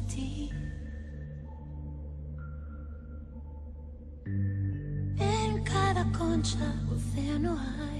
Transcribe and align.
ti. 0.00 0.50
En 5.18 5.62
cada 5.64 6.04
concha 6.12 6.74
océano 6.90 7.56
hay. 7.58 7.91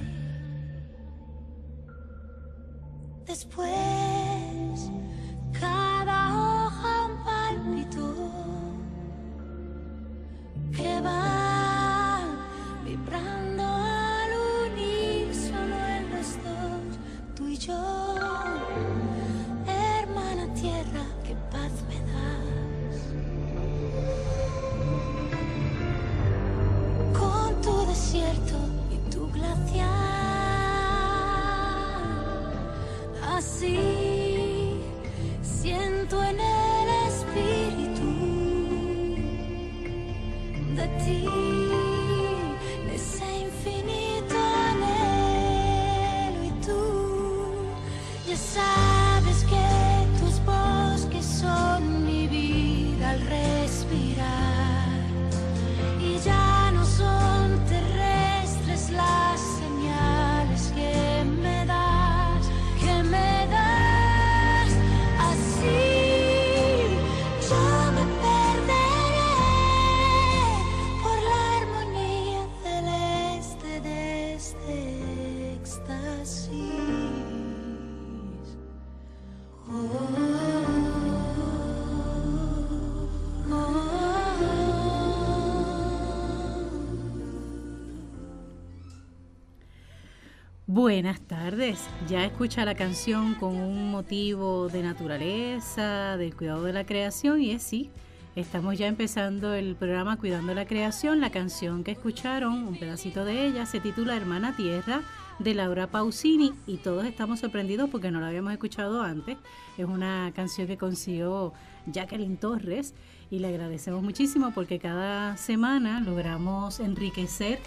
Buenas 90.83 91.21
tardes. 91.21 91.79
Ya 92.09 92.25
escucha 92.25 92.65
la 92.65 92.75
canción 92.75 93.37
con 93.37 93.55
un 93.55 93.93
motivo 93.93 94.69
de 94.69 94.83
naturaleza, 94.83 96.17
del 96.17 96.35
cuidado 96.35 96.65
de 96.65 96.73
la 96.73 96.85
creación 96.85 97.41
y 97.41 97.53
es 97.53 97.63
sí. 97.63 97.89
Estamos 98.35 98.77
ya 98.77 98.89
empezando 98.89 99.55
el 99.55 99.77
programa 99.77 100.17
Cuidando 100.17 100.53
la 100.55 100.67
Creación. 100.67 101.21
La 101.21 101.31
canción 101.31 101.85
que 101.85 101.93
escucharon, 101.93 102.67
un 102.67 102.77
pedacito 102.77 103.25
de 103.25 103.47
ella, 103.47 103.65
se 103.65 103.79
titula 103.79 104.17
Hermana 104.17 104.57
Tierra 104.57 105.03
de 105.39 105.55
Laura 105.55 105.87
Pausini 105.87 106.53
y 106.67 106.79
todos 106.79 107.05
estamos 107.07 107.39
sorprendidos 107.39 107.89
porque 107.89 108.11
no 108.11 108.19
la 108.19 108.27
habíamos 108.27 108.53
escuchado 108.53 109.03
antes. 109.03 109.37
Es 109.79 109.87
una 109.87 110.33
canción 110.35 110.67
que 110.67 110.79
consiguió 110.79 111.53
Jacqueline 111.87 112.39
Torres 112.39 112.93
y 113.31 113.39
le 113.39 113.47
agradecemos 113.47 114.03
muchísimo 114.03 114.51
porque 114.53 114.81
cada 114.81 115.37
semana 115.37 116.01
logramos 116.01 116.81
enriquecer 116.81 117.61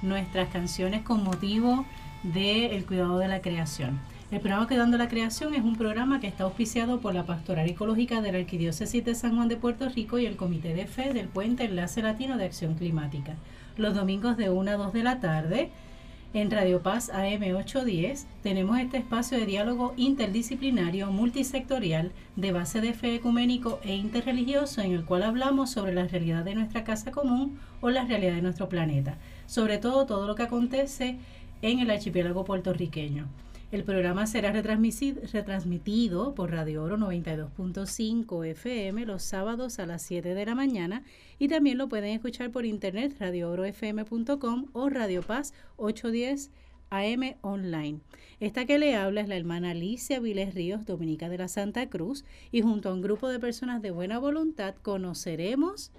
nuestras 0.00 0.48
canciones 0.50 1.02
con 1.02 1.24
motivo 1.24 1.84
del 2.22 2.84
cuidado 2.86 3.18
de 3.18 3.28
la 3.28 3.40
creación. 3.40 4.00
El 4.30 4.40
programa 4.40 4.66
Cuidando 4.66 4.96
la 4.96 5.08
Creación 5.08 5.54
es 5.54 5.62
un 5.62 5.76
programa 5.76 6.20
que 6.20 6.26
está 6.26 6.44
auspiciado 6.44 7.00
por 7.00 7.14
la 7.14 7.26
Pastoral 7.26 7.68
Ecológica 7.68 8.22
de 8.22 8.32
la 8.32 8.38
Arquidiócesis 8.38 9.04
de 9.04 9.14
San 9.14 9.36
Juan 9.36 9.48
de 9.48 9.56
Puerto 9.56 9.88
Rico 9.88 10.18
y 10.18 10.26
el 10.26 10.36
Comité 10.36 10.72
de 10.72 10.86
Fe 10.86 11.12
del 11.12 11.28
Puente 11.28 11.64
Enlace 11.64 12.00
Latino 12.00 12.38
de 12.38 12.44
Acción 12.44 12.74
Climática. 12.74 13.34
Los 13.76 13.94
domingos 13.94 14.36
de 14.36 14.50
1 14.50 14.70
a 14.70 14.74
2 14.74 14.92
de 14.92 15.02
la 15.02 15.20
tarde 15.20 15.70
en 16.34 16.50
Radio 16.50 16.80
Paz 16.80 17.10
AM 17.10 17.42
810 17.42 18.26
tenemos 18.42 18.78
este 18.78 18.96
espacio 18.96 19.36
de 19.36 19.44
diálogo 19.44 19.92
interdisciplinario 19.98 21.10
multisectorial 21.10 22.12
de 22.36 22.52
base 22.52 22.80
de 22.80 22.94
fe 22.94 23.16
ecuménico 23.16 23.80
e 23.84 23.94
interreligioso 23.94 24.80
en 24.80 24.92
el 24.92 25.04
cual 25.04 25.24
hablamos 25.24 25.70
sobre 25.70 25.92
la 25.92 26.06
realidad 26.06 26.42
de 26.42 26.54
nuestra 26.54 26.84
casa 26.84 27.10
común 27.10 27.58
o 27.82 27.90
la 27.90 28.06
realidad 28.06 28.36
de 28.36 28.42
nuestro 28.42 28.70
planeta, 28.70 29.18
sobre 29.46 29.76
todo 29.76 30.06
todo 30.06 30.26
lo 30.26 30.34
que 30.34 30.44
acontece 30.44 31.18
en 31.62 31.78
el 31.78 31.90
archipiélago 31.90 32.44
puertorriqueño. 32.44 33.28
El 33.70 33.84
programa 33.84 34.26
será 34.26 34.52
retransmitido 34.52 36.34
por 36.34 36.50
Radio 36.50 36.82
Oro 36.82 36.98
92.5 36.98 38.46
FM 38.48 39.06
los 39.06 39.22
sábados 39.22 39.78
a 39.78 39.86
las 39.86 40.02
7 40.02 40.34
de 40.34 40.44
la 40.44 40.54
mañana 40.54 41.04
y 41.38 41.48
también 41.48 41.78
lo 41.78 41.88
pueden 41.88 42.10
escuchar 42.10 42.50
por 42.50 42.66
internet 42.66 43.16
radioorofm.com 43.18 44.66
o 44.74 44.90
Radio 44.90 45.22
Paz 45.22 45.54
810 45.76 46.50
AM 46.90 47.36
online. 47.40 48.00
Esta 48.40 48.66
que 48.66 48.78
le 48.78 48.94
habla 48.94 49.22
es 49.22 49.28
la 49.28 49.36
hermana 49.36 49.70
Alicia 49.70 50.20
Viles 50.20 50.54
Ríos, 50.54 50.84
dominica 50.84 51.30
de 51.30 51.38
la 51.38 51.48
Santa 51.48 51.88
Cruz, 51.88 52.26
y 52.50 52.60
junto 52.60 52.90
a 52.90 52.92
un 52.92 53.00
grupo 53.00 53.28
de 53.28 53.38
personas 53.38 53.80
de 53.80 53.90
buena 53.90 54.18
voluntad 54.18 54.74
conoceremos 54.82 55.92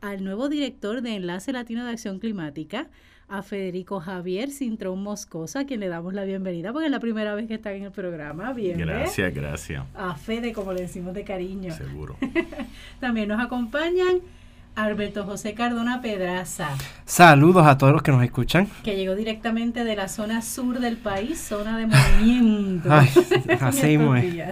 al 0.00 0.24
nuevo 0.24 0.48
director 0.48 1.02
de 1.02 1.14
Enlace 1.14 1.52
Latino 1.52 1.84
de 1.84 1.92
Acción 1.92 2.18
Climática, 2.18 2.90
a 3.32 3.42
Federico 3.42 3.98
Javier 3.98 4.50
Cintrón 4.50 5.02
Moscosa, 5.02 5.60
a 5.60 5.64
quien 5.64 5.80
le 5.80 5.88
damos 5.88 6.12
la 6.12 6.24
bienvenida 6.24 6.70
porque 6.70 6.86
es 6.86 6.92
la 6.92 7.00
primera 7.00 7.34
vez 7.34 7.48
que 7.48 7.54
está 7.54 7.72
en 7.72 7.84
el 7.84 7.90
programa. 7.90 8.52
Bien, 8.52 8.76
gracias, 8.76 9.34
gracias. 9.34 9.84
A 9.94 10.14
Fede, 10.16 10.52
como 10.52 10.74
le 10.74 10.82
decimos 10.82 11.14
de 11.14 11.24
cariño. 11.24 11.74
Seguro. 11.74 12.16
También 13.00 13.28
nos 13.28 13.42
acompañan 13.42 14.18
Alberto 14.74 15.24
José 15.24 15.54
Cardona 15.54 16.02
Pedraza. 16.02 16.68
Saludos 17.06 17.66
a 17.66 17.78
todos 17.78 17.94
los 17.94 18.02
que 18.02 18.12
nos 18.12 18.22
escuchan. 18.22 18.68
Que 18.84 18.96
llegó 18.96 19.14
directamente 19.14 19.84
de 19.84 19.96
la 19.96 20.08
zona 20.08 20.42
sur 20.42 20.78
del 20.78 20.98
país, 20.98 21.40
zona 21.40 21.78
de 21.78 21.86
movimiento. 21.86 22.88
Ay, 22.92 23.08
así 23.60 23.96
muy. 23.96 24.42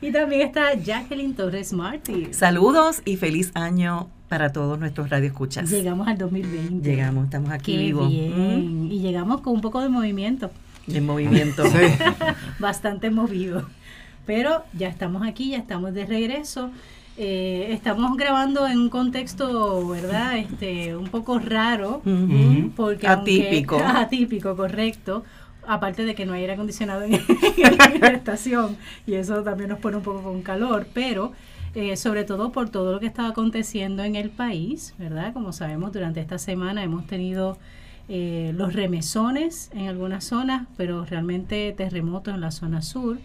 Y 0.00 0.10
también 0.10 0.40
está 0.40 0.72
Jacqueline 0.72 1.34
Torres 1.34 1.74
Martí. 1.74 2.32
Saludos 2.32 3.02
y 3.04 3.18
feliz 3.18 3.52
año 3.54 4.08
para 4.32 4.50
todos 4.50 4.78
nuestros 4.78 5.10
radioescuchas. 5.10 5.68
Llegamos 5.68 6.08
al 6.08 6.16
2020. 6.16 6.88
Llegamos, 6.88 7.24
estamos 7.26 7.50
aquí 7.50 7.72
Qué 7.76 7.82
vivos. 7.82 8.08
Bien. 8.08 8.88
Y 8.90 9.00
llegamos 9.00 9.42
con 9.42 9.52
un 9.52 9.60
poco 9.60 9.82
de 9.82 9.90
movimiento. 9.90 10.50
En 10.88 11.04
movimiento. 11.04 11.66
Sí. 11.66 11.76
Bastante 12.58 13.10
movido. 13.10 13.68
Pero 14.24 14.64
ya 14.72 14.88
estamos 14.88 15.22
aquí, 15.28 15.50
ya 15.50 15.58
estamos 15.58 15.92
de 15.92 16.06
regreso. 16.06 16.70
Eh, 17.18 17.66
estamos 17.72 18.16
grabando 18.16 18.66
en 18.66 18.78
un 18.78 18.88
contexto, 18.88 19.86
¿verdad? 19.86 20.38
Este, 20.38 20.96
un 20.96 21.08
poco 21.08 21.38
raro. 21.38 22.00
Porque 22.74 23.06
Atípico. 23.06 23.74
aunque- 23.80 23.98
atípico, 23.98 24.56
correcto. 24.56 25.24
Aparte 25.68 26.06
de 26.06 26.14
que 26.14 26.24
no 26.24 26.32
hay 26.32 26.40
aire 26.40 26.54
acondicionado 26.54 27.02
en, 27.02 27.12
en 27.58 28.00
la 28.00 28.08
estación 28.08 28.78
y 29.06 29.12
eso 29.12 29.42
también 29.42 29.68
nos 29.68 29.78
pone 29.78 29.98
un 29.98 30.02
poco 30.02 30.22
con 30.22 30.40
calor, 30.40 30.86
pero 30.94 31.32
eh, 31.74 31.96
sobre 31.96 32.24
todo 32.24 32.52
por 32.52 32.68
todo 32.68 32.92
lo 32.92 33.00
que 33.00 33.06
está 33.06 33.26
aconteciendo 33.26 34.04
en 34.04 34.16
el 34.16 34.30
país, 34.30 34.94
¿verdad? 34.98 35.32
Como 35.32 35.52
sabemos, 35.52 35.92
durante 35.92 36.20
esta 36.20 36.38
semana 36.38 36.82
hemos 36.82 37.06
tenido 37.06 37.58
eh, 38.08 38.52
los 38.54 38.74
remesones 38.74 39.70
en 39.72 39.88
algunas 39.88 40.24
zonas, 40.24 40.66
pero 40.76 41.04
realmente 41.04 41.72
terremotos 41.72 42.34
en 42.34 42.40
la 42.40 42.50
zona 42.50 42.82
sur. 42.82 43.18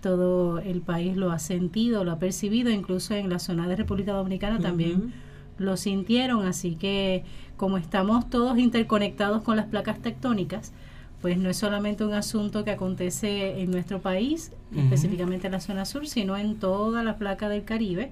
Todo 0.00 0.58
el 0.58 0.80
país 0.80 1.16
lo 1.16 1.30
ha 1.30 1.38
sentido, 1.38 2.02
lo 2.02 2.10
ha 2.10 2.18
percibido, 2.18 2.70
incluso 2.70 3.14
en 3.14 3.30
la 3.30 3.38
zona 3.38 3.68
de 3.68 3.76
República 3.76 4.12
Dominicana 4.12 4.58
también 4.58 5.12
lo 5.58 5.76
sintieron, 5.76 6.44
así 6.44 6.74
que 6.74 7.24
como 7.56 7.78
estamos 7.78 8.28
todos 8.28 8.58
interconectados 8.58 9.42
con 9.42 9.56
las 9.56 9.66
placas 9.66 10.00
tectónicas, 10.00 10.72
pues 11.22 11.38
no 11.38 11.48
es 11.48 11.56
solamente 11.56 12.04
un 12.04 12.14
asunto 12.14 12.64
que 12.64 12.72
acontece 12.72 13.62
en 13.62 13.70
nuestro 13.70 14.00
país, 14.00 14.50
específicamente 14.76 15.46
en 15.46 15.52
la 15.52 15.60
zona 15.60 15.84
sur, 15.84 16.08
sino 16.08 16.36
en 16.36 16.56
toda 16.56 17.04
la 17.04 17.16
placa 17.16 17.48
del 17.48 17.62
Caribe, 17.62 18.10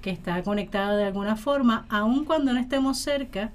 que 0.00 0.10
está 0.10 0.42
conectada 0.42 0.96
de 0.96 1.04
alguna 1.04 1.36
forma, 1.36 1.84
aun 1.90 2.24
cuando 2.24 2.54
no 2.54 2.58
estemos 2.58 2.98
cerca, 2.98 3.50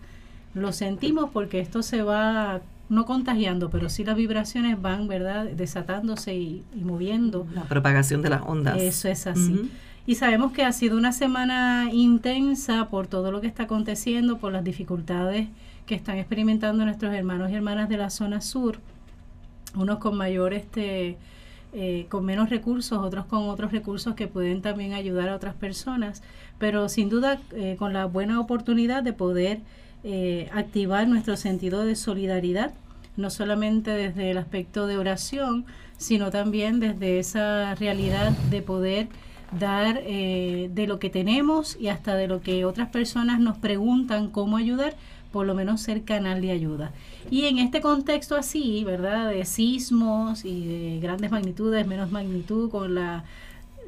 lo 0.53 0.71
sentimos 0.71 1.31
porque 1.31 1.59
esto 1.59 1.81
se 1.81 2.03
va 2.03 2.61
no 2.89 3.05
contagiando, 3.05 3.69
pero 3.71 3.89
sí 3.89 4.03
las 4.03 4.15
vibraciones 4.15 4.79
van, 4.79 5.07
¿verdad?, 5.07 5.45
desatándose 5.45 6.35
y, 6.35 6.63
y 6.75 6.83
moviendo. 6.83 7.47
La 7.55 7.63
propagación 7.63 8.21
de 8.21 8.29
las 8.29 8.43
ondas. 8.45 8.79
Eso 8.79 9.07
es 9.07 9.25
así. 9.25 9.71
Y 10.05 10.15
sabemos 10.15 10.51
que 10.51 10.63
ha 10.63 10.71
sido 10.73 10.97
una 10.97 11.11
semana 11.11 11.89
intensa 11.91 12.89
por 12.89 13.07
todo 13.07 13.31
lo 13.31 13.41
que 13.41 13.47
está 13.47 13.63
aconteciendo, 13.63 14.37
por 14.37 14.51
las 14.51 14.63
dificultades 14.63 15.47
que 15.91 15.95
están 15.95 16.19
experimentando 16.19 16.85
nuestros 16.85 17.13
hermanos 17.13 17.51
y 17.51 17.55
hermanas 17.55 17.89
de 17.89 17.97
la 17.97 18.09
zona 18.09 18.39
sur, 18.39 18.79
unos 19.75 19.97
con 19.99 20.15
mayor 20.15 20.53
este 20.53 21.17
eh, 21.73 22.05
con 22.07 22.23
menos 22.23 22.49
recursos, 22.49 22.97
otros 22.97 23.25
con 23.25 23.49
otros 23.49 23.73
recursos 23.73 24.15
que 24.15 24.29
pueden 24.29 24.61
también 24.61 24.93
ayudar 24.93 25.27
a 25.27 25.35
otras 25.35 25.53
personas, 25.53 26.23
pero 26.59 26.87
sin 26.87 27.09
duda 27.09 27.41
eh, 27.51 27.75
con 27.77 27.91
la 27.91 28.05
buena 28.05 28.39
oportunidad 28.39 29.03
de 29.03 29.11
poder 29.11 29.59
eh, 30.05 30.49
activar 30.53 31.09
nuestro 31.09 31.35
sentido 31.35 31.83
de 31.83 31.97
solidaridad, 31.97 32.71
no 33.17 33.29
solamente 33.29 33.91
desde 33.91 34.31
el 34.31 34.37
aspecto 34.37 34.87
de 34.87 34.97
oración, 34.97 35.65
sino 35.97 36.31
también 36.31 36.79
desde 36.79 37.19
esa 37.19 37.75
realidad 37.75 38.31
de 38.49 38.61
poder 38.61 39.09
dar 39.59 40.01
de 40.01 40.85
lo 40.87 40.97
que 40.99 41.09
tenemos 41.09 41.75
y 41.77 41.89
hasta 41.89 42.15
de 42.15 42.29
lo 42.29 42.39
que 42.39 42.63
otras 42.63 42.87
personas 42.87 43.41
nos 43.41 43.57
preguntan 43.57 44.29
cómo 44.29 44.55
ayudar, 44.55 44.95
por 45.31 45.45
lo 45.45 45.55
menos 45.55 45.81
ser 45.81 46.03
canal 46.03 46.41
de 46.41 46.51
ayuda. 46.51 46.91
Y 47.29 47.45
en 47.45 47.59
este 47.59 47.81
contexto 47.81 48.35
así, 48.35 48.83
¿verdad? 48.83 49.29
De 49.29 49.45
sismos 49.45 50.45
y 50.45 50.65
de 50.65 50.99
grandes 50.99 51.31
magnitudes, 51.31 51.87
menos 51.87 52.11
magnitud, 52.11 52.69
con 52.69 52.95
la 52.95 53.23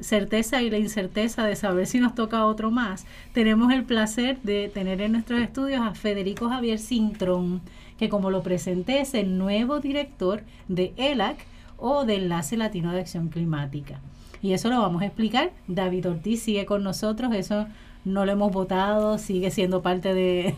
certeza 0.00 0.62
y 0.62 0.70
la 0.70 0.78
incerteza 0.78 1.44
de 1.44 1.56
saber 1.56 1.86
si 1.86 2.00
nos 2.00 2.14
toca 2.14 2.46
otro 2.46 2.70
más, 2.70 3.06
tenemos 3.32 3.72
el 3.72 3.84
placer 3.84 4.40
de 4.42 4.68
tener 4.68 5.00
en 5.00 5.12
nuestros 5.12 5.40
estudios 5.40 5.82
a 5.82 5.94
Federico 5.94 6.48
Javier 6.48 6.78
Cintrón, 6.78 7.60
que 7.98 8.08
como 8.08 8.30
lo 8.30 8.42
presenté 8.42 9.00
es 9.00 9.14
el 9.14 9.38
nuevo 9.38 9.80
director 9.80 10.42
de 10.68 10.92
ELAC 10.96 11.46
o 11.76 12.04
de 12.04 12.16
Enlace 12.16 12.56
Latino 12.56 12.92
de 12.92 13.00
Acción 13.00 13.28
Climática. 13.28 14.00
Y 14.42 14.52
eso 14.52 14.68
lo 14.68 14.80
vamos 14.80 15.02
a 15.02 15.06
explicar. 15.06 15.52
David 15.68 16.08
Ortiz 16.08 16.42
sigue 16.42 16.66
con 16.66 16.82
nosotros, 16.82 17.32
eso 17.34 17.66
no 18.04 18.24
lo 18.24 18.32
hemos 18.32 18.52
votado, 18.52 19.18
sigue 19.18 19.50
siendo 19.50 19.82
parte 19.82 20.14
de, 20.14 20.54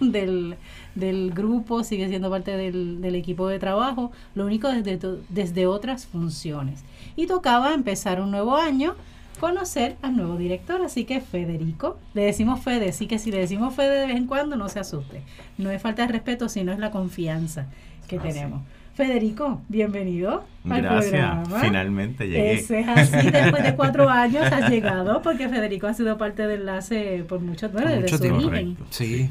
del, 0.94 1.31
grupo, 1.32 1.84
sigue 1.84 2.08
siendo 2.08 2.31
parte 2.31 2.56
del, 2.56 3.00
del, 3.00 3.14
equipo 3.14 3.48
de 3.48 3.58
trabajo, 3.58 4.12
lo 4.34 4.46
único 4.46 4.69
desde, 4.69 4.98
desde 5.28 5.66
otras 5.66 6.06
funciones. 6.06 6.84
Y 7.14 7.26
tocaba 7.26 7.75
empezar 7.75 8.20
un 8.20 8.31
nuevo 8.31 8.56
año, 8.56 8.94
conocer 9.38 9.96
al 10.02 10.16
nuevo 10.16 10.37
director, 10.37 10.82
así 10.82 11.04
que 11.04 11.20
Federico, 11.20 11.98
le 12.14 12.22
decimos 12.22 12.60
Fede, 12.60 12.88
así 12.88 13.06
que 13.06 13.19
si 13.19 13.31
le 13.31 13.38
decimos 13.38 13.75
Fede 13.75 14.00
de 14.00 14.06
vez 14.06 14.16
en 14.16 14.26
cuando, 14.26 14.56
no 14.56 14.69
se 14.69 14.81
asuste, 14.81 15.22
no 15.58 15.70
es 15.70 15.81
falta 15.81 16.02
de 16.06 16.12
respeto, 16.12 16.48
sino 16.48 16.72
es 16.72 16.78
la 16.78 16.90
confianza 16.90 17.66
que 18.08 18.16
ah, 18.16 18.22
tenemos. 18.22 18.62
Federico, 18.96 19.60
bienvenido 19.69 20.44
Gracias, 20.64 21.48
finalmente 21.60 22.26
llegué. 22.26 22.54
Ese 22.54 22.81
es 22.81 22.88
así, 22.88 23.31
después 23.31 23.62
de 23.62 23.76
cuatro 23.76 24.08
años 24.08 24.50
has 24.50 24.70
llegado, 24.70 25.20
porque 25.20 25.50
Federico 25.50 25.87
ha 25.87 25.93
sido 25.93 26.16
parte 26.16 26.46
del 26.46 26.60
enlace 26.60 27.22
por 27.28 27.40
mucho, 27.40 27.69
bueno, 27.69 27.90
desde 27.90 28.16
su 28.16 28.34
origen. 28.34 28.78
Sí. 28.88 29.28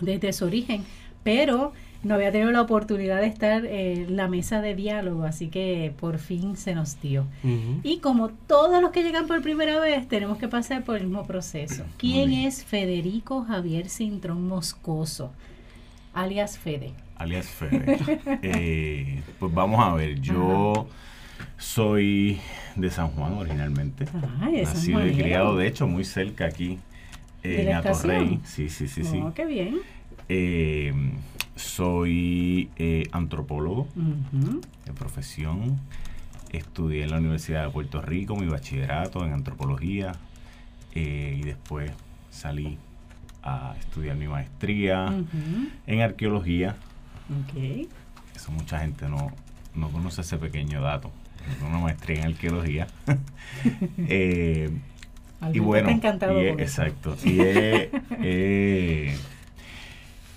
Desde 0.00 0.32
su 0.32 0.46
origen, 0.46 0.82
pero 1.22 1.72
no 2.02 2.14
había 2.16 2.32
tenido 2.32 2.50
la 2.50 2.60
oportunidad 2.60 3.20
de 3.20 3.28
estar 3.28 3.64
en 3.66 4.16
la 4.16 4.26
mesa 4.26 4.60
de 4.60 4.74
diálogo, 4.74 5.22
así 5.22 5.46
que 5.46 5.94
por 6.00 6.18
fin 6.18 6.56
se 6.56 6.74
nos 6.74 7.00
dio. 7.00 7.24
Y 7.84 7.98
como 7.98 8.30
todos 8.30 8.82
los 8.82 8.90
que 8.90 9.04
llegan 9.04 9.28
por 9.28 9.40
primera 9.42 9.78
vez, 9.78 10.08
tenemos 10.08 10.38
que 10.38 10.48
pasar 10.48 10.82
por 10.82 10.96
el 10.96 11.04
mismo 11.04 11.24
proceso. 11.24 11.84
¿Quién 11.98 12.32
es 12.32 12.64
Federico 12.64 13.44
Javier 13.44 13.88
Cintrón 13.88 14.48
Moscoso, 14.48 15.30
alias 16.14 16.58
Fede? 16.58 16.94
Alias 17.18 17.46
Fede. 17.46 17.98
Eh, 18.42 19.22
pues 19.38 19.52
vamos 19.52 19.84
a 19.84 19.92
ver, 19.94 20.20
yo 20.20 20.88
soy 21.56 22.40
de 22.76 22.90
San 22.90 23.08
Juan 23.08 23.34
originalmente. 23.34 24.06
Nacido 24.62 25.06
y 25.06 25.14
criado, 25.14 25.56
de 25.56 25.66
hecho, 25.66 25.86
muy 25.86 26.04
cerca 26.04 26.46
aquí 26.46 26.78
en 27.42 27.74
Atorrey. 27.74 28.40
Sí, 28.44 28.68
sí, 28.68 28.88
sí, 28.88 29.04
sí. 29.04 29.20
Oh, 29.22 29.34
qué 29.34 29.44
bien. 29.44 29.78
Eh, 30.28 30.92
soy 31.56 32.70
eh, 32.76 33.08
antropólogo 33.12 33.88
de 34.84 34.92
profesión. 34.92 35.78
Estudié 36.50 37.04
en 37.04 37.10
la 37.10 37.18
Universidad 37.18 37.64
de 37.66 37.70
Puerto 37.70 38.00
Rico 38.00 38.34
mi 38.34 38.46
bachillerato 38.46 39.24
en 39.26 39.34
antropología 39.34 40.12
y 40.94 41.42
después 41.42 41.92
salí 42.30 42.78
a 43.42 43.74
estudiar 43.78 44.16
mi 44.16 44.26
maestría 44.28 45.14
en 45.86 46.00
arqueología 46.00 46.76
Okay. 47.44 47.88
Eso 48.34 48.52
mucha 48.52 48.78
gente 48.80 49.08
no, 49.08 49.32
no 49.74 49.90
conoce 49.90 50.20
ese 50.22 50.38
pequeño 50.38 50.80
dato. 50.80 51.10
Una 51.66 51.78
maestría 51.78 52.20
en 52.20 52.26
arqueología. 52.26 52.86
eh, 54.08 54.70
y 55.52 55.58
bueno, 55.60 55.90
exacto. 56.58 57.16
Y 57.24 57.40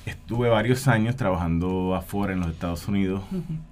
estuve 0.06 0.50
varios 0.50 0.88
años 0.88 1.16
trabajando 1.16 1.96
afuera 1.96 2.34
en 2.34 2.40
los 2.40 2.50
Estados 2.50 2.88
Unidos. 2.88 3.24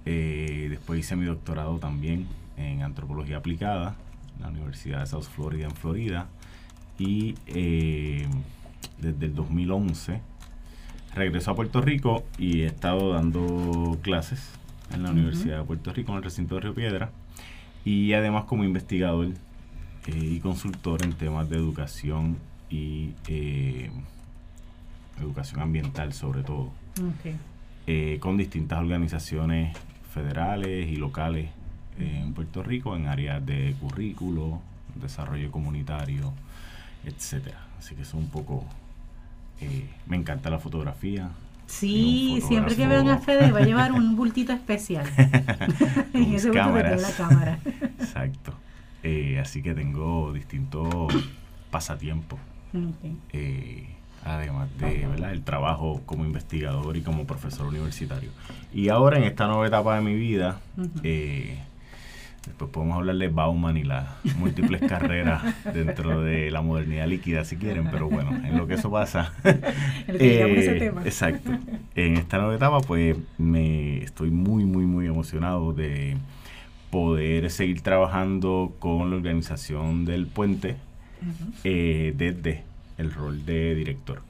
Eh, 0.04 0.66
después 0.70 1.00
hice 1.00 1.16
mi 1.16 1.24
doctorado 1.24 1.78
también 1.78 2.26
en 2.56 2.82
antropología 2.82 3.38
aplicada 3.38 3.94
en 4.36 4.42
la 4.42 4.48
Universidad 4.48 5.00
de 5.00 5.06
South 5.06 5.28
Florida 5.34 5.66
en 5.66 5.74
Florida. 5.74 6.26
Y 6.98 7.34
eh, 7.46 8.26
desde 8.98 9.26
el 9.26 9.34
2011 9.34 10.20
regreso 11.14 11.50
a 11.50 11.56
Puerto 11.56 11.80
Rico 11.80 12.24
y 12.38 12.62
he 12.62 12.66
estado 12.66 13.12
dando 13.12 13.98
clases 14.02 14.50
en 14.92 15.02
la 15.02 15.10
Universidad 15.10 15.58
de 15.58 15.64
Puerto 15.64 15.92
Rico, 15.92 16.12
en 16.12 16.18
el 16.18 16.24
recinto 16.24 16.56
de 16.56 16.62
Río 16.62 16.74
Piedra, 16.74 17.10
y 17.84 18.12
además 18.12 18.44
como 18.44 18.64
investigador 18.64 19.28
eh, 20.06 20.16
y 20.16 20.40
consultor 20.40 21.04
en 21.04 21.12
temas 21.12 21.48
de 21.48 21.56
educación 21.56 22.38
y 22.68 23.12
eh, 23.28 23.90
educación 25.20 25.60
ambiental 25.60 26.12
sobre 26.12 26.42
todo, 26.42 26.70
eh, 27.86 28.18
con 28.20 28.36
distintas 28.36 28.78
organizaciones 28.78 29.76
federales 30.12 30.88
y 30.88 30.96
locales 30.96 31.50
en 31.98 32.32
Puerto 32.32 32.62
Rico 32.62 32.96
en 32.96 33.06
áreas 33.06 33.44
de 33.44 33.74
currículo, 33.80 34.60
desarrollo 34.94 35.50
comunitario, 35.50 36.32
etcétera. 37.04 37.66
Así 37.78 37.94
que 37.94 38.02
es 38.02 38.14
un 38.14 38.28
poco 38.28 38.64
eh, 39.60 39.88
me 40.06 40.16
encanta 40.16 40.50
la 40.50 40.58
fotografía. 40.58 41.30
Sí, 41.66 42.42
siempre 42.48 42.74
que 42.74 42.86
vean 42.86 43.08
a 43.08 43.18
Fede 43.18 43.52
va 43.52 43.60
a 43.60 43.64
llevar 43.64 43.92
un 43.92 44.16
bultito 44.16 44.52
especial. 44.52 45.06
en 46.12 46.34
ese 46.34 46.50
bulto 46.50 46.72
la 46.72 47.12
cámara. 47.16 47.58
Exacto. 47.98 48.52
Eh, 49.02 49.38
así 49.40 49.62
que 49.62 49.74
tengo 49.74 50.32
distintos 50.32 51.14
pasatiempos. 51.70 52.38
Eh, 53.32 53.88
además 54.24 54.68
de 54.78 55.06
¿verdad? 55.06 55.32
el 55.32 55.42
trabajo 55.42 56.02
como 56.06 56.24
investigador 56.24 56.96
y 56.96 57.02
como 57.02 57.24
profesor 57.24 57.66
universitario. 57.66 58.30
Y 58.72 58.88
ahora 58.88 59.18
en 59.18 59.24
esta 59.24 59.46
nueva 59.46 59.66
etapa 59.66 59.94
de 59.96 60.02
mi 60.02 60.14
vida, 60.14 60.60
Después 62.46 62.70
podemos 62.70 62.96
hablar 62.96 63.16
de 63.16 63.28
Bauman 63.28 63.76
y 63.76 63.84
las 63.84 64.08
múltiples 64.36 64.80
carreras 64.88 65.42
dentro 65.74 66.22
de 66.22 66.50
la 66.50 66.62
modernidad 66.62 67.06
líquida, 67.06 67.44
si 67.44 67.56
quieren, 67.56 67.88
pero 67.90 68.08
bueno, 68.08 68.30
en 68.30 68.56
lo 68.56 68.66
que 68.66 68.74
eso 68.74 68.90
pasa. 68.90 69.32
eh, 70.08 70.92
exacto. 71.04 71.50
En 71.96 72.16
esta 72.16 72.38
nueva 72.38 72.54
etapa, 72.54 72.80
pues 72.80 73.16
me 73.36 73.98
estoy 73.98 74.30
muy, 74.30 74.64
muy, 74.64 74.86
muy 74.86 75.06
emocionado 75.06 75.72
de 75.72 76.16
poder 76.90 77.50
seguir 77.50 77.82
trabajando 77.82 78.72
con 78.78 79.10
la 79.10 79.16
organización 79.16 80.04
del 80.04 80.26
puente 80.26 80.76
eh, 81.64 82.14
desde 82.16 82.62
el 82.96 83.12
rol 83.12 83.44
de 83.44 83.74
director. 83.74 84.22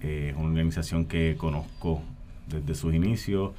Eh, 0.00 0.30
es 0.30 0.36
una 0.36 0.48
organización 0.48 1.04
que 1.04 1.36
conozco 1.36 2.02
desde 2.48 2.74
sus 2.74 2.94
inicios. 2.94 3.52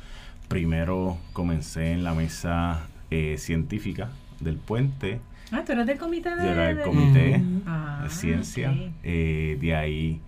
Primero 0.48 1.18
comencé 1.32 1.92
en 1.92 2.04
la 2.04 2.14
mesa 2.14 2.88
eh, 3.12 3.36
científica 3.38 4.10
del 4.40 4.58
puente. 4.58 5.20
Ah, 5.52 5.64
tú 5.66 5.72
eras 5.72 5.88
del 5.88 5.98
comité 5.98 6.36
de... 6.36 6.54
del 6.54 6.82
comité 6.82 7.42
ah, 7.66 8.02
de 8.04 8.10
ciencia. 8.10 8.74
Eh, 9.04 9.58
de 9.60 9.76
ahí 9.76 10.20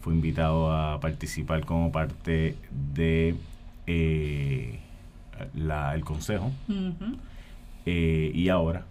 fui 0.00 0.14
invitado 0.14 0.72
a 0.72 1.00
participar 1.00 1.64
como 1.64 1.92
parte 1.92 2.56
de 2.94 3.36
eh, 3.86 4.78
la, 5.54 5.94
el 5.94 6.04
consejo. 6.04 6.50
y 7.84 8.48
ahora, 8.48 8.84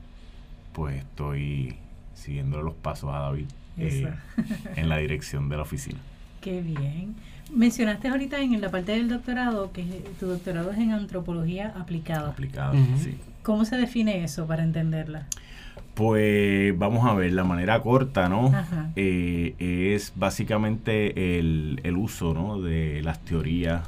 pues 0.74 0.98
estoy 0.98 1.76
siguiendo 2.14 2.62
los 2.62 2.76
pasos 2.76 3.10
a 3.14 3.20
David 3.20 3.48
en 3.78 4.90
la 4.90 4.98
dirección 4.98 5.50
de 5.50 5.58
la 5.58 5.64
oficina. 5.64 6.00
Qué 6.42 6.62
bien. 6.62 7.16
Mencionaste 7.52 8.08
ahorita 8.08 8.40
en 8.40 8.60
la 8.62 8.70
parte 8.72 8.94
del 8.94 9.10
doctorado 9.10 9.72
que 9.72 9.84
tu 10.20 10.28
doctorado 10.28 10.72
es 10.72 10.78
en 10.78 10.92
antropología 10.92 11.74
aplicada. 11.76 12.30
Aplicada, 12.30 12.74
sí. 12.98 13.18
¿Cómo 13.44 13.66
se 13.66 13.78
define 13.78 14.24
eso 14.24 14.48
para 14.48 14.64
entenderla? 14.64 15.28
Pues 15.94 16.78
vamos 16.78 17.06
a 17.06 17.14
ver, 17.14 17.34
la 17.34 17.44
manera 17.44 17.82
corta, 17.82 18.28
¿no? 18.28 18.52
Eh, 18.96 19.54
es 19.60 20.14
básicamente 20.16 21.38
el, 21.38 21.96
uso, 21.98 22.34
¿no? 22.34 22.62
De 22.62 23.02
las 23.04 23.20
teorías 23.20 23.84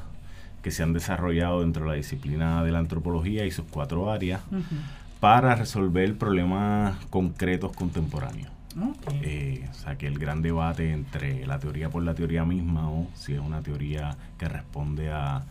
que 0.62 0.70
se 0.70 0.82
han 0.82 0.92
desarrollado 0.92 1.62
dentro 1.62 1.84
de 1.84 1.90
la 1.90 1.94
disciplina 1.94 2.62
de 2.62 2.70
la 2.70 2.78
antropología 2.78 3.44
y 3.46 3.50
sus 3.50 3.64
cuatro 3.68 4.10
áreas 4.10 4.40
para 5.20 5.54
resolver 5.56 6.16
problemas 6.16 6.96
concretos 7.06 7.74
contemporáneos. 7.74 8.55
Eh, 9.22 9.66
o 9.70 9.74
sea, 9.74 9.96
que 9.96 10.06
el 10.06 10.18
gran 10.18 10.42
debate 10.42 10.92
entre 10.92 11.46
la 11.46 11.58
teoría 11.58 11.88
por 11.88 12.02
la 12.02 12.14
teoría 12.14 12.44
misma 12.44 12.90
o 12.90 13.06
si 13.14 13.32
es 13.32 13.40
una 13.40 13.62
teoría 13.62 14.16
que 14.38 14.48
responde 14.48 15.10
a, 15.10 15.44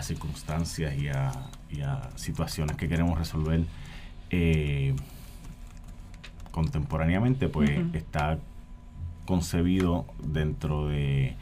circunstancias 0.00 0.94
y 0.96 1.08
a, 1.08 2.10
situaciones 2.14 2.76
que 2.76 2.88
queremos 2.88 3.18
resolver 3.18 3.64
eh, 4.30 4.94
contemporáneamente, 6.52 7.48
pues 7.48 7.70
está 7.92 8.38
concebido 9.26 10.06
dentro 10.22 10.88
de, 10.88 11.34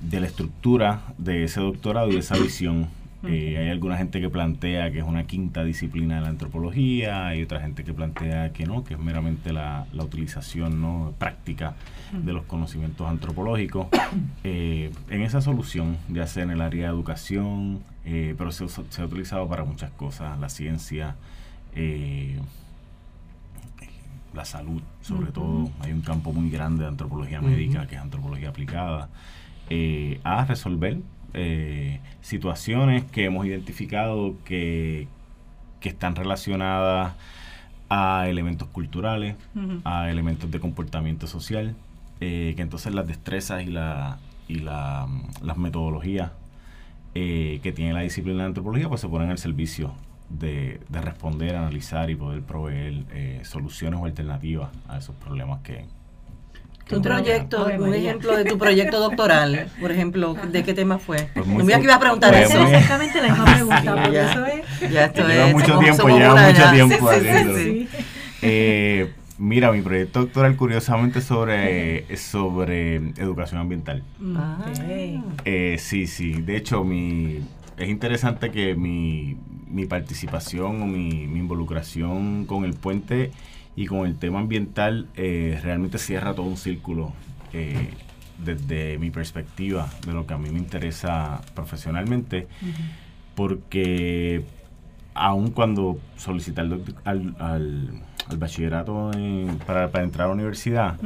de 0.00 0.20
la 0.20 0.26
estructura 0.26 1.02
de 1.18 1.44
ese 1.44 1.60
doctorado 1.60 2.10
y 2.10 2.16
esa 2.16 2.36
visión 2.36 2.88
eh, 3.22 3.58
hay 3.58 3.68
alguna 3.68 3.98
gente 3.98 4.20
que 4.20 4.30
plantea 4.30 4.90
que 4.90 5.00
es 5.00 5.04
una 5.04 5.24
quinta 5.24 5.62
disciplina 5.62 6.16
de 6.16 6.20
la 6.22 6.28
antropología, 6.28 7.26
hay 7.26 7.42
otra 7.42 7.60
gente 7.60 7.84
que 7.84 7.92
plantea 7.92 8.52
que 8.52 8.64
no, 8.64 8.82
que 8.82 8.94
es 8.94 9.00
meramente 9.00 9.52
la, 9.52 9.86
utilización 9.92 10.80
no 10.80 11.12
práctica 11.18 11.74
de 12.12 12.32
los 12.32 12.44
conocimientos 12.44 13.08
antropológicos. 13.08 13.88
Eh, 14.42 14.90
en 15.10 15.22
esa 15.22 15.40
solución, 15.40 15.96
ya 16.08 16.26
sea 16.26 16.42
en 16.42 16.50
el 16.50 16.60
área 16.60 16.86
de 16.86 16.92
educación, 16.92 17.80
eh, 18.04 18.34
pero 18.36 18.50
se, 18.50 18.64
ha 18.64 19.04
utilizado 19.04 19.46
para 19.48 19.64
muchas 19.64 19.90
cosas, 19.92 20.38
la 20.40 20.48
ciencia, 20.48 21.14
la 24.34 24.44
salud, 24.44 24.82
sobre 25.02 25.30
todo. 25.30 25.70
Hay 25.80 25.92
un 25.92 26.00
campo 26.00 26.32
muy 26.32 26.50
grande 26.50 26.82
de 26.82 26.88
antropología 26.88 27.40
médica, 27.40 27.86
que 27.86 27.96
es 27.96 28.00
antropología 28.00 28.48
aplicada, 28.48 29.10
a 30.24 30.44
resolver 30.46 30.98
eh, 31.34 32.00
situaciones 32.20 33.04
que 33.04 33.24
hemos 33.24 33.46
identificado 33.46 34.34
que, 34.44 35.08
están 35.82 36.14
relacionadas 36.14 37.14
a 37.88 38.28
elementos 38.28 38.68
culturales, 38.68 39.36
a 39.84 40.10
elementos 40.10 40.50
de 40.50 40.60
comportamiento 40.60 41.26
social, 41.26 41.74
eh, 42.20 42.52
que 42.54 42.62
entonces 42.62 42.94
las 42.94 43.06
destrezas 43.06 43.62
y, 43.62 43.70
la, 43.70 44.18
y 44.46 44.56
la, 44.56 45.08
las 45.42 45.56
metodologías 45.56 46.32
eh, 47.14 47.60
que 47.62 47.72
tiene 47.72 47.94
la 47.94 48.00
disciplina 48.00 48.40
de 48.40 48.48
antropología 48.48 48.88
pues 48.88 49.00
se 49.00 49.08
ponen 49.08 49.30
al 49.30 49.38
servicio 49.38 49.94
de, 50.28 50.80
de 50.90 51.00
responder, 51.00 51.56
analizar 51.56 52.10
y 52.10 52.14
poder 52.14 52.42
proveer 52.42 53.44
soluciones 53.44 53.98
o 54.00 54.04
alternativas 54.04 54.70
a 54.86 54.98
esos 54.98 55.16
problemas 55.16 55.62
que, 55.62 55.86
tu 56.90 57.00
proyecto, 57.00 57.66
un 57.78 57.94
ejemplo 57.94 58.36
de 58.36 58.44
tu 58.44 58.58
proyecto 58.58 59.00
doctoral, 59.00 59.68
por 59.80 59.92
ejemplo, 59.92 60.34
¿de 60.34 60.64
qué 60.64 60.74
tema 60.74 60.98
fue? 60.98 61.28
Pues 61.34 61.46
no 61.46 61.64
me 61.64 61.80
iba 61.80 61.94
a 61.94 62.00
preguntar 62.00 62.34
eso. 62.34 62.58
Es 62.58 62.72
exactamente 62.72 63.22
la 63.22 63.28
misma 63.28 63.44
pregunta, 63.54 64.10
ya, 64.10 64.30
eso 64.30 64.46
es. 64.46 64.90
Ya 64.92 65.04
esto 65.06 65.26
lleva 65.26 65.46
mucho 65.48 65.78
tiempo, 65.78 66.08
lleva 66.08 66.46
mucho 66.48 66.70
tiempo 66.72 67.10
sí, 67.12 67.88
eh, 68.42 69.12
mira, 69.38 69.70
mi 69.70 69.82
proyecto 69.82 70.20
doctoral 70.20 70.56
curiosamente 70.56 71.20
sobre, 71.20 72.16
sobre 72.16 72.96
educación 73.18 73.60
ambiental. 73.60 74.02
Ah. 74.34 74.64
Eh, 75.44 75.76
sí, 75.78 76.06
sí. 76.06 76.40
De 76.40 76.56
hecho, 76.56 76.82
mi, 76.82 77.40
es 77.76 77.88
interesante 77.88 78.50
que 78.50 78.74
mi, 78.74 79.36
mi 79.68 79.86
participación 79.86 80.82
o 80.82 80.86
mi, 80.86 81.26
mi 81.26 81.38
involucración 81.38 82.46
con 82.46 82.64
el 82.64 82.74
puente 82.74 83.30
y 83.76 83.86
con 83.86 84.06
el 84.06 84.16
tema 84.16 84.40
ambiental 84.40 85.08
eh, 85.16 85.58
realmente 85.62 85.98
cierra 85.98 86.34
todo 86.34 86.46
un 86.46 86.56
círculo 86.56 87.12
eh, 87.52 87.90
desde 88.44 88.98
mi 88.98 89.10
perspectiva 89.10 89.88
de 90.06 90.12
lo 90.12 90.26
que 90.26 90.34
a 90.34 90.38
mí 90.38 90.50
me 90.50 90.58
interesa 90.58 91.40
profesionalmente, 91.54 92.48
porque 93.34 94.44
aun 95.14 95.50
cuando 95.50 95.98
solicité 96.16 96.62
al, 96.62 96.82
al, 97.38 97.90
bachillerato 98.36 99.10
para, 99.66 99.84
entrar 100.02 100.26
a 100.26 100.28
la 100.28 100.34
universidad, 100.34 100.96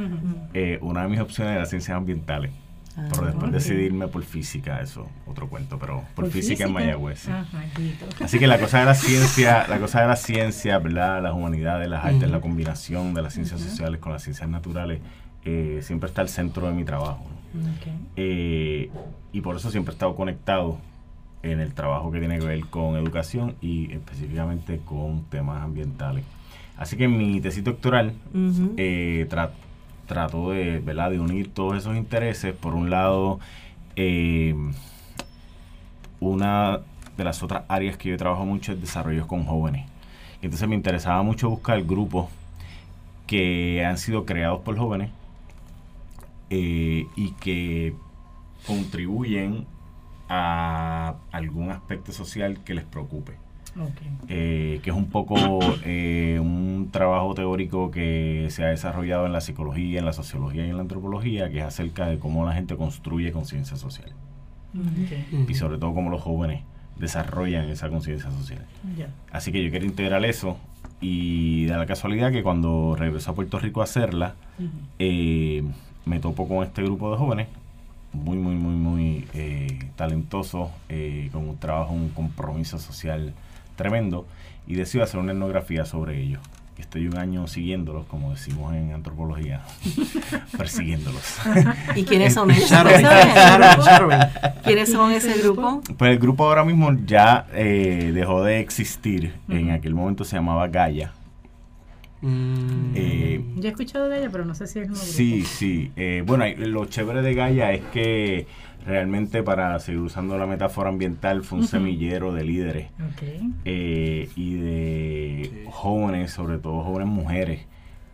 eh, 0.53 0.77
una 0.81 1.03
de 1.03 1.09
mis 1.09 1.19
opciones 1.19 1.55
era 1.55 1.65
ciencias 1.65 1.97
ambientales. 1.97 2.51
Ah, 2.97 3.07
pero 3.11 3.25
después 3.25 3.51
decidirme 3.51 4.07
por 4.07 4.23
física, 4.23 4.79
eso, 4.81 5.07
otro 5.27 5.49
cuento, 5.49 5.77
pero 5.77 6.03
por, 6.15 6.29
física, 6.29 6.63
en 6.63 6.71
Mayagüez. 6.71 7.27
Ah, 7.27 7.45
Así 8.21 8.39
que 8.39 8.47
la 8.47 8.57
cosa 8.57 8.79
de 8.79 8.85
la 8.85 8.95
ciencia, 8.95 9.67
la 9.67 9.79
cosa 9.79 10.01
de 10.01 10.07
la 10.07 10.15
ciencia, 10.15 10.79
¿verdad? 10.79 11.21
Las 11.21 11.33
humanidades, 11.33 11.89
las 11.89 12.05
artes, 12.05 12.29
la 12.29 12.39
combinación 12.39 13.13
de 13.13 13.21
las 13.21 13.33
ciencias 13.33 13.59
sociales 13.59 13.99
con 13.99 14.13
las 14.13 14.23
ciencias 14.23 14.49
naturales, 14.49 15.01
eh, 15.43 15.79
siempre 15.83 16.07
está 16.07 16.21
al 16.21 16.29
centro 16.29 16.67
de 16.67 16.73
mi 16.73 16.85
trabajo. 16.85 17.25
Eh, 18.15 18.89
y 19.33 19.41
por 19.41 19.57
eso 19.57 19.71
siempre 19.71 19.91
he 19.91 19.95
estado 19.95 20.15
conectado 20.15 20.77
en 21.43 21.59
el 21.59 21.73
trabajo 21.73 22.11
que 22.11 22.19
tiene 22.19 22.39
que 22.39 22.45
ver 22.45 22.65
con 22.67 22.95
educación 22.95 23.55
y 23.61 23.91
específicamente 23.91 24.79
con 24.85 25.25
temas 25.25 25.61
ambientales. 25.61 26.23
Así 26.77 26.97
que 26.97 27.07
mi 27.07 27.39
tesis 27.41 27.63
doctoral 27.63 28.13
eh, 28.77 29.25
trató 30.05 30.51
de, 30.51 30.79
¿verdad? 30.79 31.11
de 31.11 31.19
unir 31.19 31.53
todos 31.53 31.77
esos 31.77 31.95
intereses. 31.95 32.53
Por 32.53 32.73
un 32.75 32.89
lado, 32.89 33.39
eh, 33.95 34.55
una 36.19 36.79
de 37.17 37.23
las 37.23 37.43
otras 37.43 37.63
áreas 37.67 37.97
que 37.97 38.09
yo 38.09 38.17
trabajo 38.17 38.45
mucho 38.45 38.73
es 38.73 38.81
desarrollo 38.81 39.27
con 39.27 39.45
jóvenes. 39.45 39.87
Entonces 40.41 40.67
me 40.67 40.75
interesaba 40.75 41.23
mucho 41.23 41.49
buscar 41.49 41.81
grupos 41.83 42.27
que 43.27 43.83
han 43.85 43.97
sido 43.97 44.25
creados 44.25 44.61
por 44.61 44.77
jóvenes 44.77 45.09
eh, 46.49 47.07
y 47.15 47.31
que 47.39 47.95
contribuyen 48.67 49.65
a 50.29 51.15
algún 51.31 51.71
aspecto 51.71 52.11
social 52.11 52.59
que 52.63 52.73
les 52.73 52.83
preocupe. 52.83 53.44
Eh, 54.29 54.79
que 54.83 54.89
es 54.89 54.95
un 54.95 55.07
poco 55.09 55.59
eh, 55.83 56.39
un 56.39 56.89
trabajo 56.91 57.35
teórico 57.35 57.91
que 57.91 58.47
se 58.49 58.63
ha 58.63 58.67
desarrollado 58.67 59.25
en 59.25 59.33
la 59.33 59.41
psicología, 59.41 59.99
en 59.99 60.05
la 60.05 60.13
sociología 60.13 60.65
y 60.65 60.69
en 60.69 60.77
la 60.77 60.81
antropología, 60.81 61.49
que 61.49 61.59
es 61.59 61.65
acerca 61.65 62.07
de 62.07 62.17
cómo 62.17 62.45
la 62.45 62.53
gente 62.53 62.77
construye 62.77 63.31
conciencia 63.31 63.75
social. 63.75 64.13
Y 65.47 65.53
sobre 65.55 65.77
todo 65.77 65.93
cómo 65.93 66.09
los 66.09 66.21
jóvenes 66.21 66.63
desarrollan 66.97 67.69
esa 67.69 67.89
conciencia 67.89 68.31
social. 68.31 68.65
Así 69.31 69.51
que 69.51 69.63
yo 69.63 69.69
quiero 69.69 69.85
integrar 69.85 70.23
eso 70.23 70.57
y 71.01 71.65
da 71.65 71.77
la 71.77 71.85
casualidad 71.85 72.31
que 72.31 72.43
cuando 72.43 72.95
regreso 72.97 73.31
a 73.31 73.35
Puerto 73.35 73.59
Rico 73.59 73.81
a 73.81 73.83
hacerla, 73.83 74.35
eh, 74.99 75.63
me 76.05 76.19
topo 76.19 76.47
con 76.47 76.63
este 76.63 76.81
grupo 76.81 77.11
de 77.11 77.17
jóvenes 77.17 77.47
muy, 78.13 78.37
muy, 78.37 78.55
muy, 78.55 78.75
muy 78.75 79.27
talentosos, 79.97 80.69
con 81.33 81.49
un 81.49 81.57
trabajo, 81.57 81.93
un 81.93 82.09
compromiso 82.09 82.79
social 82.79 83.33
tremendo 83.75 84.25
y 84.67 84.75
decido 84.75 85.03
hacer 85.03 85.19
una 85.19 85.31
etnografía 85.31 85.85
sobre 85.85 86.21
ellos. 86.21 86.41
Estoy 86.77 87.07
un 87.07 87.17
año 87.17 87.47
siguiéndolos, 87.47 88.05
como 88.07 88.31
decimos 88.31 88.73
en 88.73 88.91
antropología, 88.93 89.61
persiguiéndolos. 90.57 91.37
¿Y 91.95 92.03
quiénes 92.03 92.33
son 92.33 92.51
ellos? 92.51 92.69
¿Quiénes 94.63 94.91
son 94.91 95.11
ese 95.13 95.41
grupo? 95.41 95.81
Pues 95.97 96.11
el 96.11 96.19
grupo 96.19 96.45
ahora 96.45 96.65
mismo 96.65 96.91
ya 97.05 97.47
eh, 97.53 98.11
dejó 98.13 98.43
de 98.43 98.59
existir. 98.59 99.33
En 99.47 99.71
aquel 99.71 99.93
momento 99.95 100.25
se 100.25 100.35
llamaba 100.35 100.67
Gaia. 100.67 101.13
Mm. 102.21 102.91
Eh, 102.95 103.45
Yo 103.55 103.69
he 103.69 103.71
escuchado 103.71 104.09
de 104.09 104.17
Gaia, 104.17 104.29
pero 104.29 104.43
no 104.43 104.53
sé 104.53 104.67
si 104.67 104.79
es 104.79 104.83
el 104.83 104.91
grupo. 104.91 105.01
Sí, 105.01 105.43
sí. 105.43 105.91
Eh, 105.95 106.23
bueno, 106.25 106.45
lo 106.57 106.85
chévere 106.85 107.21
de 107.21 107.33
Gaia 107.35 107.71
es 107.71 107.83
que 107.93 108.47
realmente 108.85 109.41
para 109.43 109.77
seguir 109.79 110.01
usando 110.01 110.37
la 110.37 110.45
metáfora 110.45 110.89
ambiental 110.89 111.43
fue 111.43 111.59
un 111.59 111.67
semillero 111.67 112.33
de 112.33 112.43
líderes 112.43 112.89
eh, 113.65 114.29
y 114.35 114.53
de 114.55 115.65
jóvenes, 115.71 116.31
sobre 116.31 116.59
todo 116.59 116.83
jóvenes 116.83 117.07
mujeres 117.07 117.65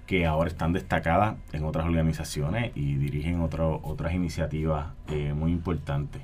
que 0.07 0.25
ahora 0.25 0.49
están 0.49 0.73
destacadas 0.73 1.35
en 1.53 1.63
otras 1.63 1.85
organizaciones 1.85 2.71
y 2.75 2.95
dirigen 2.95 3.41
otras 3.41 4.13
iniciativas 4.13 4.87
eh, 5.09 5.33
muy 5.33 5.51
importantes. 5.51 6.21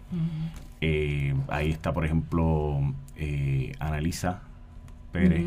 Eh, 0.81 1.33
ahí 1.47 1.71
está, 1.71 1.93
por 1.93 2.05
ejemplo, 2.05 2.79
Analisa 3.79 4.41
Pérez, 5.11 5.45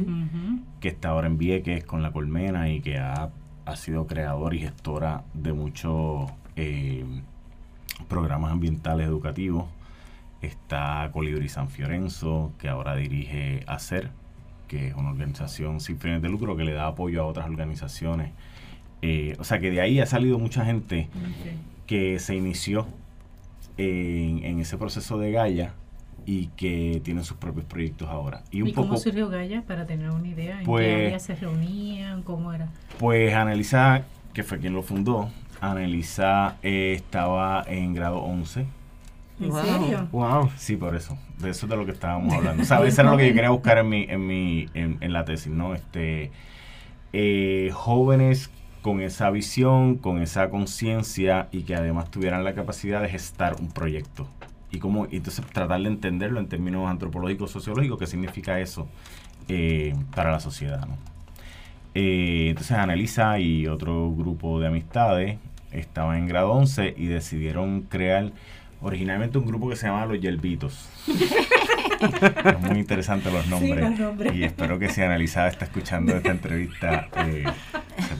que 0.80 0.88
está 0.88 1.10
ahora 1.10 1.26
en 1.26 1.38
Vieques 1.38 1.84
con 1.84 2.02
la 2.02 2.12
Colmena 2.12 2.70
y 2.70 2.80
que 2.80 2.98
ha, 2.98 3.30
ha 3.66 3.76
sido 3.76 4.06
creadora 4.06 4.56
y 4.56 4.60
gestora 4.60 5.24
de 5.34 5.52
muchos 5.52 6.30
programas 8.04 8.52
ambientales 8.52 9.06
educativos. 9.06 9.66
Está 10.42 11.10
Colibri 11.12 11.48
San 11.48 11.68
Fiorenzo, 11.68 12.52
que 12.58 12.68
ahora 12.68 12.96
dirige 12.96 13.62
ACER, 13.66 14.10
que 14.68 14.88
es 14.88 14.94
una 14.94 15.10
organización 15.10 15.80
sin 15.80 15.98
fines 15.98 16.22
de 16.22 16.28
lucro 16.28 16.56
que 16.56 16.64
le 16.64 16.72
da 16.72 16.86
apoyo 16.86 17.22
a 17.22 17.26
otras 17.26 17.46
organizaciones. 17.46 18.30
Eh, 19.02 19.36
o 19.38 19.44
sea 19.44 19.58
que 19.58 19.70
de 19.70 19.80
ahí 19.80 20.00
ha 20.00 20.06
salido 20.06 20.38
mucha 20.38 20.64
gente 20.64 21.08
que 21.86 22.18
se 22.18 22.36
inició 22.36 22.86
en, 23.76 24.60
ese 24.60 24.76
proceso 24.76 25.18
de 25.18 25.32
Gaia 25.32 25.74
y 26.26 26.46
que 26.48 27.00
tienen 27.02 27.24
sus 27.24 27.36
propios 27.36 27.64
proyectos 27.64 28.08
ahora. 28.08 28.42
¿Y, 28.50 28.62
un 28.62 28.72
cómo 28.72 28.96
surgió 28.96 29.28
Gaia 29.28 29.62
para 29.62 29.86
tener 29.86 30.10
una 30.10 30.28
idea? 30.28 30.52
¿En 30.52 30.60
qué 30.60 30.64
pues 30.66 30.94
área 30.94 31.18
se 31.18 31.34
reunían? 31.34 32.22
¿Cómo 32.22 32.52
era? 32.52 32.68
Pues 32.98 33.34
Analiza, 33.34 34.02
que 34.32 34.42
fue 34.42 34.58
quien 34.58 34.74
lo 34.74 34.82
fundó, 34.82 35.28
Anelisa 35.60 36.56
eh, 36.62 36.94
estaba 36.96 37.64
en 37.66 37.94
grado 37.94 38.18
11. 38.18 38.66
¿En 39.40 39.52
serio? 39.52 40.08
Wow. 40.12 40.50
Sí, 40.56 40.76
por 40.76 40.94
eso. 40.94 41.16
De 41.38 41.50
eso 41.50 41.66
es 41.66 41.70
de 41.70 41.76
lo 41.76 41.86
que 41.86 41.92
estábamos 41.92 42.34
hablando. 42.34 42.64
¿Sabes? 42.64 42.92
Eso 42.92 43.02
era 43.02 43.10
lo 43.10 43.16
que 43.16 43.28
yo 43.28 43.34
quería 43.34 43.50
buscar 43.50 43.78
en 43.78 43.88
mi, 43.88 44.04
en 44.04 44.26
mi, 44.26 44.68
en, 44.74 45.12
la 45.12 45.24
tesis, 45.24 45.50
¿no? 45.50 45.74
Este 45.74 46.30
eh, 47.12 47.70
jóvenes 47.72 48.50
con 48.82 49.00
esa 49.00 49.30
visión, 49.30 49.96
con 49.96 50.20
esa 50.22 50.50
conciencia 50.50 51.48
y 51.52 51.62
que 51.62 51.74
además 51.74 52.10
tuvieran 52.10 52.44
la 52.44 52.54
capacidad 52.54 53.02
de 53.02 53.08
gestar 53.08 53.56
un 53.60 53.68
proyecto. 53.68 54.28
Y 54.70 54.78
cómo, 54.78 55.06
entonces 55.10 55.44
tratar 55.46 55.80
de 55.80 55.88
entenderlo 55.88 56.38
en 56.38 56.48
términos 56.48 56.88
antropológicos, 56.88 57.50
sociológicos, 57.50 57.98
qué 57.98 58.06
significa 58.06 58.60
eso 58.60 58.86
eh, 59.48 59.94
para 60.14 60.30
la 60.30 60.40
sociedad, 60.40 60.86
¿no? 60.86 60.96
Eh, 61.94 62.48
entonces 62.50 62.76
Analiza 62.76 63.38
y 63.38 63.66
otro 63.66 64.12
grupo 64.12 64.60
de 64.60 64.68
amistades 64.68 65.38
estaban 65.72 66.18
en 66.18 66.26
grado 66.26 66.52
11 66.52 66.94
y 66.96 67.06
decidieron 67.06 67.82
crear 67.82 68.32
originalmente 68.80 69.38
un 69.38 69.46
grupo 69.46 69.68
que 69.68 69.76
se 69.76 69.86
llamaba 69.86 70.06
Los 70.06 70.20
Yelvitos. 70.20 70.88
es 72.44 72.60
muy 72.60 72.78
interesante 72.78 73.30
los 73.30 73.46
nombres. 73.46 73.92
Y 74.34 74.44
espero 74.44 74.78
que 74.78 74.88
si 74.88 75.02
Analizada 75.02 75.48
está 75.48 75.66
escuchando 75.66 76.16
esta 76.16 76.30
entrevista, 76.30 77.08
eh, 77.26 77.44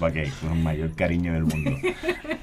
que 0.09 0.31
con 0.41 0.53
el 0.57 0.63
mayor 0.63 0.95
cariño 0.95 1.33
del 1.33 1.45
mundo. 1.45 1.73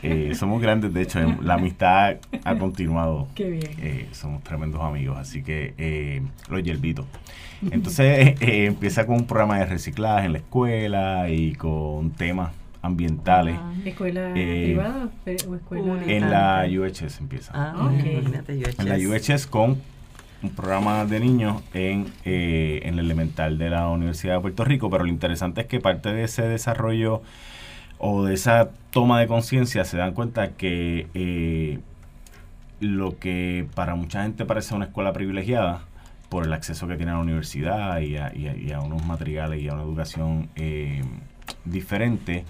Eh, 0.03 0.33
somos 0.35 0.61
grandes, 0.61 0.93
de 0.93 1.01
hecho, 1.01 1.19
la 1.41 1.55
amistad 1.55 2.17
ha 2.43 2.55
continuado. 2.57 3.27
Qué 3.35 3.49
bien. 3.49 3.71
Eh, 3.79 4.07
somos 4.11 4.43
tremendos 4.43 4.81
amigos, 4.81 5.17
así 5.17 5.43
que 5.43 6.21
Los 6.49 6.63
Yelvitos. 6.63 7.05
Entonces 7.71 8.35
empieza 8.39 9.05
con 9.07 9.15
un 9.15 9.25
programa 9.25 9.57
de 9.59 9.65
reciclaje 9.65 10.27
en 10.27 10.33
la 10.33 10.37
escuela 10.39 11.29
y 11.29 11.53
con 11.55 12.11
temas 12.11 12.51
ambientales. 12.81 13.55
Ah, 13.59 13.73
¿Escuela 13.85 14.31
eh, 14.35 14.63
privada 14.65 15.09
o 15.47 15.55
escuela? 15.55 16.03
En 16.05 16.29
la 16.29 16.65
UHS 16.69 17.19
empieza. 17.19 17.51
Ah, 17.53 17.91
En 17.91 18.89
la 18.89 18.95
UHS 18.97 19.47
con 19.47 19.77
un 20.43 20.49
programa 20.51 21.05
de 21.05 21.19
niños 21.19 21.61
en, 21.73 22.11
eh, 22.25 22.81
en 22.83 22.95
el 22.95 23.05
elemental 23.05 23.57
de 23.57 23.69
la 23.69 23.87
Universidad 23.87 24.35
de 24.35 24.41
Puerto 24.41 24.63
Rico, 24.63 24.89
pero 24.89 25.03
lo 25.03 25.09
interesante 25.09 25.61
es 25.61 25.67
que 25.67 25.79
parte 25.79 26.11
de 26.13 26.23
ese 26.23 26.43
desarrollo 26.43 27.21
o 27.97 28.23
de 28.25 28.35
esa 28.35 28.69
toma 28.91 29.19
de 29.19 29.27
conciencia 29.27 29.83
se 29.85 29.97
dan 29.97 30.13
cuenta 30.13 30.51
que 30.51 31.07
eh, 31.13 31.79
lo 32.79 33.17
que 33.17 33.67
para 33.73 33.95
mucha 33.95 34.23
gente 34.23 34.45
parece 34.45 34.75
una 34.75 34.85
escuela 34.85 35.13
privilegiada, 35.13 35.81
por 36.29 36.43
el 36.45 36.51
acceso 36.51 36.87
que 36.89 36.97
tiene 36.97 37.13
a 37.13 37.15
la 37.15 37.21
universidad 37.21 37.99
y 38.01 38.17
a, 38.17 38.35
y 38.35 38.71
a, 38.73 38.81
unos 38.81 39.05
materiales 39.05 39.61
y 39.61 39.69
a 39.69 39.73
una 39.73 39.83
educación 39.83 40.49
diferente, 41.63 42.43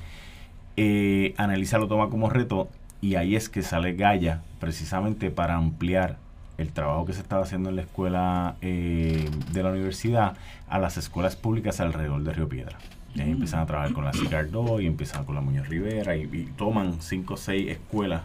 eh, 0.78 1.34
Analiza 1.38 1.80
lo 1.80 1.88
toma 1.88 2.10
como 2.10 2.30
reto 2.30 2.70
y 3.02 3.16
ahí 3.16 3.36
es 3.36 3.50
que 3.50 3.64
sale 3.64 3.94
Gaia 3.94 4.42
precisamente 4.60 5.32
para 5.32 5.56
ampliar 5.56 6.18
el 6.58 6.72
trabajo 6.72 7.06
que 7.06 7.14
se 7.14 7.22
estaba 7.22 7.44
haciendo 7.44 7.70
en 7.70 7.76
la 7.76 7.84
escuela 7.84 8.56
eh, 8.62 9.30
de 9.52 9.64
la 9.64 9.72
universidad 9.72 10.36
a 10.68 10.80
las 10.80 10.98
escuelas 10.98 11.36
públicas 11.36 11.80
alrededor 11.80 12.24
de 12.24 12.34
Río 12.34 12.50
Piedra. 12.50 12.78
Y 13.16 13.22
ahí 13.22 13.32
empiezan 13.32 13.62
a 13.62 13.66
trabajar 13.66 13.94
con 13.94 14.06
la 14.06 14.14
Cicardo 14.14 14.80
y 14.80 14.86
empiezan 14.86 15.26
con 15.26 15.36
la 15.36 15.42
Muñoz 15.42 15.68
Rivera 15.68 16.16
y, 16.16 16.28
toman 16.58 17.02
cinco 17.02 17.36
o 17.36 17.38
seis 17.38 17.70
escuelas, 17.70 18.24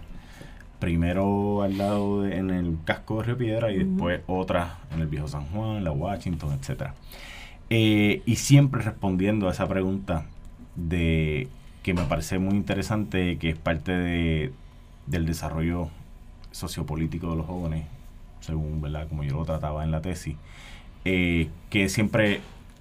primero 0.78 1.62
al 1.62 1.78
lado 1.78 2.26
en 2.26 2.50
el 2.50 2.76
casco 2.84 3.18
de 3.18 3.24
Río 3.24 3.38
Piedra 3.38 3.70
y 3.72 3.78
después 3.84 4.20
otras 4.26 4.72
en 4.92 5.00
el 5.00 5.06
Viejo 5.06 5.28
San 5.28 5.46
Juan, 5.46 5.84
la 5.84 5.92
Washington, 5.92 6.58
etcétera. 6.58 6.94
Eh, 7.70 8.22
y 8.26 8.36
siempre 8.36 8.82
respondiendo 8.82 9.48
a 9.48 9.52
esa 9.52 9.66
pregunta 9.66 10.26
de 10.74 11.48
que 11.82 11.94
me 11.94 12.02
parece 12.04 12.38
muy 12.38 12.54
interesante, 12.54 13.38
que 13.38 13.50
es 13.50 13.56
parte 13.56 13.92
de, 13.92 14.52
del 15.06 15.26
desarrollo 15.26 15.88
sociopolítico 16.50 17.30
de 17.30 17.36
los 17.36 17.46
jóvenes, 17.46 17.86
según 18.42 18.82
¿verdad? 18.82 19.08
como 19.08 19.24
yo 19.24 19.36
lo 19.36 19.44
trataba 19.44 19.84
en 19.84 19.90
la 19.90 20.02
tesis, 20.02 20.36
eh, 21.04 21.48
que 21.70 21.88
siempre 21.88 22.40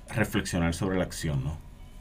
reflexionar 0.10 0.74
sobre 0.74 0.98
la 0.98 1.06
acción, 1.06 1.44
¿no? 1.44 1.58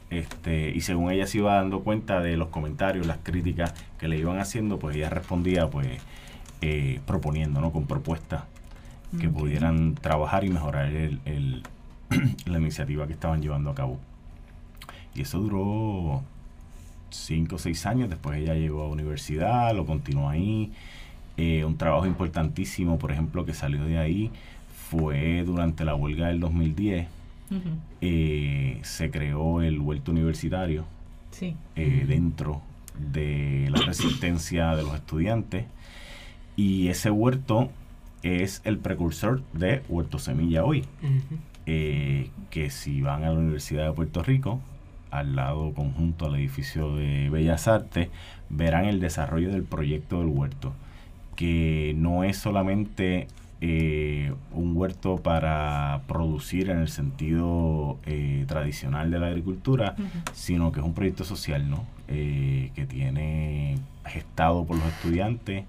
Este, 0.09 0.71
y 0.71 0.81
según 0.81 1.09
ella 1.09 1.25
se 1.25 1.37
iba 1.37 1.55
dando 1.55 1.83
cuenta 1.83 2.19
de 2.19 2.35
los 2.35 2.49
comentarios, 2.49 3.07
las 3.07 3.19
críticas 3.23 3.73
que 3.97 4.09
le 4.09 4.17
iban 4.17 4.39
haciendo, 4.39 4.77
pues 4.77 4.97
ella 4.97 5.09
respondía 5.09 5.69
pues 5.69 5.87
eh, 6.59 6.99
proponiendo, 7.05 7.61
¿no? 7.61 7.71
Con 7.71 7.87
propuestas 7.87 8.43
que 9.19 9.29
pudieran 9.29 9.95
trabajar 9.95 10.43
y 10.45 10.49
mejorar 10.49 10.85
el, 10.85 11.63
la 12.45 12.59
iniciativa 12.59 13.07
que 13.07 13.13
estaban 13.13 13.41
llevando 13.41 13.69
a 13.69 13.75
cabo. 13.75 13.99
Y 15.15 15.21
eso 15.21 15.39
duró 15.39 16.23
cinco 17.09 17.55
o 17.55 17.59
seis 17.59 17.85
años. 17.85 18.09
Después 18.09 18.39
ella 18.39 18.53
llegó 18.53 18.83
a 18.83 18.89
universidad, 18.89 19.73
lo 19.73 19.85
continuó 19.85 20.29
ahí. 20.29 20.71
Eh, 21.43 21.65
un 21.65 21.75
trabajo 21.75 22.05
importantísimo, 22.05 22.99
por 22.99 23.11
ejemplo, 23.11 23.45
que 23.47 23.55
salió 23.55 23.83
de 23.83 23.97
ahí 23.97 24.29
fue 24.91 25.41
durante 25.43 25.83
la 25.83 25.95
huelga 25.95 26.27
del 26.27 26.39
2010. 26.39 27.07
Eh, 27.99 28.79
se 28.83 29.09
creó 29.09 29.63
el 29.63 29.79
huerto 29.79 30.11
universitario 30.11 30.85
eh, 31.41 32.05
dentro 32.07 32.61
de 33.11 33.67
la 33.71 33.81
resistencia 33.81 34.75
de 34.75 34.83
los 34.83 34.93
estudiantes. 34.93 35.65
Y 36.55 36.89
ese 36.89 37.09
huerto 37.09 37.71
es 38.21 38.61
el 38.63 38.77
precursor 38.77 39.41
de 39.53 39.81
Huerto 39.89 40.19
Semilla 40.19 40.63
hoy. 40.63 40.85
que 41.65 42.69
si 42.69 43.01
van 43.01 43.23
a 43.23 43.31
la 43.31 43.39
Universidad 43.39 43.87
de 43.87 43.93
Puerto 43.93 44.21
Rico, 44.21 44.59
al 45.09 45.35
lado 45.35 45.73
conjunto 45.73 46.27
al 46.27 46.35
edificio 46.35 46.95
de 46.95 47.31
Bellas 47.31 47.67
Artes, 47.67 48.09
verán 48.49 48.85
el 48.85 48.99
desarrollo 48.99 49.49
del 49.49 49.63
proyecto 49.63 50.19
del 50.19 50.27
huerto, 50.27 50.73
que 51.35 51.93
no 51.97 52.23
es 52.23 52.37
solamente 52.37 53.27
eh, 53.63 54.33
un 54.53 54.75
huerto 54.75 55.17
para 55.17 56.01
producir 56.07 56.71
en 56.71 56.79
el 56.79 56.89
sentido 56.89 57.99
eh, 58.07 58.43
tradicional 58.47 59.11
de 59.11 59.19
la 59.19 59.27
agricultura, 59.27 59.95
sino 60.33 60.71
que 60.71 60.79
es 60.79 60.85
un 60.85 60.95
proyecto 60.95 61.23
social, 61.23 61.69
¿no? 61.69 61.85
Eh, 62.07 62.71
que 62.73 62.87
tiene 62.87 63.77
gestado 64.05 64.65
por 64.65 64.77
los 64.77 64.85
estudiantes 64.87 65.65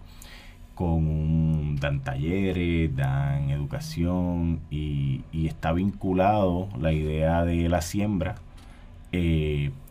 con 0.75 1.77
dan 1.77 2.01
talleres, 2.01 2.97
dan 2.97 3.51
educación 3.51 4.61
y, 4.71 5.21
y, 5.31 5.47
está 5.47 5.73
vinculado 5.73 6.69
la 6.81 6.95
idea 6.95 7.45
de 7.45 7.69
la 7.69 7.83
siembra 7.83 8.37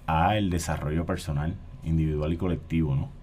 a 0.08 0.38
el 0.38 0.50
desarrollo 0.50 1.06
personal, 1.06 1.54
individual 1.84 2.34
y 2.34 2.38
colectivo, 2.38 2.96
¿no? 2.96 3.21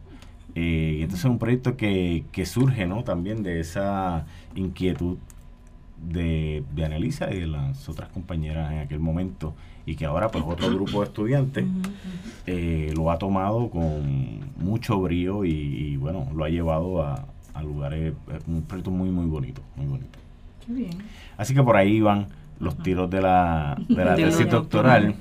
Eh, 0.61 1.03
entonces 1.03 1.25
es 1.25 1.31
un 1.31 1.39
proyecto 1.39 1.77
que, 1.77 2.25
surge, 2.45 2.85
¿no? 2.89 3.05
También 3.05 3.45
de 3.45 3.61
esa 3.61 4.27
inquietud 4.57 5.17
de, 6.05 6.65
de 6.75 6.85
Anelisa 6.85 7.33
y 7.33 7.39
de 7.39 7.47
las 7.47 7.89
otras 7.89 8.09
compañeras 8.09 8.73
en 8.73 8.79
aquel 8.81 8.99
momento 8.99 9.55
y 9.87 9.95
que 9.95 10.05
ahora 10.05 10.33
pues 10.33 10.43
otro 10.45 10.69
grupo 10.69 11.01
de 11.01 11.07
estudiantes 11.07 11.65
eh, 12.47 12.93
lo 12.97 13.13
ha 13.13 13.19
tomado 13.19 13.71
con 13.71 14.41
mucho 14.57 14.99
brío 14.99 15.45
y, 15.45 15.97
bueno, 15.97 16.27
lo 16.35 16.45
ha 16.45 16.49
llevado 16.49 17.05
a, 17.05 17.25
a 17.55 17.63
lugares, 17.63 18.15
un 18.49 18.63
proyecto 18.63 18.91
muy 18.91 19.11
muy 19.11 19.27
bonito, 19.27 19.63
muy 19.77 19.87
bonito. 19.87 20.19
Así 21.37 21.55
que 21.55 21.63
por 21.63 21.77
ahí 21.77 22.01
van 22.01 22.27
los 22.59 22.77
tiros 22.79 23.09
de 23.09 23.23
la, 23.23 23.81
de 23.89 24.05
la 24.05 24.15
tesis 24.17 24.51
doctoral. 24.51 25.15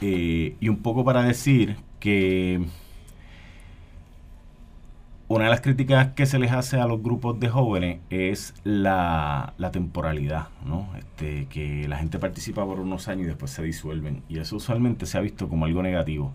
Eh, 0.00 0.54
y 0.60 0.68
un 0.68 0.76
poco 0.76 1.04
para 1.04 1.24
decir 1.24 1.76
que 1.98 2.64
una 5.28 5.44
de 5.44 5.50
las 5.50 5.60
críticas 5.60 6.14
que 6.14 6.24
se 6.24 6.38
les 6.38 6.52
hace 6.52 6.80
a 6.80 6.86
los 6.86 7.02
grupos 7.02 7.38
de 7.38 7.50
jóvenes 7.50 8.00
es 8.08 8.54
la, 8.64 9.52
temporalidad, 9.72 10.48
¿no? 10.64 10.88
Este, 10.96 11.46
que 11.46 11.86
la 11.86 11.98
gente 11.98 12.18
participa 12.18 12.64
por 12.64 12.80
unos 12.80 13.08
años 13.08 13.24
y 13.24 13.28
después 13.28 13.50
se 13.50 13.62
disuelven. 13.62 14.22
Y 14.30 14.38
eso 14.38 14.56
usualmente 14.56 15.04
se 15.04 15.18
ha 15.18 15.20
visto 15.20 15.48
como 15.48 15.66
algo 15.66 15.82
negativo. 15.82 16.32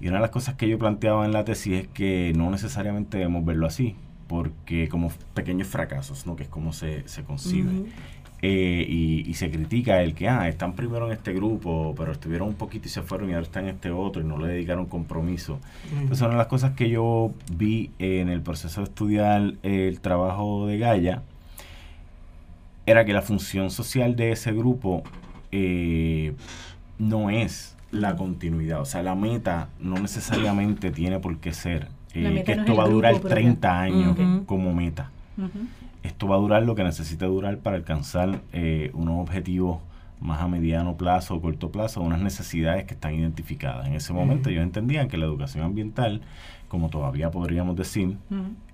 Y 0.00 0.06
una 0.06 0.18
de 0.18 0.22
las 0.22 0.30
cosas 0.30 0.54
que 0.54 0.68
yo 0.68 0.78
planteaba 0.78 1.24
en 1.24 1.32
la 1.32 1.44
tesis 1.44 1.82
es 1.82 1.88
que 1.88 2.32
no 2.36 2.50
necesariamente 2.50 3.18
debemos 3.18 3.44
verlo 3.44 3.66
así, 3.66 3.96
porque 4.28 4.88
como 4.88 5.10
pequeños 5.34 5.66
fracasos, 5.66 6.24
¿no? 6.24 6.36
Que 6.36 6.44
es 6.44 6.48
como 6.48 6.72
se, 6.72 7.06
se 7.08 7.24
concibe. 7.24 7.86
Eh, 8.44 8.84
y, 8.88 9.34
se 9.34 9.52
critica 9.52 10.02
el 10.02 10.14
que, 10.14 10.28
ah, 10.28 10.48
están 10.48 10.74
primero 10.74 11.06
en 11.06 11.12
este 11.12 11.32
grupo, 11.32 11.94
pero 11.96 12.10
estuvieron 12.10 12.48
un 12.48 12.54
poquito 12.54 12.88
y 12.88 12.90
se 12.90 13.02
fueron 13.02 13.30
y 13.30 13.34
ahora 13.34 13.44
están 13.46 13.64
en 13.64 13.76
este 13.76 13.92
otro 13.92 14.20
y 14.20 14.24
no 14.24 14.36
le 14.36 14.48
dedicaron 14.48 14.86
compromiso. 14.86 15.60
Entonces, 15.92 16.20
una 16.22 16.32
de 16.32 16.36
las 16.38 16.48
cosas 16.48 16.72
que 16.72 16.90
yo 16.90 17.32
vi 17.52 17.92
en 18.00 18.28
el 18.28 18.42
proceso 18.42 18.80
de 18.80 18.84
estudiar 18.84 19.54
el 19.62 20.00
trabajo 20.00 20.66
de 20.66 20.78
Gaia. 20.78 21.22
Era 22.84 23.04
que 23.04 23.12
la 23.12 23.22
función 23.22 23.70
social 23.70 24.16
de 24.16 24.32
ese 24.32 24.52
grupo 24.52 25.04
eh, 25.52 26.34
no 26.98 27.30
es 27.30 27.76
la 27.92 28.16
continuidad, 28.16 28.80
o 28.80 28.84
sea, 28.84 29.04
la 29.04 29.14
meta 29.14 29.68
no 29.78 29.94
necesariamente 29.96 30.90
tiene 30.90 31.20
por 31.20 31.38
qué 31.38 31.52
ser 31.52 31.88
eh, 32.12 32.42
que 32.44 32.52
esto 32.52 32.74
va 32.74 32.84
a 32.84 32.88
durar 32.88 33.20
30 33.20 33.80
años 33.80 34.16
como 34.46 34.74
meta 34.74 35.10
esto 36.02 36.26
va 36.28 36.36
a 36.36 36.38
durar 36.38 36.62
lo 36.64 36.74
que 36.74 36.84
necesita 36.84 37.26
durar 37.26 37.58
para 37.58 37.76
alcanzar 37.76 38.40
eh, 38.52 38.90
unos 38.94 39.20
objetivos 39.20 39.80
más 40.22 40.40
a 40.40 40.48
mediano 40.48 40.96
plazo 40.96 41.34
o 41.34 41.40
corto 41.40 41.70
plazo, 41.70 42.00
unas 42.00 42.20
necesidades 42.20 42.84
que 42.84 42.94
están 42.94 43.14
identificadas. 43.14 43.86
En 43.86 43.94
ese 43.94 44.12
momento 44.12 44.50
ellos 44.50 44.62
entendían 44.62 45.08
que 45.08 45.16
la 45.16 45.26
educación 45.26 45.64
ambiental, 45.64 46.22
como 46.68 46.88
todavía 46.88 47.30
podríamos 47.30 47.76
decir, 47.76 48.16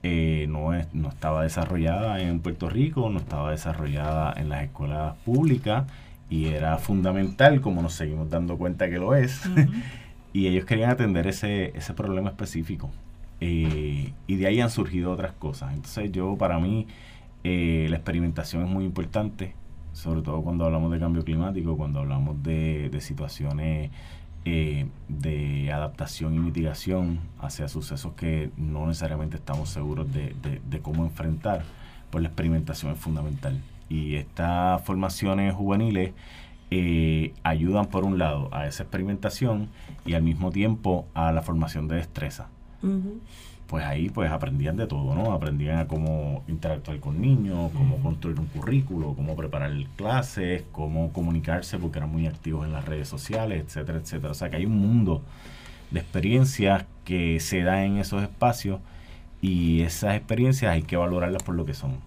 eh, 0.03 0.47
no, 0.49 0.75
es, 0.75 0.93
no 0.95 1.09
estaba 1.09 1.43
desarrollada 1.43 2.21
en 2.21 2.41
Puerto 2.41 2.69
Rico, 2.69 3.09
no 3.09 3.19
estaba 3.19 3.51
desarrollada 3.51 4.35
en 4.37 4.51
las 4.51 4.65
escuelas 4.65 5.17
públicas 5.25 5.85
y 6.31 6.47
era 6.47 6.77
fundamental, 6.77 7.61
como 7.61 7.81
nos 7.81 7.95
seguimos 7.95 8.29
dando 8.29 8.59
cuenta 8.59 8.91
que 8.91 8.99
lo 8.99 9.15
es, 9.15 9.43
y 10.35 10.47
ellos 10.49 10.67
querían 10.67 10.91
atender 10.91 11.27
ese, 11.27 11.77
ese 11.77 11.95
problema 11.95 12.29
específico. 12.29 12.91
Eh, 13.41 14.13
y 14.27 14.37
de 14.37 14.47
ahí 14.47 14.61
han 14.61 14.71
surgido 14.71 15.13
otras 15.13 15.33
cosas. 15.33 15.73
Entonces 15.73 16.13
yo, 16.13 16.37
para 16.37 16.59
mí, 16.59 16.87
eh, 17.45 17.87
la 17.89 17.97
experimentación 17.97 18.65
es 18.65 18.69
muy 18.69 18.85
importante, 18.85 19.55
sobre 19.93 20.23
todo 20.23 20.43
cuando 20.43 20.65
hablamos 20.65 20.91
de 20.91 20.99
cambio 20.99 21.25
climático, 21.25 21.77
cuando 21.77 22.01
hablamos 22.01 22.43
de, 22.43 22.91
situaciones 23.01 23.91
eh, 24.45 24.87
de 25.09 25.73
adaptación 25.73 26.35
y 26.35 26.39
mitigación 26.39 27.21
hacia 27.41 27.69
sucesos 27.69 28.13
que 28.15 28.51
no 28.57 28.87
necesariamente 28.87 29.37
estamos 29.37 29.71
seguros 29.71 30.13
de, 30.13 30.35
de, 30.65 30.81
cómo 30.81 31.05
enfrentar, 31.05 31.65
pues 32.11 32.23
la 32.23 32.29
experimentación 32.29 32.93
es 32.93 32.99
fundamental. 32.99 33.61
Y 33.89 34.17
estas 34.17 34.83
formaciones 34.83 35.55
juveniles 35.55 36.13
eh, 36.71 37.33
ayudan 37.45 37.87
por 37.87 38.05
un 38.05 38.19
lado 38.19 38.49
a 38.53 38.67
esa 38.67 38.83
experimentación 38.83 39.69
y 40.05 40.15
al 40.15 40.23
mismo 40.23 40.51
tiempo 40.51 41.07
a 41.15 41.33
la 41.33 41.43
formación 41.43 41.89
de 41.89 41.97
destreza 41.97 42.49
pues 43.69 43.85
ahí 43.85 44.09
pues 44.09 44.31
aprendían 44.31 44.77
de 44.77 44.87
todo, 44.87 45.15
¿no? 45.15 45.33
Aprendían 45.33 45.79
a 45.79 45.87
cómo 45.87 46.43
interactuar 46.49 46.99
con 47.01 47.21
niños, 47.21 47.71
cómo 47.75 47.99
construir 47.99 48.41
un 48.41 48.47
currículo, 48.47 49.15
cómo 49.15 49.37
preparar 49.37 49.71
clases, 49.95 50.65
cómo 50.73 51.13
comunicarse 51.13 51.79
porque 51.79 51.99
eran 51.99 52.11
muy 52.11 52.27
activos 52.27 52.67
en 52.67 52.73
las 52.73 52.87
redes 52.87 53.09
sociales, 53.09 53.63
etcétera, 53.67 53.99
etcétera. 53.99 54.31
O 54.33 54.35
sea 54.35 54.49
que 54.49 54.57
hay 54.57 54.65
un 54.65 54.79
mundo 54.79 55.23
de 55.91 56.01
experiencias 56.01 56.87
que 57.05 57.41
se 57.41 57.63
da 57.63 57.85
en 57.85 57.99
esos 57.99 58.23
espacios 58.23 58.81
y 59.43 59.83
esas 59.83 60.17
experiencias 60.17 60.73
hay 60.73 60.83
que 60.83 60.97
valorarlas 60.97 61.43
por 61.43 61.55
lo 61.55 61.67
que 61.67 61.75
son. 61.75 61.99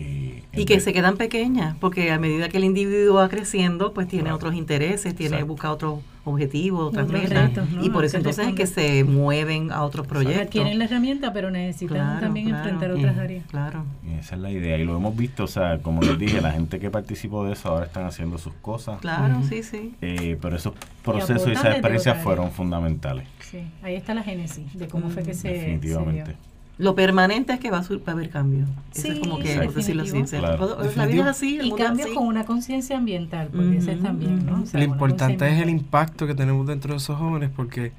Eh, 0.00 0.42
y 0.52 0.64
que 0.64 0.80
se 0.80 0.92
quedan 0.92 1.16
pequeñas, 1.16 1.76
porque 1.78 2.10
a 2.10 2.18
medida 2.18 2.48
que 2.48 2.56
el 2.56 2.64
individuo 2.64 3.16
va 3.16 3.28
creciendo, 3.28 3.92
pues 3.92 4.08
tiene 4.08 4.32
otros 4.32 4.54
intereses, 4.54 5.14
tiene 5.14 5.42
busca 5.44 5.70
otros 5.70 6.00
objetivos, 6.24 6.88
otras 6.88 7.06
metas, 7.08 7.52
y 7.82 7.90
por 7.90 8.04
eso 8.04 8.16
entonces 8.16 8.48
es 8.48 8.54
que 8.54 8.66
se 8.66 9.04
mueven 9.04 9.70
a 9.70 9.82
otros 9.82 10.06
proyectos. 10.06 10.50
tienen 10.50 10.78
la 10.78 10.86
herramienta, 10.86 11.32
pero 11.32 11.50
necesitan 11.50 12.20
también 12.20 12.48
enfrentar 12.48 12.90
otras 12.90 13.18
áreas. 13.18 13.46
Claro. 13.46 13.84
esa 14.18 14.34
es 14.34 14.40
la 14.40 14.50
idea, 14.50 14.78
y 14.78 14.84
lo 14.84 14.96
hemos 14.96 15.16
visto, 15.16 15.44
o 15.44 15.48
sea, 15.48 15.78
como 15.78 16.02
les 16.02 16.18
dije, 16.18 16.40
la 16.40 16.52
gente 16.52 16.80
que 16.80 16.90
participó 16.90 17.44
de 17.44 17.52
eso 17.52 17.68
ahora 17.68 17.86
están 17.86 18.06
haciendo 18.06 18.38
sus 18.38 18.54
cosas. 18.54 19.00
Claro, 19.00 19.42
sí, 19.48 19.62
sí. 19.62 19.94
Eh, 20.00 20.38
pero 20.40 20.56
esos 20.56 20.72
procesos 21.04 21.48
y, 21.48 21.52
esas 21.52 21.66
experiencias 21.66 22.22
fueron 22.22 22.50
fundamentales. 22.50 23.28
Sí, 23.40 23.60
ahí 23.82 23.94
está 23.94 24.14
la 24.14 24.22
génesis 24.22 24.76
de 24.76 24.88
cómo 24.88 25.10
fue 25.10 25.22
que 25.22 25.34
se... 25.34 25.48
Definitivamente. 25.48 26.36
Lo 26.76 26.96
permanente 26.96 27.52
es 27.52 27.60
que 27.60 27.70
va 27.70 27.78
a, 27.78 28.10
haber 28.10 28.30
cambio. 28.30 28.66
Sí, 28.90 29.08
es 29.08 29.18
como 29.20 29.38
que, 29.38 29.58
decirlo 29.58 30.02
así. 30.02 30.24
La 30.96 31.06
vida 31.06 31.22
es 31.22 31.28
así. 31.28 31.60
y 31.62 31.70
cambios 31.72 32.08
con 32.08 32.26
una 32.26 32.44
conciencia 32.44 32.96
ambiental, 32.96 33.48
porque 33.54 33.78
ese 33.78 33.96
también, 33.96 34.44
¿no? 34.44 34.64
lo 34.72 34.82
importante 34.82 35.48
es 35.48 35.60
el 35.62 35.70
impacto 35.70 36.26
que 36.26 36.34
tenemos 36.34 36.66
dentro 36.66 36.92
de 36.92 36.98
esos 36.98 37.16
jóvenes, 37.16 37.50
porque 37.54 37.92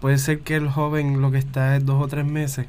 puede 0.00 0.18
ser 0.18 0.40
que 0.40 0.54
el 0.54 0.68
joven 0.68 1.20
lo 1.20 1.32
que 1.32 1.38
está 1.38 1.76
es 1.76 1.84
dos 1.84 2.00
o 2.00 2.06
tres 2.06 2.24
meses, 2.24 2.66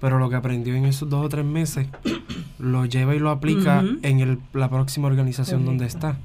pero 0.00 0.18
lo 0.18 0.28
que 0.28 0.36
aprendió 0.36 0.74
en 0.74 0.84
esos 0.84 1.08
dos 1.08 1.24
o 1.24 1.28
tres 1.28 1.44
meses 1.44 1.86
lo 2.58 2.84
lleva 2.84 3.14
y 3.14 3.20
lo 3.20 3.30
aplica 3.30 3.84
en 4.02 4.18
el, 4.18 4.38
la 4.52 4.68
próxima 4.68 5.06
organización 5.06 5.64
donde 5.64 5.86
está. 5.86 6.16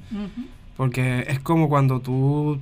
Porque 0.76 1.26
es 1.28 1.38
como 1.38 1.68
cuando 1.68 2.00
tú, 2.00 2.58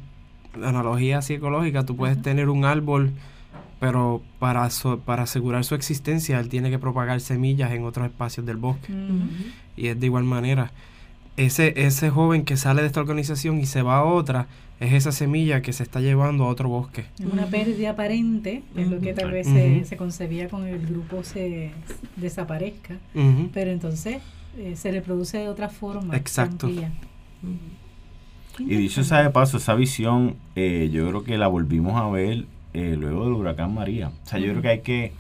analogía 0.63 1.23
psicológica, 1.23 1.87
tú 1.87 1.97
puedes 1.97 2.21
tener 2.21 2.51
un 2.51 2.67
árbol 2.67 3.13
pero 3.79 4.23
para, 4.39 4.69
para 5.05 5.23
asegurar 5.25 5.65
su 5.65 5.75
existencia 5.75 6.41
él 6.41 6.49
tiene 6.49 6.71
que 6.71 6.79
propagar 6.79 7.21
semillas 7.21 7.73
en 7.73 7.85
otros 7.85 8.07
espacios 8.07 8.47
del 8.47 8.57
bosque. 8.57 8.93
Y 9.77 9.89
es 9.89 10.01
de 10.01 10.07
igual 10.07 10.25
manera. 10.25 10.73
Ese, 11.37 11.75
ese 11.77 12.09
joven 12.09 12.45
que 12.45 12.57
sale 12.57 12.81
de 12.81 12.87
esta 12.87 13.01
organización 13.01 13.61
y 13.61 13.67
se 13.67 13.83
va 13.83 13.99
a 13.99 14.05
otra, 14.05 14.47
es 14.81 14.93
esa 14.95 15.13
semilla 15.13 15.61
que 15.61 15.73
se 15.73 15.83
está 15.83 16.01
llevando 16.01 16.45
a 16.45 16.49
otro 16.49 16.69
bosque. 16.69 17.05
Es 17.19 17.27
una 17.27 17.47
pérdida 17.47 17.91
aparente, 17.91 18.63
es 18.75 18.89
lo 18.89 19.01
que 19.01 19.13
tal 19.13 19.31
vez 19.31 19.47
se, 19.47 19.85
se, 19.85 19.97
concebía 19.97 20.49
con 20.49 20.67
el 20.67 20.87
grupo 20.87 21.23
se 21.25 21.73
desaparezca, 22.17 22.97
pero 23.53 23.71
entonces 23.71 24.23
eh, 24.59 24.77
se 24.77 24.91
reproduce 24.91 25.39
de 25.39 25.49
otra 25.49 25.69
forma. 25.69 26.17
Exacto. 26.17 26.71
Y 28.59 28.65
dicho 28.77 29.05
sea 29.05 29.23
de 29.23 29.31
paso, 29.31 29.59
esa 29.59 29.75
visión 29.75 30.37
eh, 30.55 30.89
yo 30.91 31.07
creo 31.09 31.25
que 31.25 31.37
la 31.37 31.49
volvimos 31.49 32.01
a 32.01 32.09
ver 32.09 32.47
eh, 32.77 32.95
luego 32.95 33.25
del 33.25 33.33
huracán 33.33 33.73
María. 33.73 34.09
O 34.09 34.27
sea, 34.27 34.39
yo 34.39 34.51
creo 34.51 34.61
que 34.61 34.69
hay 34.69 34.81
que... 34.81 35.13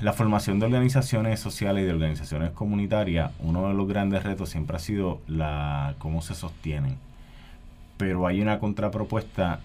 La 0.00 0.12
formación 0.12 0.60
de 0.60 0.66
organizaciones 0.66 1.40
sociales 1.40 1.82
y 1.82 1.86
de 1.86 1.92
organizaciones 1.92 2.52
comunitarias, 2.52 3.32
uno 3.40 3.66
de 3.66 3.74
los 3.74 3.88
grandes 3.88 4.22
retos 4.22 4.50
siempre 4.50 4.76
ha 4.76 4.78
sido 4.78 5.20
la 5.26 5.96
cómo 5.98 6.22
se 6.22 6.36
sostienen. 6.36 6.98
Pero 7.96 8.28
hay 8.28 8.40
una 8.40 8.60
contrapropuesta 8.60 9.58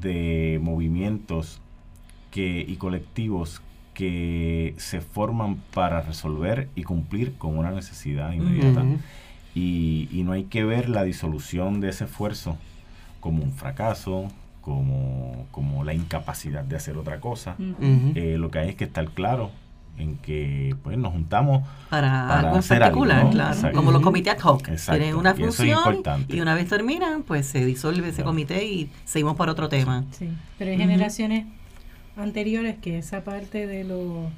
de 0.00 0.60
movimientos 0.62 1.60
que, 2.30 2.64
y 2.68 2.76
colectivos 2.76 3.60
que 3.92 4.74
se 4.76 5.00
forman 5.00 5.56
para 5.74 6.02
resolver 6.02 6.68
y 6.76 6.84
cumplir 6.84 7.34
con 7.36 7.58
una 7.58 7.72
necesidad 7.72 8.32
inmediata. 8.32 8.84
y, 9.56 10.08
y 10.12 10.22
no 10.22 10.30
hay 10.30 10.44
que 10.44 10.62
ver 10.62 10.88
la 10.88 11.02
disolución 11.02 11.80
de 11.80 11.88
ese 11.88 12.04
esfuerzo 12.04 12.56
como 13.18 13.42
un 13.42 13.52
fracaso, 13.54 14.28
como, 14.60 15.46
como 15.50 15.84
la 15.84 15.94
incapacidad 15.94 16.64
de 16.64 16.76
hacer 16.76 16.96
otra 16.96 17.20
cosa. 17.20 17.56
Eh, 18.14 18.36
lo 18.38 18.50
que 18.50 18.58
hay 18.58 18.68
es 18.70 18.74
que 18.76 18.84
estar 18.84 19.08
claro 19.08 19.50
en 19.98 20.16
que 20.16 20.76
pues 20.82 20.96
nos 20.96 21.12
juntamos 21.12 21.66
para, 21.90 22.38
algo 22.38 22.56
en 22.58 22.62
particular, 22.62 23.30
claro, 23.30 23.72
como 23.72 23.90
los 23.90 24.00
comités 24.00 24.34
ad 24.34 24.44
hoc, 24.44 24.62
tienen 24.62 25.16
una 25.16 25.34
función 25.34 26.02
y, 26.28 26.40
una 26.40 26.54
vez 26.54 26.68
terminan, 26.68 27.22
pues 27.22 27.46
se 27.46 27.64
disuelve 27.64 28.08
ese 28.08 28.22
comité 28.22 28.64
y 28.64 28.90
seguimos 29.04 29.36
por 29.36 29.48
otro 29.48 29.68
tema. 29.68 30.04
Sí, 30.12 30.28
pero 30.56 30.70
hay 30.70 30.76
generaciones 30.76 31.46
anteriores 32.16 32.76
que 32.78 32.98
esa 32.98 33.24
parte 33.24 33.66
de 33.66 33.84
lo 33.84 34.30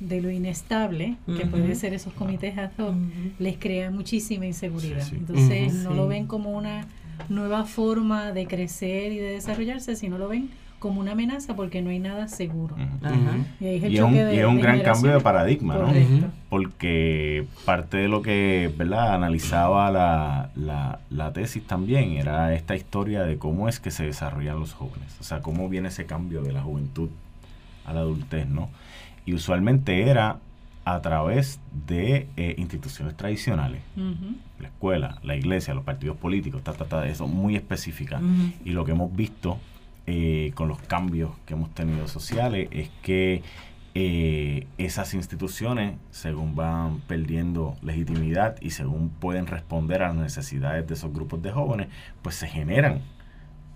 de 0.00 0.20
lo 0.20 0.30
inestable 0.30 1.16
que 1.26 1.44
puede 1.44 1.74
ser 1.74 1.92
esos 1.92 2.12
comités 2.12 2.56
ad 2.56 2.70
hoc 2.78 2.94
les 3.38 3.56
crea 3.58 3.90
muchísima 3.90 4.46
inseguridad. 4.46 5.06
Entonces 5.12 5.74
no 5.74 5.92
lo 5.92 6.06
ven 6.06 6.26
como 6.26 6.50
una 6.50 6.86
nueva 7.28 7.64
forma 7.64 8.32
de 8.32 8.46
crecer 8.46 9.12
y 9.12 9.18
de 9.18 9.32
desarrollarse, 9.32 9.96
si 9.96 10.08
no 10.08 10.18
lo 10.18 10.28
ven 10.28 10.50
como 10.78 11.00
una 11.00 11.12
amenaza 11.12 11.56
porque 11.56 11.82
no 11.82 11.90
hay 11.90 11.98
nada 11.98 12.28
seguro. 12.28 12.76
Y, 13.60 13.66
es, 13.66 14.00
un, 14.44 14.60
gran 14.60 14.80
cambio 14.80 15.12
de 15.12 15.20
paradigma, 15.20 15.76
¿no? 15.76 15.92
Porque 16.48 17.46
parte 17.64 17.96
de 17.96 18.08
lo 18.08 18.22
que 18.22 18.72
¿verdad? 18.76 19.14
analizaba 19.14 19.90
la, 19.90 20.50
la, 20.54 21.00
la, 21.10 21.32
tesis 21.32 21.66
también 21.66 22.12
era 22.12 22.54
esta 22.54 22.76
historia 22.76 23.22
de 23.22 23.38
cómo 23.38 23.68
es 23.68 23.80
que 23.80 23.90
se 23.90 24.04
desarrollan 24.04 24.60
los 24.60 24.72
jóvenes, 24.72 25.16
o 25.20 25.24
sea, 25.24 25.40
cómo 25.40 25.68
viene 25.68 25.88
ese 25.88 26.06
cambio 26.06 26.42
de 26.42 26.52
la 26.52 26.62
juventud 26.62 27.10
a 27.84 27.92
la 27.92 28.00
adultez, 28.00 28.46
¿no? 28.46 28.70
Y 29.26 29.34
usualmente 29.34 30.08
era 30.08 30.38
a 30.94 31.02
través 31.02 31.60
de 31.86 32.28
eh, 32.36 32.54
instituciones 32.56 33.16
tradicionales, 33.16 33.82
la 34.58 34.68
escuela, 34.68 35.18
la 35.22 35.36
iglesia, 35.36 35.74
los 35.74 35.84
partidos 35.84 36.16
políticos, 36.16 36.62
ta, 36.62 36.72
ta, 36.72 37.06
eso 37.06 37.26
muy 37.26 37.56
específica. 37.56 38.20
Y 38.64 38.70
lo 38.70 38.84
que 38.84 38.92
hemos 38.92 39.14
visto 39.14 39.58
eh, 40.06 40.52
con 40.54 40.68
los 40.68 40.80
cambios 40.80 41.32
que 41.44 41.54
hemos 41.54 41.74
tenido 41.74 42.08
sociales 42.08 42.68
es 42.70 42.88
que 43.02 43.42
eh, 43.94 44.66
esas 44.78 45.12
instituciones, 45.12 45.96
según 46.10 46.54
van 46.54 47.00
perdiendo 47.00 47.76
legitimidad 47.82 48.56
y 48.60 48.70
según 48.70 49.10
pueden 49.10 49.46
responder 49.46 50.02
a 50.02 50.08
las 50.08 50.16
necesidades 50.16 50.86
de 50.86 50.94
esos 50.94 51.12
grupos 51.12 51.42
de 51.42 51.50
jóvenes, 51.50 51.88
pues 52.22 52.36
se 52.36 52.46
generan 52.46 53.02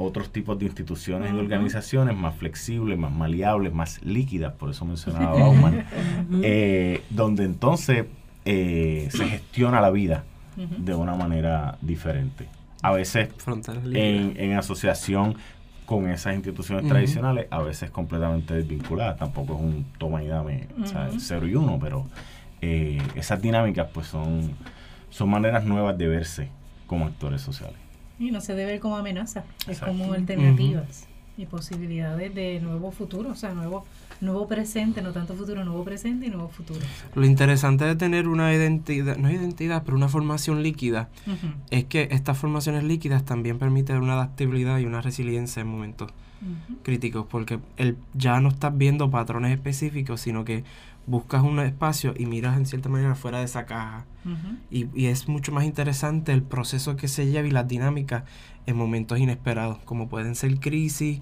otros 0.03 0.31
tipos 0.31 0.59
de 0.59 0.67
instituciones 0.67 1.33
y 1.33 1.37
organizaciones 1.37 2.17
más 2.17 2.35
flexibles, 2.37 2.99
más 2.99 3.13
maleables, 3.13 3.73
más 3.73 4.03
líquidas, 4.05 4.53
por 4.55 4.71
eso 4.71 4.85
mencionaba 4.85 5.33
Bauman, 5.39 5.87
eh, 6.43 7.03
donde 7.11 7.45
entonces 7.45 8.07
eh, 8.45 9.09
se 9.11 9.27
gestiona 9.27 9.81
la 9.81 9.91
vida 9.91 10.25
de 10.57 10.95
una 10.95 11.15
manera 11.15 11.79
diferente. 11.81 12.49
A 12.83 12.93
veces 12.93 13.31
en, 13.95 14.53
asociación 14.55 15.37
con 15.87 16.09
esas 16.09 16.35
instituciones 16.35 16.89
tradicionales, 16.89 17.47
a 17.51 17.63
veces 17.63 17.91
completamente 17.91 18.55
desvinculadas, 18.55 19.19
tampoco 19.19 19.55
es 19.55 19.61
un 19.61 19.87
toma 19.99 20.23
y 20.23 20.27
dame, 20.27 20.69
cero 21.19 21.47
y 21.47 21.55
uno, 21.55 21.79
pero 21.81 22.07
eh, 22.61 23.01
esas 23.15 23.41
dinámicas 23.41 23.89
pues 23.93 24.07
son, 24.07 24.53
son 25.11 25.31
maneras 25.31 25.65
nuevas 25.65 25.97
de 25.97 26.09
verse 26.09 26.49
como 26.87 27.07
actores 27.07 27.41
sociales. 27.41 27.79
Y 28.23 28.31
no 28.31 28.41
se 28.41 28.55
debe 28.55 28.73
ver 28.73 28.81
como 28.81 28.97
amenaza, 28.97 29.45
es 29.67 29.81
como 29.81 30.13
alternativas 30.13 31.09
y 31.37 31.47
posibilidades 31.47 32.35
de 32.35 32.61
nuevo 32.61 32.93
futuro, 32.93 33.31
o 33.31 33.35
sea, 33.35 33.53
nuevo 33.53 33.85
nuevo 34.21 34.47
presente, 34.47 35.03
no 35.03 35.13
tanto 35.13 35.35
futuro, 35.35 35.65
nuevo 35.65 35.83
presente 35.85 36.27
y 36.27 36.31
nuevo 36.31 36.49
futuro. 36.49 36.81
Lo 37.15 37.27
interesante 37.27 37.85
de 37.85 37.97
tener 37.97 38.29
una 38.29 38.55
identidad, 38.55 39.17
no 39.17 39.31
identidad, 39.31 39.83
pero 39.85 39.97
una 39.97 40.09
formación 40.09 40.63
líquida, 40.63 41.09
es 41.71 41.85
que 41.85 42.09
estas 42.13 42.39
formaciones 42.39 42.85
líquidas 42.85 43.25
también 43.25 43.59
permiten 43.59 43.97
una 43.97 44.13
adaptabilidad 44.15 44.79
y 44.79 44.87
una 44.87 45.03
resiliencia 45.03 45.61
en 45.61 45.67
momentos 45.67 46.13
críticos, 46.83 47.27
porque 47.29 47.59
el, 47.77 47.97
ya 48.15 48.41
no 48.41 48.49
estás 48.49 48.77
viendo 48.77 49.11
patrones 49.11 49.53
específicos, 49.53 50.21
sino 50.21 50.45
que 50.45 50.65
buscas 51.07 51.43
un 51.43 51.59
espacio 51.61 52.15
y 52.17 52.27
miras 52.27 52.57
en 52.57 52.67
cierta 52.67 52.89
manera 52.89 53.15
fuera 53.15 53.39
de 53.39 53.45
esa 53.45 53.67
caja. 53.67 54.07
y, 54.71 54.87
y, 54.95 55.07
es 55.07 55.29
mucho 55.29 55.53
más 55.53 55.65
interesante 55.65 56.33
el 56.33 56.43
proceso 56.43 56.97
que 56.97 57.09
se 57.09 57.27
lleva 57.27 57.49
y 57.49 57.51
las 57.51 57.67
dinámicas 57.67 58.25
en 58.67 58.77
momentos 58.77 59.19
inesperados, 59.19 59.79
como 59.85 60.09
pueden 60.09 60.35
ser 60.35 60.61
crisis, 60.61 61.21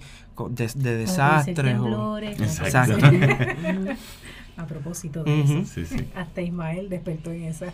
de, 0.49 0.71
de 0.75 0.97
desastres. 0.97 1.79
O, 1.79 2.17
exacto. 2.19 2.97
a 4.57 4.65
propósito 4.65 5.23
de 5.23 5.41
eso. 5.41 5.65
Sí, 5.65 5.85
sí. 5.85 6.07
Hasta 6.15 6.41
Ismael 6.41 6.89
despertó 6.89 7.31
en 7.31 7.43
esa. 7.43 7.73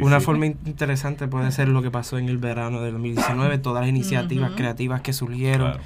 Una 0.00 0.20
forma 0.20 0.46
interesante 0.46 1.28
puede 1.28 1.52
ser 1.52 1.68
lo 1.68 1.82
que 1.82 1.90
pasó 1.90 2.18
en 2.18 2.28
el 2.28 2.38
verano 2.38 2.80
del 2.80 2.94
2019, 2.94 3.58
todas 3.58 3.82
las 3.82 3.88
iniciativas 3.88 4.52
creativas 4.56 5.02
que 5.02 5.12
surgieron. 5.12 5.78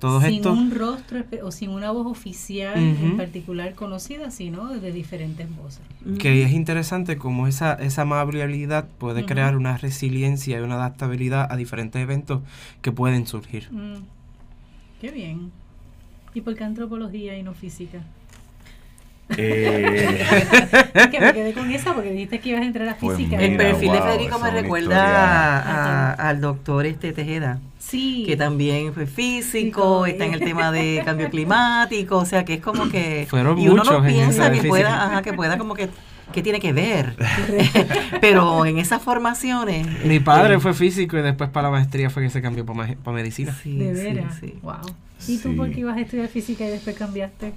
Todos 0.00 0.24
sin 0.24 0.46
un 0.48 0.70
rostro 0.70 1.22
o 1.42 1.50
sin 1.52 1.68
una 1.68 1.90
voz 1.90 2.06
oficial 2.06 2.74
en 2.74 3.18
particular 3.18 3.74
conocida, 3.74 4.30
sino 4.30 4.68
de 4.68 4.92
diferentes 4.92 5.46
voces. 5.54 5.82
Que 6.18 6.42
es 6.42 6.52
interesante 6.52 7.18
como 7.18 7.46
esa, 7.46 7.74
esa 7.74 8.02
amabilidad 8.02 8.88
puede 8.98 9.26
crear 9.26 9.56
una 9.58 9.76
resiliencia 9.76 10.58
y 10.58 10.62
una 10.62 10.76
adaptabilidad 10.76 11.52
a 11.52 11.56
diferentes 11.56 12.00
eventos 12.00 12.40
que 12.80 12.92
pueden 12.92 13.26
surgir. 13.26 13.70
Mm. 13.70 14.02
Qué 15.02 15.10
bien. 15.10 15.52
¿Y 16.32 16.40
por 16.40 16.54
qué 16.56 16.64
antropología 16.64 17.36
y 17.36 17.42
no 17.42 17.52
física? 17.52 18.02
Eh, 19.36 20.26
que 21.10 21.20
me 21.20 21.32
quedé 21.34 21.52
con 21.52 21.70
esa 21.70 21.94
porque 21.94 22.10
dijiste 22.10 22.40
que 22.40 22.48
ibas 22.48 22.62
a 22.62 22.64
entrar 22.64 22.88
a 22.88 22.96
pues 22.96 23.16
física. 23.16 23.36
el 23.36 23.56
perfil 23.56 23.92
de 23.92 24.02
Federico 24.02 24.38
me 24.38 24.50
recuerda 24.50 26.12
al 26.14 26.40
doctor 26.40 26.86
este 26.86 27.12
Tejeda. 27.12 27.60
Sí. 27.90 28.22
Que 28.24 28.36
también 28.36 28.94
fue 28.94 29.06
físico, 29.06 30.06
está 30.06 30.24
en 30.24 30.34
el 30.34 30.40
tema 30.40 30.70
de 30.70 31.02
cambio 31.04 31.28
climático, 31.28 32.18
o 32.18 32.24
sea 32.24 32.44
que 32.44 32.54
es 32.54 32.60
como 32.60 32.88
que... 32.88 33.26
Fueron 33.28 33.58
y 33.58 33.68
uno 33.68 33.82
no 33.82 34.02
piensa 34.04 34.52
que 34.52 34.62
pueda, 34.62 35.06
ajá, 35.06 35.22
que 35.22 35.32
pueda 35.32 35.58
como 35.58 35.74
que 35.74 35.88
¿qué 36.32 36.42
tiene 36.42 36.60
que 36.60 36.72
ver? 36.72 37.16
Pero 38.20 38.64
en 38.64 38.78
esas 38.78 39.02
formaciones... 39.02 39.86
Mi 40.04 40.20
padre 40.20 40.54
este, 40.54 40.60
fue 40.60 40.74
físico 40.74 41.18
y 41.18 41.22
después 41.22 41.50
para 41.50 41.68
la 41.68 41.72
maestría 41.72 42.10
fue 42.10 42.22
que 42.22 42.30
se 42.30 42.40
cambió 42.40 42.64
para, 42.64 43.12
medicina. 43.12 43.56
Sí, 43.60 43.76
de 43.76 43.92
veras. 43.92 44.38
Sí, 44.38 44.54
wow. 44.62 44.76
¿Y 45.26 45.38
tú 45.38 45.56
por 45.56 45.70
qué 45.70 45.80
ibas 45.80 45.96
a 45.96 46.00
estudiar 46.00 46.28
física 46.28 46.64
y 46.64 46.68
después 46.68 46.96
cambiaste? 46.96 47.52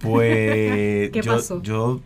Pues 0.00 1.10
yo, 1.12 1.62
yo 1.62 2.00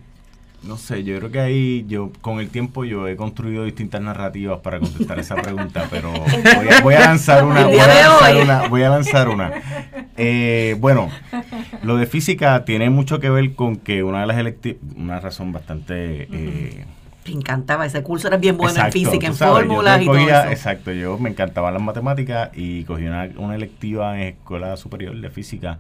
no 0.63 0.77
sé, 0.77 1.05
yo 1.05 1.17
creo 1.19 1.31
que 1.31 1.41
ahí 1.41 1.87
yo 1.89 2.13
con 2.21 2.39
el 2.39 2.51
tiempo 2.51 2.85
yo 2.85 3.09
he 3.09 3.17
construido 3.17 3.65
distintas 3.65 4.01
narrativas 4.03 4.61
para 4.61 4.79
contestar 4.79 5.19
esa 5.19 5.37
pregunta, 5.37 5.87
pero 5.91 6.13
voy 6.83 6.95
a, 6.95 7.01
lanzar 7.01 7.45
una, 7.45 7.67
voy 7.67 7.79
a 7.79 7.87
lanzar 7.87 8.37
una, 8.37 8.69
voy 8.69 8.83
a 8.83 8.89
lanzar 8.91 9.29
una. 9.29 9.53
Eh, 10.17 10.77
bueno, 10.79 11.09
lo 11.83 11.97
de 11.97 12.07
física 12.07 12.65
tiene 12.65 12.91
mucho 12.91 13.21
que 13.21 13.31
ver 13.31 13.55
con 13.55 13.77
que 13.77 14.03
una 14.03 14.21
de 14.21 14.27
las 14.27 14.39
electivas, 14.39 14.81
una 14.97 15.19
razón 15.19 15.53
bastante 15.53 16.29
eh, 16.31 16.85
me 17.27 17.33
encantaba 17.33 17.87
ese 17.87 18.03
curso, 18.03 18.29
era 18.29 18.37
bien 18.37 18.57
bueno 18.57 18.85
en 18.85 18.93
física, 18.93 19.27
en 19.27 19.35
fórmulas 19.35 20.03
y 20.03 20.07
todo 20.07 20.19
eso. 20.19 20.51
Exacto, 20.51 20.93
yo 20.93 21.19
me 21.19 21.31
encantaban 21.31 21.73
las 21.73 21.83
matemáticas 21.83 22.51
y 22.55 22.85
cogí 22.85 23.05
una, 23.05 23.31
una 23.37 23.55
electiva 23.55 24.21
en 24.21 24.29
escuela 24.29 24.77
superior 24.77 25.19
de 25.19 25.31
física 25.31 25.79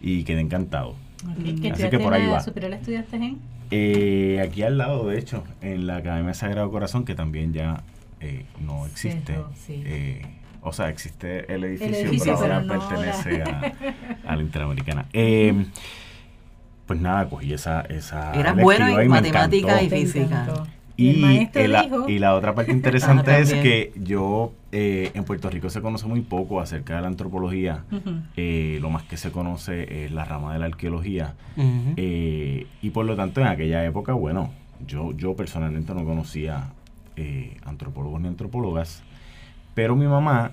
y 0.00 0.24
quedé 0.24 0.40
encantado. 0.40 0.94
Así 1.72 1.88
que 1.88 1.98
por 1.98 2.14
ahí 2.14 2.26
va. 2.26 2.40
superior 2.40 2.72
estudiaste 2.72 3.16
en? 3.16 3.38
Eh, 3.74 4.38
aquí 4.44 4.62
al 4.62 4.76
lado, 4.76 5.08
de 5.08 5.18
hecho, 5.18 5.44
en 5.62 5.86
la 5.86 5.96
Academia 5.96 6.34
Sagrado 6.34 6.70
Corazón, 6.70 7.06
que 7.06 7.14
también 7.14 7.54
ya 7.54 7.82
eh, 8.20 8.44
no 8.60 8.84
existe. 8.84 9.34
Eh, 9.70 10.20
o 10.60 10.74
sea, 10.74 10.90
existe 10.90 11.50
el 11.52 11.64
edificio, 11.64 12.36
pero 12.38 12.54
ahora 12.54 12.62
pertenece 12.68 13.42
a, 14.26 14.36
la 14.36 14.42
Interamericana. 14.42 15.06
Eh, 15.14 15.66
pues 16.86 17.00
nada, 17.00 17.30
cogí 17.30 17.54
esa. 17.54 17.80
esa 17.82 18.34
Era 18.34 18.52
bueno 18.52 19.00
en 19.00 19.08
matemáticas 19.08 19.82
y 19.82 19.88
física. 19.88 20.46
Y, 20.96 21.48
y, 21.54 22.18
la, 22.18 22.34
otra 22.34 22.54
parte 22.54 22.72
interesante 22.72 23.40
es 23.40 23.54
que 23.54 23.92
yo 23.96 24.52
eh, 24.72 25.10
en 25.14 25.24
Puerto 25.24 25.48
Rico 25.48 25.70
se 25.70 25.80
conoce 25.80 26.06
muy 26.06 26.20
poco 26.20 26.60
acerca 26.60 26.96
de 26.96 27.02
la 27.02 27.08
antropología. 27.08 27.84
Eh, 28.36 28.78
lo 28.80 28.90
más 28.90 29.02
que 29.04 29.16
se 29.16 29.30
conoce 29.30 30.04
es 30.04 30.12
la 30.12 30.24
rama 30.24 30.52
de 30.52 30.58
la 30.58 30.66
arqueología. 30.66 31.34
Eh, 31.96 32.66
y 32.82 32.90
por 32.90 33.06
lo 33.06 33.16
tanto, 33.16 33.40
en 33.40 33.46
aquella 33.46 33.84
época, 33.84 34.12
bueno, 34.12 34.50
yo, 34.86 35.12
yo 35.16 35.34
personalmente 35.34 35.94
no 35.94 36.04
conocía 36.04 36.72
antropólogos 37.64 38.20
ni 38.20 38.28
antropólogas. 38.28 39.02
Pero 39.74 39.96
mi 39.96 40.06
mamá 40.06 40.52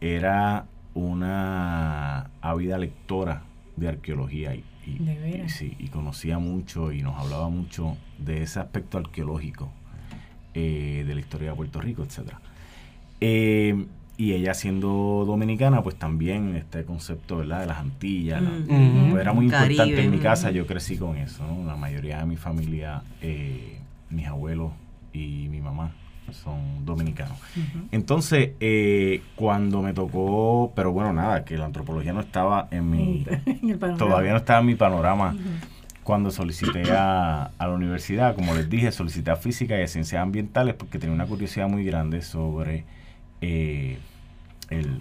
era 0.00 0.66
una 0.94 2.30
ávida 2.40 2.78
lectora 2.78 3.42
de 3.76 3.88
arqueología 3.88 4.54
y 4.54 4.64
y, 4.86 5.48
sí, 5.48 5.74
y 5.78 5.88
conocía 5.88 6.38
mucho 6.38 6.92
y 6.92 7.02
nos 7.02 7.16
hablaba 7.16 7.48
mucho 7.48 7.96
de 8.18 8.42
ese 8.42 8.60
aspecto 8.60 8.98
arqueológico 8.98 9.70
eh, 10.54 11.04
de 11.06 11.14
la 11.14 11.20
historia 11.20 11.50
de 11.50 11.56
Puerto 11.56 11.80
Rico, 11.80 12.02
etcétera. 12.02 12.40
Eh, 13.20 13.86
y 14.16 14.32
ella 14.32 14.54
siendo 14.54 15.24
dominicana, 15.26 15.82
pues 15.82 15.96
también 15.96 16.54
este 16.54 16.84
concepto 16.84 17.38
¿verdad? 17.38 17.60
de 17.60 17.66
las 17.66 17.78
Antillas, 17.78 18.42
mm. 18.42 19.10
pues 19.10 19.20
era 19.20 19.32
muy 19.32 19.46
importante 19.46 20.04
en 20.04 20.10
mi 20.10 20.18
casa, 20.18 20.50
yo 20.50 20.66
crecí 20.66 20.96
con 20.96 21.16
eso, 21.16 21.44
la 21.66 21.76
mayoría 21.76 22.18
de 22.18 22.26
mi 22.26 22.36
familia, 22.36 23.02
eh, 23.22 23.78
mis 24.10 24.26
abuelos 24.26 24.72
y 25.12 25.48
mi 25.50 25.60
mamá 25.60 25.92
son 26.32 26.84
dominicanos. 26.84 27.38
Entonces, 27.92 28.50
eh, 28.60 29.22
cuando 29.36 29.82
me 29.82 29.92
tocó, 29.92 30.72
pero 30.74 30.92
bueno, 30.92 31.12
nada, 31.12 31.44
que 31.44 31.56
la 31.56 31.66
antropología 31.66 32.12
no 32.12 32.20
estaba 32.20 32.68
en 32.70 32.90
mi, 32.90 33.26
todavía 33.98 34.32
no 34.32 34.38
estaba 34.38 34.60
en 34.60 34.66
mi 34.66 34.74
panorama. 34.74 35.36
Cuando 36.02 36.30
solicité 36.30 36.92
a, 36.92 37.50
la 37.58 37.70
universidad, 37.70 38.34
como 38.34 38.54
les 38.54 38.68
dije, 38.68 38.92
solicité 38.92 39.30
a 39.30 39.36
física 39.36 39.78
y 39.78 39.82
a 39.82 39.86
ciencias 39.86 40.20
ambientales 40.22 40.74
porque 40.74 40.98
tenía 40.98 41.14
una 41.14 41.26
curiosidad 41.26 41.66
muy 41.68 41.84
grande 41.84 42.20
sobre 42.20 42.84
eh, 43.40 43.98
el, 44.68 45.00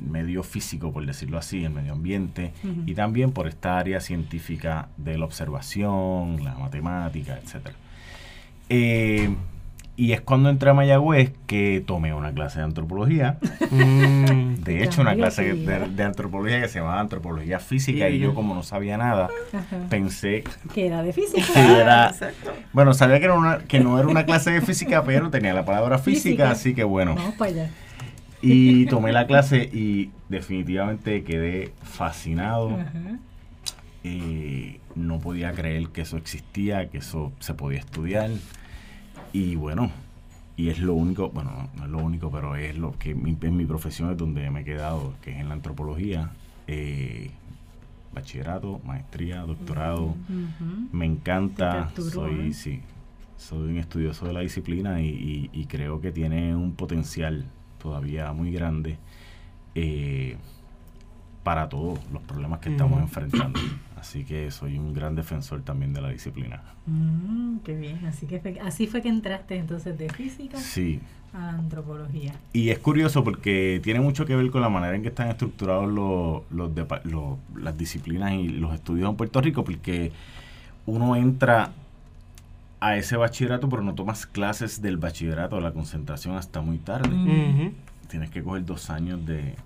medio 0.00 0.42
físico, 0.42 0.92
por 0.92 1.04
decirlo 1.04 1.36
así, 1.36 1.64
el 1.64 1.72
medio 1.72 1.92
ambiente, 1.92 2.52
y 2.86 2.94
también 2.94 3.32
por 3.32 3.48
esta 3.48 3.78
área 3.78 4.00
científica 4.00 4.88
de 4.96 5.18
la 5.18 5.26
observación, 5.26 6.42
la 6.42 6.54
matemática, 6.54 7.38
etcétera. 7.42 7.76
Eh, 8.70 9.28
y 10.00 10.14
es 10.14 10.22
cuando 10.22 10.48
entré 10.48 10.70
a 10.70 10.72
Mayagüez 10.72 11.30
que 11.46 11.84
tomé 11.86 12.14
una 12.14 12.32
clase 12.32 12.58
de 12.58 12.64
antropología. 12.64 13.38
Mm. 13.70 14.64
de 14.64 14.82
hecho, 14.82 15.00
una 15.00 15.14
clase 15.14 15.54
de, 15.54 16.02
antropología 16.02 16.60
que 16.60 16.66
se 16.66 16.80
llamaba 16.80 16.98
antropología 16.98 17.60
física. 17.60 18.08
Y 18.08 18.18
yo, 18.18 18.34
como 18.34 18.52
no 18.52 18.64
sabía 18.64 18.96
nada, 18.96 19.28
pensé 19.88 20.42
que 20.74 20.86
era 20.86 21.04
de 21.04 21.12
física. 21.12 21.80
era, 21.80 22.12
bueno, 22.72 22.92
sabía 22.92 23.20
que, 23.20 23.26
era 23.26 23.34
una, 23.34 23.58
que 23.58 23.78
no 23.78 23.96
era 23.98 24.08
una 24.08 24.24
clase 24.24 24.50
de 24.50 24.60
física, 24.60 25.04
pero 25.04 25.30
tenía 25.30 25.54
la 25.54 25.64
palabra 25.64 25.98
física, 25.98 26.50
así 26.50 26.74
que 26.74 26.82
bueno. 26.82 27.14
Vamos 27.14 27.36
para 27.36 27.50
allá. 27.52 27.70
Y 28.42 28.86
tomé 28.86 29.12
la 29.12 29.28
clase 29.28 29.70
y 29.72 30.10
definitivamente 30.28 31.22
quedé 31.22 31.72
fascinado. 31.84 32.76
Eh, 34.02 34.80
no 34.96 35.20
podía 35.20 35.52
creer 35.52 35.88
que 35.88 36.00
eso 36.00 36.16
existía, 36.16 36.90
que 36.90 36.98
eso 36.98 37.30
se 37.38 37.54
podía 37.54 37.78
estudiar. 37.78 38.30
Y 39.32 39.56
bueno, 39.56 39.90
y 40.56 40.68
es 40.68 40.78
lo 40.78 40.94
único, 40.94 41.30
bueno, 41.30 41.70
no 41.76 41.84
es 41.84 41.90
lo 41.90 41.98
único, 41.98 42.30
pero 42.30 42.56
es 42.56 42.76
lo 42.76 42.98
que 42.98 43.14
mi, 43.14 43.36
en 43.40 43.56
mi 43.56 43.64
profesión 43.64 44.10
es 44.10 44.16
donde 44.16 44.50
me 44.50 44.60
he 44.60 44.64
quedado, 44.64 45.14
que 45.22 45.30
es 45.32 45.38
en 45.38 45.48
la 45.48 45.54
antropología. 45.54 46.30
Eh, 46.66 47.30
bachillerato, 48.12 48.80
maestría, 48.84 49.42
doctorado. 49.42 50.14
Me 50.92 51.06
encanta, 51.06 51.90
soy, 51.96 52.52
sí, 52.52 52.80
soy 53.36 53.70
un 53.70 53.76
estudioso 53.78 54.26
de 54.26 54.32
la 54.32 54.40
disciplina 54.40 55.00
y, 55.00 55.66
creo 55.68 56.00
que 56.00 56.12
tiene 56.12 56.54
un 56.54 56.72
potencial 56.72 57.44
todavía 57.78 58.32
muy 58.32 58.50
grande 58.50 58.98
eh, 59.74 60.36
para 61.42 61.68
todos 61.68 61.98
los 62.12 62.22
problemas 62.22 62.60
que 62.60 62.70
estamos 62.70 63.00
enfrentando. 63.00 63.60
Así 64.00 64.24
que 64.24 64.50
soy 64.50 64.78
un 64.78 64.94
gran 64.94 65.14
defensor 65.14 65.60
también 65.60 65.92
de 65.92 66.00
la 66.00 66.08
disciplina. 66.08 66.62
Mm, 66.86 67.58
qué 67.58 67.76
bien, 67.76 68.06
así 68.06 68.26
que 68.26 68.40
fue, 68.40 68.58
así 68.58 68.86
fue 68.86 69.02
que 69.02 69.10
entraste 69.10 69.56
entonces 69.56 69.98
de 69.98 70.08
física 70.08 70.56
sí. 70.56 71.00
a 71.34 71.50
antropología. 71.50 72.32
Y 72.54 72.70
es 72.70 72.78
curioso 72.78 73.22
porque 73.22 73.78
tiene 73.84 74.00
mucho 74.00 74.24
que 74.24 74.34
ver 74.34 74.50
con 74.50 74.62
la 74.62 74.70
manera 74.70 74.96
en 74.96 75.02
que 75.02 75.08
están 75.08 75.28
estructurados 75.28 75.92
los, 75.92 76.42
los, 76.50 77.38
las 77.54 77.76
disciplinas 77.76 78.32
y 78.32 78.48
los 78.48 78.72
estudios 78.72 79.10
en 79.10 79.16
Puerto 79.16 79.38
Rico, 79.42 79.64
porque 79.64 80.12
uno 80.86 81.14
entra 81.14 81.72
a 82.80 82.96
ese 82.96 83.18
bachillerato, 83.18 83.68
pero 83.68 83.82
no 83.82 83.94
tomas 83.94 84.24
clases 84.24 84.80
del 84.80 84.96
bachillerato, 84.96 85.56
de 85.56 85.62
la 85.62 85.72
concentración 85.72 86.36
hasta 86.36 86.62
muy 86.62 86.78
tarde. 86.78 87.74
Tienes 88.08 88.30
que 88.30 88.42
coger 88.42 88.64
dos 88.64 88.88
años 88.88 89.24
de, 89.26 89.56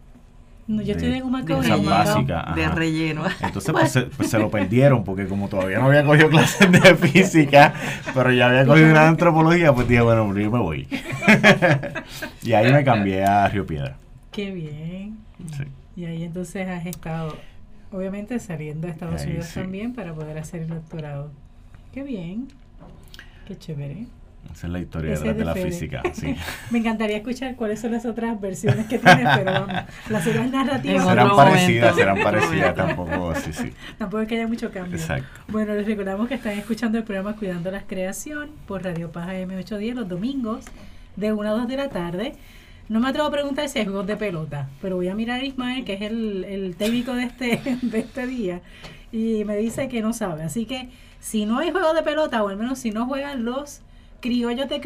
no, 0.66 0.80
yo 0.80 0.94
estoy 0.94 1.12
en 1.12 1.24
un 1.24 1.84
básica, 1.84 2.52
de 2.56 2.68
relleno. 2.68 3.24
Entonces 3.40 3.72
pues, 3.72 4.06
pues 4.16 4.30
se, 4.30 4.38
lo 4.38 4.50
perdieron 4.50 5.04
porque 5.04 5.26
como 5.26 5.48
todavía 5.48 5.78
no 5.78 5.86
había 5.86 6.04
cogido 6.04 6.30
clases 6.30 6.72
de 6.72 6.94
física, 6.96 7.74
pero 8.14 8.32
ya 8.32 8.46
había 8.46 8.64
cogido 8.64 8.90
una 8.90 9.08
antropología, 9.08 9.74
pues 9.74 9.88
dije, 9.88 10.00
bueno, 10.00 10.26
pues, 10.26 10.42
yo 10.42 10.50
me 10.50 10.58
voy. 10.58 10.88
y 12.42 12.52
ahí 12.54 12.72
me 12.72 12.82
cambié 12.82 13.24
a 13.24 13.46
Río 13.48 13.66
Piedra. 13.66 13.96
Qué 14.30 14.50
bien. 14.52 15.18
Y 15.96 16.06
ahí 16.06 16.24
entonces 16.24 16.66
has 16.66 16.86
estado, 16.86 17.36
obviamente 17.92 18.38
saliendo 18.38 18.88
a 18.88 18.90
Estados 18.90 19.22
Unidos 19.24 19.52
también 19.52 19.92
para 19.92 20.14
poder 20.14 20.38
hacer 20.38 20.62
el 20.62 20.68
doctorado. 20.68 21.30
Qué 21.92 22.02
bien. 22.02 22.48
Qué 23.46 23.58
chévere. 23.58 24.06
Esa 24.52 24.66
es 24.66 24.72
la 24.72 24.78
historia 24.78 25.18
de, 25.18 25.44
la 25.44 25.54
física. 25.54 26.02
Sí. 26.12 26.36
Me 26.70 26.78
encantaría 26.78 27.16
escuchar 27.16 27.56
cuáles 27.56 27.80
son 27.80 27.92
las 27.92 28.06
otras 28.06 28.40
versiones 28.40 28.86
que 28.86 28.98
tienes, 28.98 29.26
pero 29.36 29.52
vamos, 29.52 29.74
las 30.08 30.26
otras 30.26 30.50
narrativas. 30.50 31.04
Serán 31.04 31.36
parecidas, 31.36 31.94
serán 31.96 32.22
parecidas, 32.22 32.74
tampoco, 32.74 33.34
sí, 33.34 33.52
sí. 33.52 33.72
Tampoco 33.98 34.22
es 34.22 34.28
que 34.28 34.36
haya 34.36 34.46
mucho 34.46 34.70
cambio. 34.70 34.96
Exacto. 34.96 35.26
Bueno, 35.48 35.74
les 35.74 35.86
recordamos 35.86 36.28
que 36.28 36.34
están 36.34 36.58
escuchando 36.58 36.98
el 36.98 37.04
programa 37.04 37.36
Cuidando 37.36 37.70
la 37.70 37.82
Creación 37.82 38.50
por 38.66 38.84
Radio 38.84 39.10
Paja 39.10 39.34
M810 39.34 39.94
los 39.94 40.08
domingos 40.08 40.64
de 41.16 41.32
1 41.32 41.48
a 41.48 41.52
2 41.52 41.68
de 41.68 41.76
la 41.76 41.88
tarde. 41.88 42.34
No 42.88 43.00
me 43.00 43.08
atrevo 43.08 43.28
a 43.28 43.30
preguntar 43.30 43.68
si 43.68 43.78
hay 43.78 43.86
juegos 43.86 44.06
de 44.06 44.16
pelota, 44.16 44.68
pero 44.82 44.96
voy 44.96 45.08
a 45.08 45.14
mirar 45.14 45.40
a 45.40 45.44
Ismael, 45.44 45.84
que 45.84 45.94
es 45.94 46.02
el, 46.02 46.44
el 46.44 46.76
técnico 46.76 47.14
de 47.14 47.24
este, 47.24 47.78
de 47.82 47.98
este 47.98 48.26
día, 48.26 48.60
y 49.10 49.44
me 49.44 49.56
dice 49.56 49.88
que 49.88 50.02
no 50.02 50.12
sabe. 50.12 50.42
Así 50.42 50.66
que 50.66 50.90
si 51.18 51.46
no 51.46 51.58
hay 51.58 51.70
juegos 51.70 51.94
de 51.94 52.02
pelota, 52.02 52.42
o 52.42 52.48
al 52.48 52.58
menos 52.58 52.78
si 52.78 52.90
no 52.90 53.06
juegan 53.06 53.44
los 53.44 53.80
criollos 54.24 54.70
de 54.70 54.80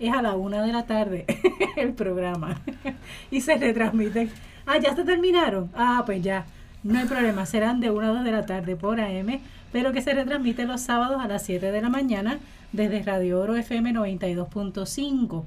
es 0.00 0.12
a 0.12 0.22
la 0.22 0.34
una 0.34 0.60
de 0.60 0.72
la 0.72 0.86
tarde 0.86 1.24
el 1.76 1.92
programa. 1.92 2.60
y 3.30 3.40
se 3.40 3.56
retransmiten. 3.56 4.28
Ah, 4.66 4.78
ya 4.78 4.96
se 4.96 5.04
terminaron. 5.04 5.70
Ah, 5.72 6.02
pues 6.04 6.20
ya. 6.20 6.46
No 6.82 6.98
hay 6.98 7.06
problema, 7.06 7.46
serán 7.46 7.78
de 7.78 7.92
1 7.92 8.06
a 8.06 8.10
2 8.10 8.24
de 8.24 8.32
la 8.32 8.44
tarde 8.44 8.74
por 8.74 9.00
AM, 9.00 9.40
pero 9.70 9.92
que 9.92 10.02
se 10.02 10.14
retransmite 10.14 10.64
los 10.64 10.80
sábados 10.80 11.22
a 11.22 11.28
las 11.28 11.44
7 11.44 11.70
de 11.70 11.80
la 11.80 11.88
mañana 11.88 12.40
desde 12.72 13.04
Radio 13.04 13.38
Oro 13.40 13.54
FM 13.54 13.92
92.5. 13.92 15.44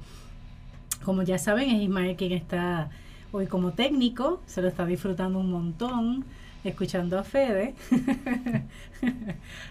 Como 1.04 1.22
ya 1.22 1.36
saben, 1.36 1.68
es 1.68 1.82
Ismael 1.82 2.16
quien 2.16 2.32
está 2.32 2.88
hoy 3.32 3.46
como 3.46 3.72
técnico, 3.72 4.40
se 4.46 4.62
lo 4.62 4.68
está 4.68 4.86
disfrutando 4.86 5.38
un 5.38 5.50
montón, 5.50 6.24
escuchando 6.64 7.18
a 7.18 7.24
Fede. 7.24 7.74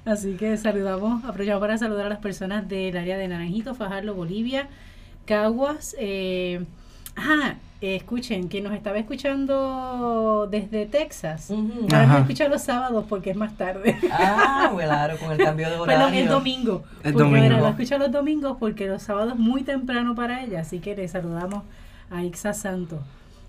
Así 0.05 0.33
que 0.33 0.57
saludamos, 0.57 1.23
aprovechamos 1.23 1.61
para 1.61 1.77
saludar 1.77 2.07
a 2.07 2.09
las 2.09 2.19
personas 2.19 2.67
del 2.67 2.97
área 2.97 3.17
de 3.17 3.27
Naranjito, 3.27 3.75
Fajardo, 3.75 4.15
Bolivia, 4.15 4.67
Caguas. 5.25 5.95
Eh, 5.99 6.65
ajá, 7.15 7.57
escuchen, 7.81 8.49
que 8.49 8.61
nos 8.61 8.73
estaba 8.73 8.97
escuchando 8.97 10.47
desde 10.51 10.85
Texas. 10.85 11.51
Ahora 11.51 12.07
me 12.07 12.19
escucha 12.21 12.47
los 12.47 12.61
sábados 12.61 13.05
porque 13.07 13.31
es 13.31 13.37
más 13.37 13.55
tarde. 13.55 13.97
Ah, 14.11 14.71
claro, 14.77 15.17
con 15.17 15.31
el 15.31 15.37
cambio 15.37 15.69
de 15.69 15.77
horario. 15.77 15.99
Perdón, 15.99 16.13
el 16.15 16.27
domingo. 16.27 16.83
El 17.03 17.13
domingo. 17.13 17.55
Ahora 17.55 17.69
escucha 17.69 17.97
los 17.97 18.11
domingos 18.11 18.57
porque 18.59 18.87
los 18.87 19.03
sábados 19.03 19.33
es 19.33 19.39
muy 19.39 19.63
temprano 19.63 20.15
para 20.15 20.43
ella. 20.43 20.61
Así 20.61 20.79
que 20.79 20.95
le 20.95 21.07
saludamos 21.07 21.63
a 22.09 22.23
Ixa 22.23 22.53
Santo, 22.53 22.99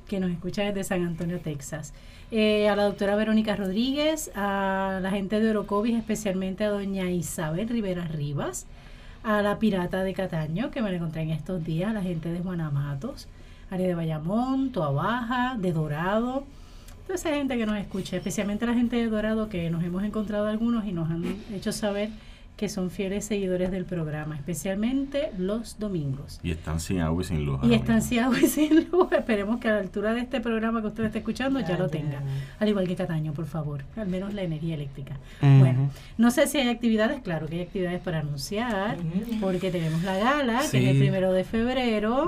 que 0.07 0.21
nos 0.21 0.31
escucha 0.31 0.63
desde 0.63 0.85
San 0.85 1.05
Antonio, 1.05 1.41
Texas. 1.41 1.93
Eh, 2.33 2.69
a 2.69 2.77
la 2.77 2.85
doctora 2.85 3.17
Verónica 3.17 3.57
Rodríguez, 3.57 4.31
a 4.37 5.01
la 5.03 5.11
gente 5.11 5.41
de 5.41 5.51
Orocovis, 5.51 5.97
especialmente 5.97 6.63
a 6.63 6.71
doña 6.71 7.11
Isabel 7.11 7.69
Rivera 7.69 8.05
Rivas, 8.05 8.67
a 9.25 9.43
la 9.43 9.59
pirata 9.59 10.05
de 10.05 10.15
Cataño, 10.15 10.71
que 10.71 10.81
me 10.81 10.91
la 10.91 10.99
encontré 10.99 11.23
en 11.23 11.31
estos 11.31 11.65
días, 11.65 11.91
a 11.91 11.93
la 11.93 12.03
gente 12.03 12.31
de 12.31 12.39
Juanamatos, 12.39 13.27
área 13.69 13.89
de 13.89 13.97
Bayamón, 13.97 14.71
Toa 14.71 14.93
Baja, 14.93 15.57
de 15.59 15.73
Dorado, 15.73 16.45
toda 17.03 17.17
esa 17.17 17.31
gente 17.31 17.59
que 17.59 17.67
nos 17.67 17.77
escucha, 17.77 18.17
especialmente 18.17 18.65
la 18.65 18.75
gente 18.75 18.95
de 18.95 19.09
Dorado, 19.09 19.49
que 19.49 19.69
nos 19.69 19.83
hemos 19.83 20.05
encontrado 20.05 20.47
algunos 20.47 20.85
y 20.85 20.93
nos 20.93 21.11
han 21.11 21.25
hecho 21.53 21.73
saber 21.73 22.11
que 22.61 22.69
son 22.69 22.91
fieles 22.91 23.25
seguidores 23.25 23.71
del 23.71 23.87
programa, 23.87 24.37
especialmente 24.37 25.31
los 25.39 25.79
domingos. 25.79 26.39
Y 26.43 26.51
están 26.51 26.79
sin 26.79 27.01
agua 27.01 27.23
y 27.23 27.25
sin 27.25 27.47
luz. 27.47 27.59
Y 27.63 27.73
están 27.73 28.03
sin 28.03 28.19
agua 28.19 28.39
y 28.39 28.49
sin 28.49 28.87
luz. 28.91 29.11
Esperemos 29.13 29.61
que 29.61 29.69
a 29.69 29.73
la 29.73 29.79
altura 29.79 30.13
de 30.13 30.21
este 30.21 30.43
programa 30.43 30.83
que 30.83 30.89
usted 30.89 31.05
está 31.07 31.17
escuchando 31.17 31.59
ya 31.61 31.79
lo 31.79 31.89
tenga. 31.89 32.21
Al 32.59 32.69
igual 32.69 32.87
que 32.87 32.97
Cataño, 32.97 33.33
por 33.33 33.47
favor. 33.47 33.85
Al 33.97 34.09
menos 34.09 34.35
la 34.35 34.43
energía 34.43 34.75
eléctrica. 34.75 35.17
Bueno, 35.41 35.89
no 36.19 36.31
sé 36.31 36.47
si 36.49 36.59
hay 36.59 36.69
actividades. 36.69 37.23
Claro 37.23 37.47
que 37.47 37.55
hay 37.55 37.63
actividades 37.63 38.01
para 38.03 38.19
anunciar. 38.19 38.99
Porque 39.41 39.71
tenemos 39.71 40.03
la 40.03 40.19
gala, 40.19 40.61
que 40.71 40.85
es 40.85 40.91
el 40.91 40.99
primero 40.99 41.33
de 41.33 41.45
febrero. 41.45 42.27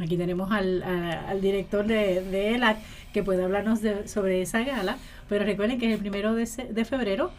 Aquí 0.00 0.18
tenemos 0.18 0.52
al, 0.52 0.82
al 0.82 1.40
director 1.40 1.86
de, 1.86 2.20
de, 2.24 2.56
ELAC 2.56 2.76
que 3.14 3.22
puede 3.22 3.42
hablarnos 3.42 3.80
de, 3.80 4.06
sobre 4.06 4.42
esa 4.42 4.62
gala. 4.64 4.98
Pero 5.30 5.46
recuerden 5.46 5.78
que 5.78 5.86
es 5.86 5.94
el 5.94 6.00
primero 6.00 6.34
de, 6.34 6.44
de 6.44 6.84
febrero 6.84 7.30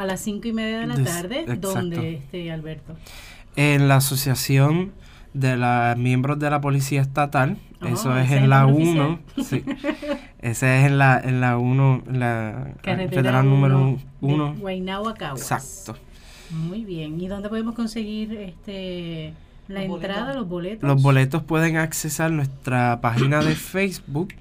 a 0.00 0.06
las 0.06 0.20
cinco 0.20 0.48
y 0.48 0.52
media 0.54 0.80
de 0.80 0.86
la 0.86 1.04
tarde, 1.04 1.44
donde 1.60 2.14
esté 2.14 2.50
Alberto. 2.50 2.96
En 3.54 3.86
la 3.86 3.96
asociación 3.96 4.92
de 5.34 5.58
los 5.58 5.96
miembros 5.98 6.38
de 6.38 6.48
la 6.48 6.62
Policía 6.62 7.02
Estatal, 7.02 7.58
oh, 7.82 7.86
eso 7.86 8.16
es 8.16 8.30
en 8.30 8.48
la 8.48 8.64
1, 8.64 9.18
sí, 9.44 9.62
ese 10.40 10.78
es 10.78 10.86
en 10.86 10.96
la, 10.96 11.20
en 11.22 11.42
la 11.42 11.58
1, 11.58 12.04
la 12.12 12.72
federal 12.82 13.44
número 13.44 13.98
1. 14.22 14.54
Exacto. 15.36 15.96
Muy 16.48 16.86
bien, 16.86 17.20
¿y 17.20 17.28
dónde 17.28 17.50
podemos 17.50 17.74
conseguir 17.74 18.32
este 18.32 19.34
la 19.68 19.84
entrada, 19.84 20.32
los 20.34 20.48
boletos? 20.48 20.88
Los 20.88 21.02
boletos 21.02 21.42
pueden 21.42 21.76
accesar 21.76 22.30
nuestra 22.30 23.02
página 23.02 23.42
de 23.42 23.54
Facebook 23.54 24.32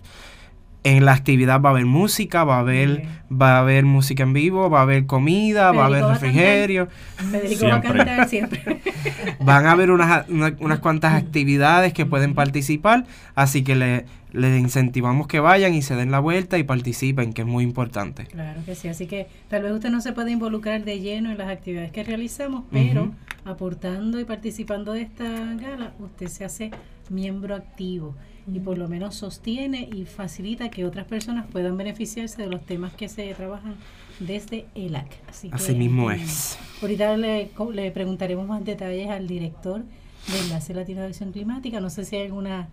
en 0.85 1.05
la 1.05 1.13
actividad 1.13 1.61
va 1.61 1.71
a 1.71 1.73
haber 1.73 1.87
música, 1.87 2.45
va 2.45 2.57
a 2.57 2.61
haber, 2.61 3.05
va 3.31 3.57
a 3.57 3.61
haber 3.61 3.85
música 3.85 4.25
en 4.25 4.33
vivo, 4.33 4.69
va 4.69 4.81
a 4.81 4.83
haber 4.83 5.07
comida, 5.07 5.71
va 5.73 5.85
a 5.85 5.87
haber 5.87 6.05
refrigerio. 6.05 6.89
Federico 7.31 7.69
va 7.69 7.77
a 7.77 7.81
cantar 7.81 8.29
siempre. 8.29 8.81
Van 9.41 9.67
a 9.67 9.73
haber 9.73 9.91
unas, 9.91 10.29
unas 10.29 10.79
cuantas 10.81 11.15
actividades 11.15 11.93
que 11.93 12.07
pueden 12.07 12.35
participar, 12.35 13.05
así 13.35 13.63
que 13.63 13.77
le, 13.77 14.07
les 14.33 14.61
incentivamos 14.61 15.27
que 15.27 15.41
vayan 15.41 15.75
y 15.75 15.83
se 15.83 15.95
den 15.95 16.11
la 16.11 16.19
vuelta 16.19 16.59
y 16.59 16.63
participen, 16.63 17.33
que 17.33 17.43
es 17.43 17.49
muy 17.49 17.65
importante. 17.65 18.27
Claro 18.27 18.61
que 18.65 18.75
sí, 18.75 18.89
así 18.89 19.07
que 19.07 19.27
tal 19.49 19.63
vez 19.63 19.73
usted 19.73 19.91
no 19.91 20.01
se 20.01 20.13
puede 20.13 20.31
involucrar 20.31 20.85
de 20.85 21.01
lleno 21.01 21.31
en 21.31 21.39
las 21.39 21.49
actividades 21.49 21.93
que 21.93 22.03
realizamos, 22.03 22.65
pero 22.71 23.13
aportando 23.45 24.21
y 24.21 24.25
participando 24.25 24.93
de 24.93 25.03
esta 25.03 25.25
gala, 25.55 25.93
usted 25.99 26.29
se 26.29 26.45
hace 26.45 26.71
miembro 27.11 27.55
activo 27.55 28.15
y 28.47 28.61
por 28.61 28.79
lo 28.79 28.89
menos 28.89 29.15
sostiene 29.15 29.89
y 29.93 30.05
facilita 30.05 30.71
que 30.71 30.85
otras 30.85 31.07
personas 31.07 31.47
puedan 31.51 31.77
beneficiarse 31.77 32.43
de 32.43 32.49
los 32.49 32.63
temas 32.63 32.93
que 32.95 33.09
se 33.09 33.33
trabajan 33.35 33.75
desde 34.19 34.67
ELAC. 34.75 35.09
Así, 35.29 35.51
Así 35.53 35.75
mismo 35.75 36.11
es. 36.11 36.59
Ahorita 36.81 37.17
le, 37.17 37.51
le, 37.73 37.91
preguntaremos 37.91 38.47
más 38.47 38.65
detalles 38.65 39.11
al 39.11 39.27
director 39.27 39.83
de 40.29 40.39
Enlace 40.41 40.75
Latino 40.75 41.01
de 41.01 41.09
Acción 41.09 41.33
Climática. 41.33 41.81
No 41.81 41.91
sé 41.91 42.05
si 42.05 42.17
hay 42.17 42.27
alguna 42.27 42.69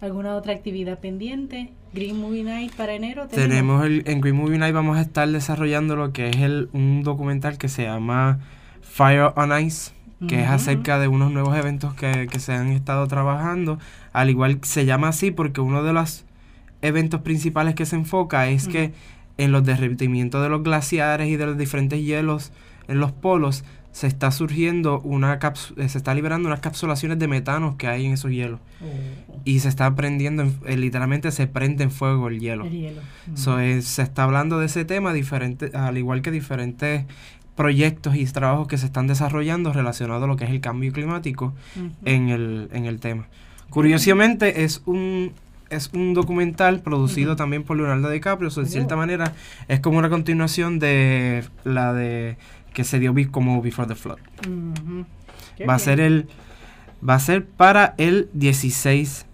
alguna 0.00 0.34
otra 0.34 0.52
actividad 0.52 0.98
pendiente. 0.98 1.72
Green 1.92 2.20
Movie 2.20 2.44
Night 2.44 2.74
para 2.74 2.94
enero. 2.94 3.26
Tenemos, 3.28 3.84
el, 3.84 4.02
en 4.06 4.20
Green 4.20 4.36
Movie 4.36 4.58
Night 4.58 4.74
vamos 4.74 4.98
a 4.98 5.00
estar 5.00 5.28
desarrollando 5.28 5.96
lo 5.96 6.12
que 6.12 6.28
es 6.28 6.36
el, 6.36 6.68
un 6.72 7.02
documental 7.02 7.56
que 7.58 7.68
se 7.68 7.84
llama 7.84 8.40
Fire 8.82 9.32
on 9.36 9.58
Ice 9.60 9.92
que 10.28 10.42
es 10.42 10.48
acerca 10.48 10.98
de 10.98 11.08
unos 11.08 11.30
nuevos 11.32 11.56
eventos 11.56 11.94
que, 11.94 12.28
se 12.38 12.52
han 12.52 12.68
estado 12.68 13.06
trabajando. 13.06 13.78
Al 14.14 14.30
igual 14.30 14.60
se 14.62 14.86
llama 14.86 15.08
así 15.08 15.30
porque 15.30 15.60
uno 15.60 15.82
de 15.82 15.92
los 15.92 16.24
eventos 16.80 17.20
principales 17.20 17.74
que 17.74 17.84
se 17.84 17.96
enfoca 17.96 18.48
es 18.48 18.68
que 18.68 18.92
en 19.36 19.52
los 19.52 19.64
derretimientos 19.64 20.42
de 20.42 20.48
los 20.48 20.62
glaciares 20.62 21.28
y 21.28 21.36
de 21.36 21.46
los 21.46 21.58
diferentes 21.58 22.00
hielos 22.00 22.52
en 22.88 23.00
los 23.00 23.12
polos 23.12 23.64
se 23.90 24.06
está 24.06 24.30
surgiendo 24.30 25.00
una 25.00 25.38
eh, 25.76 25.88
se 25.88 25.98
está 25.98 26.14
liberando 26.14 26.48
unas 26.48 26.60
capsulaciones 26.60 27.18
de 27.18 27.28
metano 27.28 27.76
que 27.76 27.86
hay 27.86 28.06
en 28.06 28.12
esos 28.12 28.30
hielos. 28.30 28.60
Oh. 28.82 29.40
Y 29.44 29.60
se 29.60 29.68
está 29.68 29.94
prendiendo, 29.94 30.44
eh, 30.66 30.76
literalmente 30.76 31.30
se 31.30 31.46
prende 31.46 31.84
en 31.84 31.90
fuego 31.90 32.28
el 32.28 32.40
hielo. 32.40 32.66
Mm. 32.66 33.80
se 33.80 34.02
está 34.02 34.24
hablando 34.24 34.58
de 34.58 34.66
ese 34.66 34.84
tema 34.84 35.12
diferente, 35.12 35.70
al 35.74 35.96
igual 35.96 36.22
que 36.22 36.30
diferentes 36.30 37.04
proyectos 37.54 38.16
y 38.16 38.24
trabajos 38.26 38.66
que 38.66 38.78
se 38.78 38.86
están 38.86 39.06
desarrollando 39.06 39.72
relacionados 39.72 40.24
a 40.24 40.26
lo 40.26 40.36
que 40.36 40.44
es 40.44 40.50
el 40.50 40.60
cambio 40.60 40.92
climático 40.92 41.54
en, 42.04 42.28
el, 42.30 42.68
en 42.72 42.86
el 42.86 42.98
tema. 42.98 43.28
Curiosamente 43.70 44.64
es 44.64 44.82
un 44.86 45.32
es 45.70 45.90
un 45.92 46.14
documental 46.14 46.80
producido 46.80 47.36
también 47.36 47.64
por 47.64 47.76
Leonardo 47.76 48.10
DiCaprio, 48.10 48.50
o 48.54 48.60
de 48.60 48.66
cierta 48.66 48.96
manera 48.96 49.32
es 49.66 49.80
como 49.80 49.98
una 49.98 50.08
continuación 50.08 50.78
de 50.78 51.44
la 51.64 51.92
de 51.92 52.36
que 52.72 52.84
se 52.84 52.98
dio 52.98 53.14
como 53.30 53.60
Before 53.62 53.88
the 53.88 53.94
Flood. 53.94 54.18
Va 55.68 55.74
a 55.74 55.78
ser 55.78 56.00
el 56.00 56.28
va 57.06 57.14
a 57.14 57.20
ser 57.20 57.44
para 57.44 57.94
el 57.98 58.28
16 58.34 59.26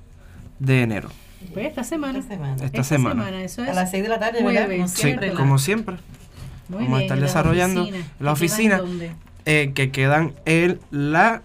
de 0.59 0.83
enero. 0.83 1.11
Pues 1.53 1.67
esta 1.67 1.85
semana. 1.85 2.23
Esta 2.63 2.85
semana. 2.85 3.43
Eso 3.43 3.63
es 3.63 3.71
a 3.71 3.75
las 3.75 3.91
6 3.91 4.03
de 4.03 4.09
la 4.09 4.19
tarde, 4.19 4.43
¿verdad? 4.43 4.69
Como 4.71 4.89
siempre. 4.89 5.33
Como 5.33 5.59
siempre. 5.59 5.97
Vamos 6.69 7.01
a 7.01 7.03
estar 7.03 7.21
desarrollando 7.21 7.89
la 8.21 8.33
oficina, 8.33 8.81
eh, 9.45 9.73
que 9.75 9.91
quedan 9.91 10.35
en 10.45 10.79
la 10.91 11.43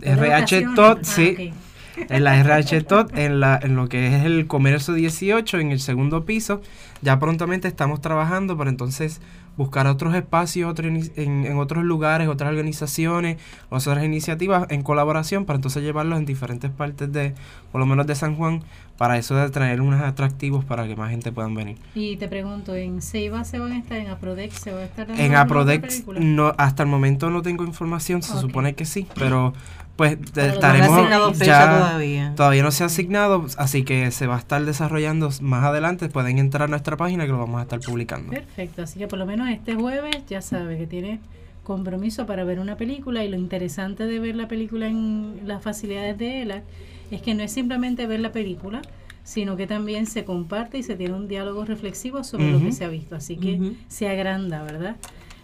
RH 0.00 0.68
Tot, 0.74 1.00
ah, 1.00 1.04
sí. 1.04 1.52
En 1.96 2.24
la 2.24 2.38
RH 2.38 2.82
Tot, 2.82 3.16
en, 3.16 3.40
la, 3.40 3.58
en 3.62 3.76
lo 3.76 3.88
que 3.88 4.16
es 4.16 4.24
el 4.24 4.46
comercio 4.46 4.94
18, 4.94 5.58
en 5.58 5.72
el 5.72 5.80
segundo 5.80 6.24
piso. 6.24 6.62
Ya 7.02 7.18
prontamente 7.18 7.68
estamos 7.68 8.00
trabajando 8.00 8.56
para 8.56 8.70
entonces 8.70 9.20
buscar 9.56 9.86
otros 9.86 10.14
espacios 10.14 10.78
en, 10.78 11.10
en, 11.16 11.58
otros 11.58 11.84
lugares, 11.84 12.28
otras 12.28 12.50
organizaciones, 12.50 13.38
otras 13.68 14.04
iniciativas 14.04 14.66
en 14.70 14.82
colaboración 14.82 15.44
para 15.44 15.56
entonces 15.56 15.82
llevarlos 15.82 16.18
en 16.18 16.24
diferentes 16.24 16.70
partes 16.70 17.12
de, 17.12 17.34
por 17.70 17.80
lo 17.80 17.86
menos 17.86 18.06
de 18.06 18.14
San 18.14 18.36
Juan, 18.36 18.62
para 19.02 19.18
eso 19.18 19.34
de 19.34 19.50
traer 19.50 19.80
unos 19.80 20.00
atractivos 20.00 20.64
para 20.64 20.86
que 20.86 20.94
más 20.94 21.10
gente 21.10 21.32
puedan 21.32 21.56
venir. 21.56 21.76
Y 21.92 22.18
te 22.18 22.28
pregunto, 22.28 22.76
¿en 22.76 23.02
Ceiba 23.02 23.42
se 23.42 23.58
van 23.58 23.72
a 23.72 23.78
estar, 23.78 23.98
en 23.98 24.06
Aprodex 24.06 24.60
se 24.60 24.72
va 24.72 24.78
a 24.78 24.84
estar? 24.84 25.10
En 25.10 25.34
Aprodex, 25.34 26.06
no, 26.06 26.54
hasta 26.56 26.84
el 26.84 26.88
momento 26.88 27.28
no 27.28 27.42
tengo 27.42 27.64
información, 27.64 28.22
se 28.22 28.38
supone 28.38 28.74
que 28.76 28.84
sí, 28.84 29.08
pero 29.16 29.54
pues 29.96 30.18
estaremos 30.36 31.36
ya 31.36 32.32
todavía. 32.36 32.62
no 32.62 32.70
se 32.70 32.84
ha 32.84 32.86
asignado, 32.86 33.44
así 33.56 33.82
que 33.82 34.12
se 34.12 34.28
va 34.28 34.36
a 34.36 34.38
estar 34.38 34.64
desarrollando 34.64 35.30
más 35.40 35.64
adelante. 35.64 36.08
Pueden 36.08 36.38
entrar 36.38 36.68
a 36.68 36.70
nuestra 36.70 36.96
página 36.96 37.26
que 37.26 37.32
lo 37.32 37.38
vamos 37.38 37.58
a 37.58 37.62
estar 37.62 37.80
publicando. 37.80 38.30
Perfecto, 38.30 38.82
así 38.82 39.00
que 39.00 39.08
por 39.08 39.18
lo 39.18 39.26
menos 39.26 39.48
este 39.48 39.74
jueves 39.74 40.18
ya 40.28 40.42
sabe 40.42 40.78
que 40.78 40.86
tiene 40.86 41.18
compromiso 41.64 42.24
para 42.24 42.44
ver 42.44 42.60
una 42.60 42.76
película 42.76 43.24
y 43.24 43.28
lo 43.28 43.36
interesante 43.36 44.06
de 44.06 44.20
ver 44.20 44.36
la 44.36 44.46
película 44.46 44.86
en 44.86 45.40
las 45.44 45.60
facilidades 45.60 46.16
de 46.18 46.42
ELA 46.42 46.62
es 47.12 47.22
que 47.22 47.34
no 47.34 47.42
es 47.42 47.52
simplemente 47.52 48.06
ver 48.06 48.20
la 48.20 48.32
película, 48.32 48.82
sino 49.22 49.56
que 49.56 49.66
también 49.66 50.06
se 50.06 50.24
comparte 50.24 50.78
y 50.78 50.82
se 50.82 50.96
tiene 50.96 51.14
un 51.14 51.28
diálogo 51.28 51.64
reflexivo 51.64 52.24
sobre 52.24 52.50
lo 52.50 52.58
que 52.58 52.72
se 52.72 52.84
ha 52.84 52.88
visto. 52.88 53.14
Así 53.14 53.36
que 53.36 53.74
se 53.88 54.08
agranda, 54.08 54.62
¿verdad? 54.62 54.96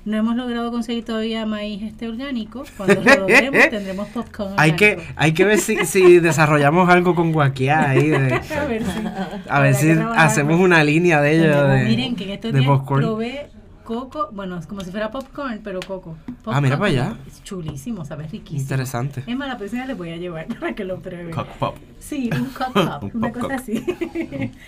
No 0.04 0.16
hemos 0.16 0.36
logrado 0.36 0.70
conseguir 0.70 1.04
todavía 1.04 1.44
maíz 1.44 1.82
este 1.82 2.08
orgánico. 2.08 2.64
Cuando 2.76 3.02
lo 3.02 3.14
logremos 3.14 3.60
tendremos 3.70 4.08
popcorn. 4.08 4.54
Hay 4.56 4.72
que, 4.72 4.98
hay 5.16 5.32
que 5.32 5.44
ver 5.44 5.58
si, 5.58 5.84
si 5.84 6.18
desarrollamos 6.18 6.88
algo 6.88 7.14
con 7.14 7.30
guaquiá 7.32 7.90
ahí. 7.90 8.08
De, 8.08 8.32
a 8.56 8.64
ver 8.64 8.82
si, 8.84 9.00
a 9.48 9.60
ver 9.60 9.74
si 9.74 9.90
hacemos 10.16 10.60
una 10.60 10.82
línea 10.82 11.20
de 11.20 11.36
ello. 11.36 11.68
De, 11.68 11.84
miren 11.84 12.16
que 12.16 12.24
en 12.24 12.30
estos 12.30 12.54
días 12.54 12.80
probé 12.86 13.48
coco, 13.88 14.28
bueno, 14.32 14.58
es 14.58 14.66
como 14.66 14.82
si 14.82 14.90
fuera 14.90 15.10
popcorn, 15.10 15.60
pero 15.64 15.80
coco. 15.80 16.14
ah, 16.44 16.60
mira 16.60 16.76
para 16.76 16.90
allá. 16.90 17.16
Es 17.26 17.42
chulísimo, 17.42 18.04
¿sabes? 18.04 18.30
Riquísimo. 18.30 18.60
Interesante. 18.60 19.24
Es 19.26 19.34
más, 19.34 19.48
la 19.48 19.56
próxima 19.56 19.86
le 19.86 19.94
voy 19.94 20.10
a 20.10 20.18
llevar 20.18 20.46
para 20.60 20.74
que 20.74 20.84
lo 20.84 21.00
pruebe. 21.00 21.30
Cock 21.30 21.48
pop. 21.58 21.76
Sí, 21.98 22.28
un 22.30 22.50
cock 22.50 22.74
pop, 22.74 23.10
una 23.14 23.32
cosa 23.32 23.54
así. 23.54 23.82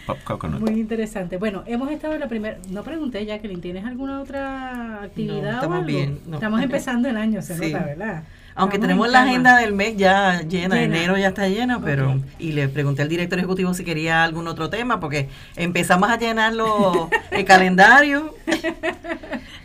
pop 0.06 0.16
coconut. 0.24 0.60
Muy 0.60 0.80
interesante. 0.80 1.36
Bueno, 1.36 1.64
hemos 1.66 1.90
estado 1.90 2.14
en 2.14 2.20
la 2.20 2.28
primera, 2.28 2.56
no 2.70 2.82
pregunté, 2.82 3.26
Jacqueline, 3.26 3.60
¿tienes 3.60 3.84
alguna 3.84 4.22
otra 4.22 5.02
actividad 5.02 5.56
estamos 5.56 5.76
o 5.76 5.80
algo? 5.80 5.86
bien. 5.86 6.18
Estamos 6.32 6.62
empezando 6.62 7.10
el 7.10 7.18
año, 7.18 7.42
se 7.42 7.56
nota, 7.56 7.84
¿verdad? 7.84 8.24
Aunque 8.60 8.78
tenemos 8.78 9.08
la 9.08 9.22
agenda 9.22 9.56
del 9.56 9.72
mes 9.72 9.96
ya 9.96 10.42
llena, 10.42 10.82
enero 10.82 11.16
ya 11.16 11.28
está 11.28 11.48
llena, 11.48 11.80
pero 11.80 12.20
y 12.38 12.52
le 12.52 12.68
pregunté 12.68 13.00
al 13.00 13.08
director 13.08 13.38
ejecutivo 13.38 13.72
si 13.72 13.84
quería 13.84 14.22
algún 14.22 14.46
otro 14.48 14.68
tema, 14.68 15.00
porque 15.00 15.30
empezamos 15.56 16.10
a 16.10 16.18
llenarlo 16.18 17.08
el 17.30 17.46
calendario. 17.46 18.34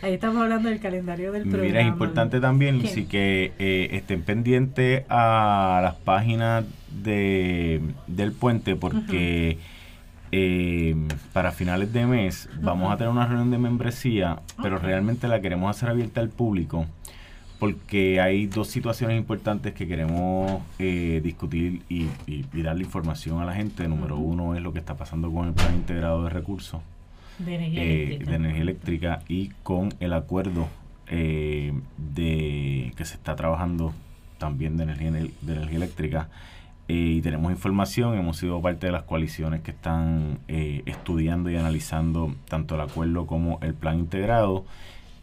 Ahí 0.00 0.14
estamos 0.14 0.42
hablando 0.42 0.70
del 0.70 0.80
calendario 0.80 1.30
del 1.30 1.42
programa. 1.42 1.66
Mira, 1.66 1.80
es 1.82 1.88
importante 1.88 2.40
también, 2.40 2.86
sí 2.86 3.04
que 3.04 3.52
eh, 3.58 3.88
estén 3.92 4.22
pendientes 4.22 5.04
a 5.10 5.80
las 5.82 5.96
páginas 5.96 6.64
de, 6.88 7.82
del 8.06 8.32
puente, 8.32 8.76
porque 8.76 9.58
eh, 10.32 10.96
para 11.34 11.52
finales 11.52 11.92
de 11.92 12.06
mes 12.06 12.48
vamos 12.62 12.90
a 12.90 12.96
tener 12.96 13.10
una 13.10 13.26
reunión 13.26 13.50
de 13.50 13.58
membresía, 13.58 14.38
pero 14.62 14.78
realmente 14.78 15.28
la 15.28 15.42
queremos 15.42 15.76
hacer 15.76 15.90
abierta 15.90 16.22
al 16.22 16.30
público 16.30 16.86
porque 17.58 18.20
hay 18.20 18.46
dos 18.46 18.68
situaciones 18.68 19.16
importantes 19.16 19.72
que 19.72 19.88
queremos 19.88 20.60
eh, 20.78 21.20
discutir 21.22 21.82
y, 21.88 22.08
darle 22.62 22.84
información 22.84 23.40
a 23.40 23.44
la 23.44 23.54
gente. 23.54 23.88
Número 23.88 24.16
uno 24.16 24.54
es 24.54 24.62
lo 24.62 24.72
que 24.72 24.78
está 24.78 24.96
pasando 24.96 25.32
con 25.32 25.48
el 25.48 25.54
plan 25.54 25.74
integrado 25.74 26.24
de 26.24 26.30
recursos 26.30 26.82
de 27.38 27.54
energía, 27.54 27.82
eh, 27.82 28.60
eléctrica. 28.60 29.20
y 29.28 29.48
con 29.62 29.94
el 30.00 30.12
acuerdo 30.12 30.68
eh, 31.08 31.72
de 31.96 32.92
que 32.96 33.04
se 33.04 33.14
está 33.14 33.36
trabajando 33.36 33.92
también 34.38 34.76
de 34.76 34.84
energía, 34.84 35.12
de 35.12 35.52
energía 35.52 35.76
eléctrica. 35.76 36.28
y 36.88 37.20
tenemos 37.22 37.50
información, 37.50 38.18
hemos 38.18 38.36
sido 38.36 38.60
parte 38.60 38.86
de 38.86 38.92
las 38.92 39.04
coaliciones 39.04 39.62
que 39.62 39.70
están 39.70 40.38
estudiando 40.46 41.50
y 41.50 41.56
analizando 41.56 42.34
tanto 42.48 42.74
el 42.74 42.82
acuerdo 42.82 43.26
como 43.26 43.58
el 43.62 43.74
plan 43.74 43.98
integrado. 43.98 44.64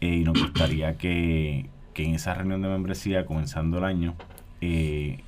y 0.00 0.24
nos 0.24 0.38
gustaría 0.38 0.98
que, 0.98 1.66
que 1.94 2.04
en 2.04 2.14
esa 2.14 2.34
reunión 2.34 2.60
de 2.60 2.68
membresía, 2.68 3.24
comenzando 3.24 3.78
el 3.78 3.84
año, 3.84 4.14
eh, 4.60 5.20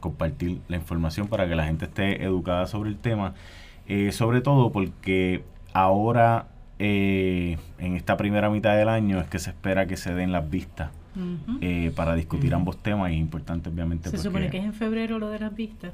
compartir 0.00 0.60
la 0.68 0.76
información 0.76 1.28
para 1.28 1.46
que 1.46 1.54
la 1.54 1.66
gente 1.66 1.84
esté 1.84 2.24
educada 2.24 2.66
sobre 2.66 2.88
el 2.88 2.96
tema, 2.96 3.34
eh, 3.86 4.12
sobre 4.12 4.40
todo 4.40 4.72
porque 4.72 5.44
ahora 5.74 6.46
eh, 6.78 7.58
en 7.78 7.96
esta 7.96 8.16
primera 8.16 8.48
mitad 8.48 8.76
del 8.76 8.88
año 8.88 9.20
es 9.20 9.28
que 9.28 9.38
se 9.38 9.50
espera 9.50 9.86
que 9.86 9.98
se 9.98 10.14
den 10.14 10.32
las 10.32 10.48
vistas 10.48 10.90
para 11.96 12.14
discutir 12.14 12.54
ambos 12.54 12.78
temas 12.78 13.10
y 13.10 13.14
es 13.14 13.20
importante 13.20 13.68
obviamente 13.68 14.08
se 14.08 14.16
supone 14.16 14.48
que 14.48 14.58
es 14.58 14.64
en 14.64 14.72
febrero 14.72 15.18
lo 15.18 15.28
de 15.28 15.40
las 15.40 15.54
vistas. 15.54 15.92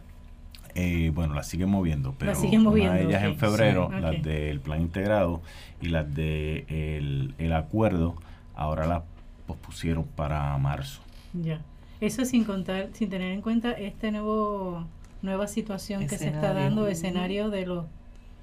Bueno, 1.14 1.34
las 1.34 1.48
siguen 1.48 1.70
moviendo, 1.70 2.14
pero 2.18 2.38
una 2.38 2.94
de 2.94 3.04
ellas 3.04 3.24
en 3.24 3.36
febrero, 3.36 3.90
las 3.90 4.22
del 4.22 4.60
plan 4.60 4.82
integrado 4.82 5.40
y 5.80 5.88
las 5.88 6.06
del 6.06 6.66
de 6.66 7.34
el 7.38 7.52
acuerdo, 7.54 8.14
ahora 8.54 8.86
las 8.86 9.02
pospusieron 9.46 10.04
para 10.04 10.56
marzo. 10.58 11.00
Ya. 11.32 11.60
Eso 12.00 12.24
sin 12.24 12.44
contar, 12.44 12.90
sin 12.92 13.08
tener 13.08 13.32
en 13.32 13.40
cuenta 13.40 13.72
este 13.72 14.10
nuevo 14.10 14.86
nueva 15.22 15.46
situación 15.46 16.06
que 16.06 16.18
se 16.18 16.28
está 16.28 16.52
dando, 16.52 16.86
escenario 16.88 17.50
de 17.50 17.66
los 17.66 17.86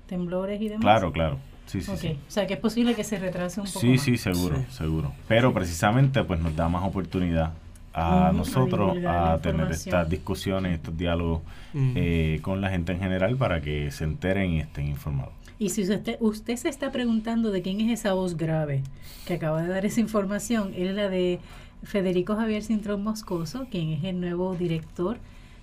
temblores 0.08 0.62
y 0.62 0.70
demás. 0.70 0.82
Claro, 0.82 1.12
claro. 1.12 1.38
Sí, 1.66 1.82
sí, 1.82 1.91
O 2.28 2.32
sea, 2.32 2.45
que 2.45 2.56
es 2.56 2.60
posible 2.60 2.93
que 2.93 3.04
se 3.04 3.18
retrase 3.18 3.62
un 3.62 3.68
poco. 3.68 3.80
Sí, 3.80 3.97
sí, 3.97 4.18
seguro, 4.18 4.64
seguro. 4.70 5.14
Pero 5.28 5.54
precisamente 5.54 6.24
pues 6.24 6.39
nos 6.39 6.56
da 6.56 6.68
más 6.68 6.84
oportunidad 6.84 7.54
a 7.94 8.32
nosotros 8.34 8.98
a, 9.06 9.39
tener 9.41 9.72
estas 9.72 10.10
discusiones, 10.10 10.74
estos 10.74 10.98
diálogos 10.98 11.41
eh, 11.74 12.39
con 12.41 12.60
la 12.60 12.70
gente 12.70 12.91
en 12.91 13.00
general 13.00 13.38
para 13.38 13.62
que 13.62 13.91
se 13.91 14.04
enteren 14.04 14.52
y 14.52 14.60
estén 14.60 14.88
informados. 14.88 15.34
Y 15.60 15.70
si 15.70 15.84
usted, 15.84 16.18
usted 16.20 16.56
se 16.58 16.70
está 16.70 16.91
preguntando 16.91 17.52
de 17.52 17.62
quién 17.62 17.80
es 17.82 18.00
esa 18.00 18.14
voz 18.14 18.36
grave 18.36 18.82
que 19.26 19.36
acaba 19.36 19.62
de 19.62 19.70
dar 19.70 19.86
esa 19.86 20.02
información, 20.02 20.74
es 20.76 20.94
la 20.94 21.08
de 21.10 21.39
Federico 21.84 22.36
Javier 22.36 22.64
Cintrón 22.64 23.04
Moscoso, 23.04 23.68
quien 23.70 23.89
es 23.89 24.04
el 24.04 24.20
nuevo 24.20 24.56
director 24.56 25.18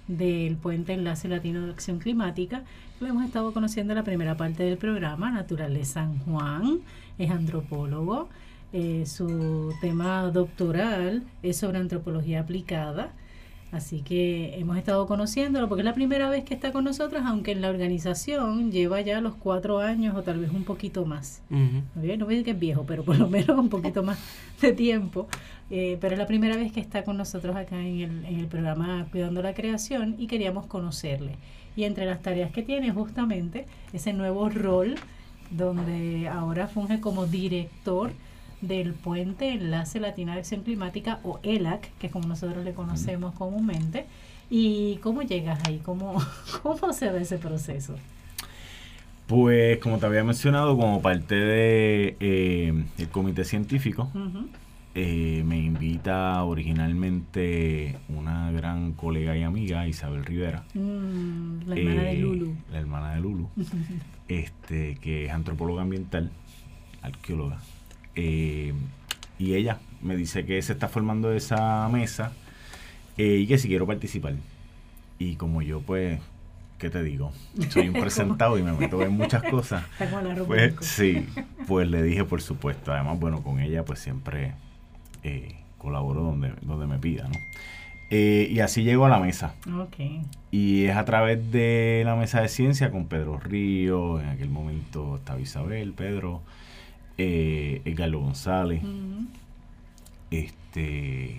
del 0.07 0.57
Puente 0.57 0.93
Enlace 0.93 1.29
Latino 1.29 1.67
de 1.67 1.73
Acción 1.73 1.99
Climática. 1.99 2.63
Lo 3.01 3.09
hemos 3.09 3.25
estado 3.25 3.53
conociendo 3.53 3.93
en 3.93 3.99
la 3.99 4.05
primera 4.05 4.37
parte 4.37 4.63
del 4.63 4.77
programa, 4.77 5.31
Natural 5.31 5.73
de 5.73 5.85
San 5.85 6.19
Juan, 6.21 6.81
es 7.19 7.31
antropólogo. 7.31 8.29
Eh, 8.73 9.05
su 9.07 9.73
tema 9.81 10.31
doctoral 10.31 11.25
es 11.43 11.57
sobre 11.57 11.79
antropología 11.79 12.41
aplicada 12.41 13.13
Así 13.73 14.01
que 14.01 14.59
hemos 14.59 14.77
estado 14.77 15.07
conociéndolo 15.07 15.69
porque 15.69 15.83
es 15.83 15.85
la 15.85 15.95
primera 15.95 16.29
vez 16.29 16.45
que 16.45 16.55
está 16.55 16.73
con 16.73 16.83
nosotros, 16.83 17.23
aunque 17.25 17.53
en 17.53 17.61
la 17.61 17.71
organización 17.71 18.73
lleva 18.73 19.01
ya 19.01 19.21
los 19.21 19.37
cuatro 19.37 19.79
años 19.79 20.17
o 20.17 20.23
tal 20.23 20.41
vez 20.41 20.51
un 20.51 20.65
poquito 20.65 21.07
más. 21.07 21.43
No 21.51 21.83
voy 21.95 22.11
a 22.11 22.17
decir 22.17 22.45
que 22.45 22.51
es 22.51 22.59
viejo, 22.59 22.85
pero 22.85 23.05
por 23.05 23.17
lo 23.17 23.29
menos 23.29 23.57
un 23.57 23.69
poquito 23.69 24.03
más 24.03 24.19
de 24.61 24.73
tiempo. 24.73 25.29
Eh, 25.71 25.99
pero 26.01 26.15
es 26.15 26.19
la 26.19 26.27
primera 26.27 26.57
vez 26.57 26.73
que 26.73 26.81
está 26.81 27.05
con 27.05 27.17
nosotros 27.17 27.55
acá 27.55 27.79
en 27.81 28.01
el, 28.01 28.25
en 28.25 28.41
el 28.41 28.47
programa 28.47 29.07
Cuidando 29.13 29.41
la 29.41 29.55
Creación 29.55 30.17
y 30.19 30.27
queríamos 30.27 30.67
conocerle. 30.67 31.37
Y 31.77 31.85
entre 31.85 32.07
las 32.07 32.23
tareas 32.23 32.51
que 32.51 32.63
tiene 32.63 32.91
justamente 32.91 33.67
ese 33.93 34.13
nuevo 34.13 34.49
rol 34.49 34.97
donde 35.53 36.29
ahora 36.29 36.67
funge 36.67 37.01
como 37.01 37.27
director 37.27 38.11
del 38.61 38.93
Puente 38.93 39.51
Enlace 39.51 40.01
Latina 40.01 40.35
de 40.35 40.41
Acción 40.41 40.63
Climática 40.63 41.21
o 41.23 41.41
ELAC, 41.43 41.91
que 41.99 42.07
es 42.09 42.13
como 42.13 42.29
nosotros 42.29 42.65
le 42.65 42.73
conocemos 42.73 43.35
comúnmente. 43.35 44.07
¿Y 44.51 44.97
cómo 44.97 45.23
llegas 45.23 45.61
ahí? 45.67 45.81
¿Cómo, 45.85 46.21
cómo 46.63 46.93
se 46.93 47.11
ve 47.11 47.23
ese 47.23 47.39
proceso? 47.39 47.95
Pues 49.27 49.79
como 49.79 49.99
te 49.99 50.07
había 50.07 50.25
mencionado, 50.25 50.77
como 50.77 51.01
parte 51.01 51.37
de 51.37 52.17
eh, 52.19 52.85
el 52.99 53.09
comité 53.11 53.45
científico, 53.45 54.11
eh, 54.97 55.45
me 55.47 55.57
invita 55.57 56.43
originalmente 56.43 57.97
una 58.09 58.51
gran 58.51 58.93
colega 58.95 59.37
y 59.37 59.45
amiga, 59.45 59.87
Isabel 59.87 60.25
Rivera. 60.25 60.65
Mm, 60.75 61.61
la 61.65 61.77
hermana 61.77 62.03
de 62.03 62.11
eh, 62.11 62.19
Lulu. 62.19 62.55
La 62.73 62.79
hermana 62.81 63.15
de 63.15 63.21
Lulu, 63.21 63.49
este, 64.29 64.97
que 64.97 65.27
es 65.27 65.31
antropóloga 65.31 65.83
ambiental, 65.83 66.33
arqueóloga. 67.01 67.59
Y 68.21 69.55
ella 69.55 69.79
me 70.03 70.17
dice 70.17 70.45
que 70.45 70.61
se 70.63 70.73
está 70.73 70.89
formando 70.89 71.33
esa 71.33 71.89
mesa 71.89 72.33
y 73.17 73.47
que 73.47 73.59
si 73.59 73.69
quiero 73.69 73.87
participar. 73.87 74.35
Y 75.19 75.37
como 75.37 75.63
yo 75.63 75.81
pues 75.81 76.21
¿qué 76.81 76.91
te 76.91 77.05
digo? 77.05 77.31
Soy 77.69 77.89
un 77.89 77.95
presentado 78.01 78.59
y 78.59 78.63
me 78.63 78.73
meto 78.73 79.01
en 79.03 79.13
muchas 79.13 79.45
cosas. 79.45 79.85
Pues 80.47 80.75
sí, 80.81 81.27
pues 81.69 81.89
le 81.89 82.03
dije 82.03 82.25
por 82.25 82.43
supuesto. 82.43 82.93
Además, 82.93 83.21
bueno, 83.21 83.43
con 83.43 83.61
ella 83.61 83.85
pues 83.85 84.01
siempre 84.01 84.55
eh, 85.23 85.57
colaboro 85.79 86.23
donde, 86.23 86.55
donde 86.63 86.87
me 86.87 86.99
pida, 86.99 87.29
¿no? 87.29 87.39
Eh, 88.13 88.49
y 88.51 88.59
así 88.59 88.83
llego 88.83 89.07
a 89.07 89.09
la 89.09 89.21
mesa. 89.21 89.55
Okay. 89.87 90.23
Y 90.51 90.87
es 90.87 90.97
a 90.97 91.05
través 91.05 91.53
de 91.53 92.03
la 92.05 92.17
mesa 92.17 92.41
de 92.41 92.49
ciencia 92.49 92.91
con 92.91 93.07
Pedro 93.07 93.39
Ríos, 93.39 94.21
en 94.21 94.31
aquel 94.31 94.49
momento 94.49 95.17
estaba 95.17 95.39
Isabel, 95.39 95.93
Pedro, 95.93 96.43
eh, 97.23 97.83
Edgardo 97.85 98.21
González, 98.21 98.83
este 100.31 101.37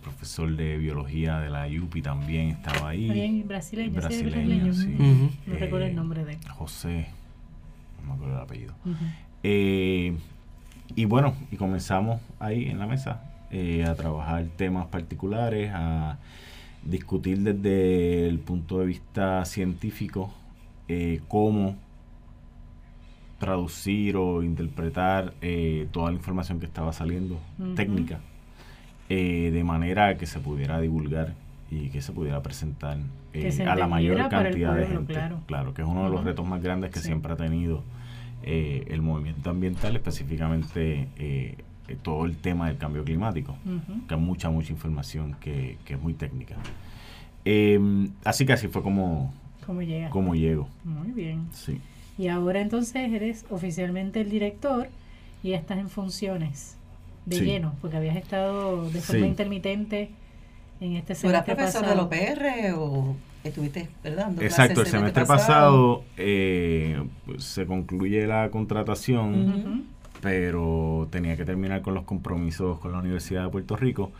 profesor 0.00 0.54
de 0.54 0.78
biología 0.78 1.40
de 1.40 1.50
la 1.50 1.66
UPI 1.66 2.02
también 2.02 2.50
estaba 2.50 2.90
ahí. 2.90 3.10
Bien, 3.10 3.48
brasileño. 3.48 3.92
Brasileño, 3.94 4.72
sí. 4.72 4.96
No 5.46 5.54
recuerdo 5.56 5.86
el 5.86 5.96
nombre 5.96 6.24
de 6.24 6.34
él. 6.34 6.38
José, 6.50 7.08
no 8.00 8.08
me 8.08 8.14
acuerdo 8.14 8.36
el 8.36 8.42
apellido. 8.42 8.74
Eh, 9.42 10.16
y 10.94 11.04
bueno, 11.04 11.34
y 11.50 11.56
comenzamos 11.56 12.20
ahí 12.38 12.68
en 12.68 12.78
la 12.78 12.86
mesa 12.86 13.24
eh, 13.50 13.84
a 13.84 13.94
trabajar 13.96 14.44
temas 14.56 14.86
particulares, 14.86 15.72
a 15.74 16.18
discutir 16.84 17.40
desde 17.40 18.28
el 18.28 18.38
punto 18.38 18.78
de 18.78 18.86
vista 18.86 19.44
científico 19.44 20.32
eh, 20.88 21.20
cómo 21.28 21.76
traducir 23.42 24.16
o 24.16 24.44
interpretar 24.44 25.34
toda 25.90 26.12
la 26.12 26.16
información 26.16 26.60
que 26.60 26.66
estaba 26.66 26.92
saliendo, 26.92 27.40
técnica, 27.74 28.20
eh, 29.08 29.50
de 29.52 29.64
manera 29.64 30.16
que 30.16 30.26
se 30.26 30.38
pudiera 30.38 30.80
divulgar 30.80 31.34
y 31.70 31.88
que 31.88 32.00
se 32.00 32.12
pudiera 32.12 32.40
presentar 32.40 32.98
eh, 33.34 33.66
a 33.66 33.74
la 33.74 33.88
mayor 33.88 34.28
cantidad 34.28 34.76
de 34.76 34.86
gente. 34.86 35.14
Claro. 35.46 35.74
que 35.74 35.82
es 35.82 35.88
uno 35.88 36.04
de 36.04 36.10
los 36.10 36.22
retos 36.24 36.46
más 36.46 36.62
grandes 36.62 36.92
que 36.92 37.00
siempre 37.00 37.32
ha 37.32 37.36
tenido 37.36 37.82
eh, 38.44 38.86
el 38.88 39.02
movimiento 39.02 39.50
ambiental, 39.50 39.96
específicamente 39.96 41.08
todo 42.02 42.24
el 42.24 42.36
tema 42.36 42.68
del 42.68 42.78
cambio 42.78 43.04
climático, 43.04 43.56
que 44.06 44.14
hay 44.14 44.20
mucha, 44.20 44.50
mucha 44.50 44.72
información 44.72 45.36
que, 45.40 45.76
es 45.84 46.00
muy 46.00 46.14
técnica. 46.14 46.54
Em, 47.44 48.08
así 48.24 48.46
que 48.46 48.52
así 48.52 48.68
fue 48.68 48.82
como, 48.82 49.34
como 49.66 50.34
llego. 50.34 50.68
Muy 50.84 51.10
bien. 51.10 51.48
Sí. 51.50 51.80
Y 52.22 52.28
ahora 52.28 52.60
entonces 52.60 53.12
eres 53.12 53.44
oficialmente 53.50 54.20
el 54.20 54.30
director 54.30 54.86
y 55.42 55.54
estás 55.54 55.78
en 55.78 55.88
funciones 55.88 56.76
de 57.26 57.40
lleno, 57.40 57.74
porque 57.80 57.96
habías 57.96 58.14
estado 58.14 58.88
de 58.88 59.00
forma 59.00 59.26
intermitente 59.26 60.08
en 60.80 60.94
este 60.94 61.16
semestre 61.16 61.52
¿Eras 61.52 61.72
profesor 61.72 61.84
de 61.84 61.96
la 61.96 62.02
OPR 62.04 62.78
o 62.78 63.16
estuviste, 63.42 63.88
verdad? 64.04 64.40
Exacto, 64.40 64.82
el 64.82 64.86
semestre 64.86 65.26
pasado, 65.26 66.04
eh, 66.16 67.02
pues, 67.26 67.42
se 67.42 67.66
concluye 67.66 68.24
la 68.28 68.50
contratación, 68.50 69.86
pero 70.20 71.08
tenía 71.10 71.36
que 71.36 71.44
terminar 71.44 71.82
con 71.82 71.94
los 71.94 72.04
compromisos 72.04 72.78
con 72.78 72.92
la 72.92 72.98
Universidad 72.98 73.42
de 73.46 73.50
Puerto 73.50 73.74
Rico. 73.74 74.12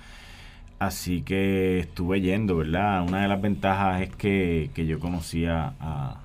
Así 0.80 1.22
que 1.22 1.78
estuve 1.78 2.20
yendo, 2.20 2.56
¿verdad? 2.56 3.04
Una 3.06 3.22
de 3.22 3.28
las 3.28 3.40
ventajas 3.40 4.02
es 4.02 4.10
que, 4.16 4.70
yo 4.74 4.98
conocía 4.98 5.74
a, 5.78 6.21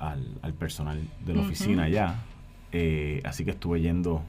al, 0.00 0.54
personal 0.58 1.00
de 1.24 1.34
la 1.34 1.42
oficina 1.42 1.88
ya. 1.88 2.24
Eh, 2.72 3.20
así 3.24 3.44
que 3.44 3.52
estuve 3.52 3.80
yendo 3.80 4.22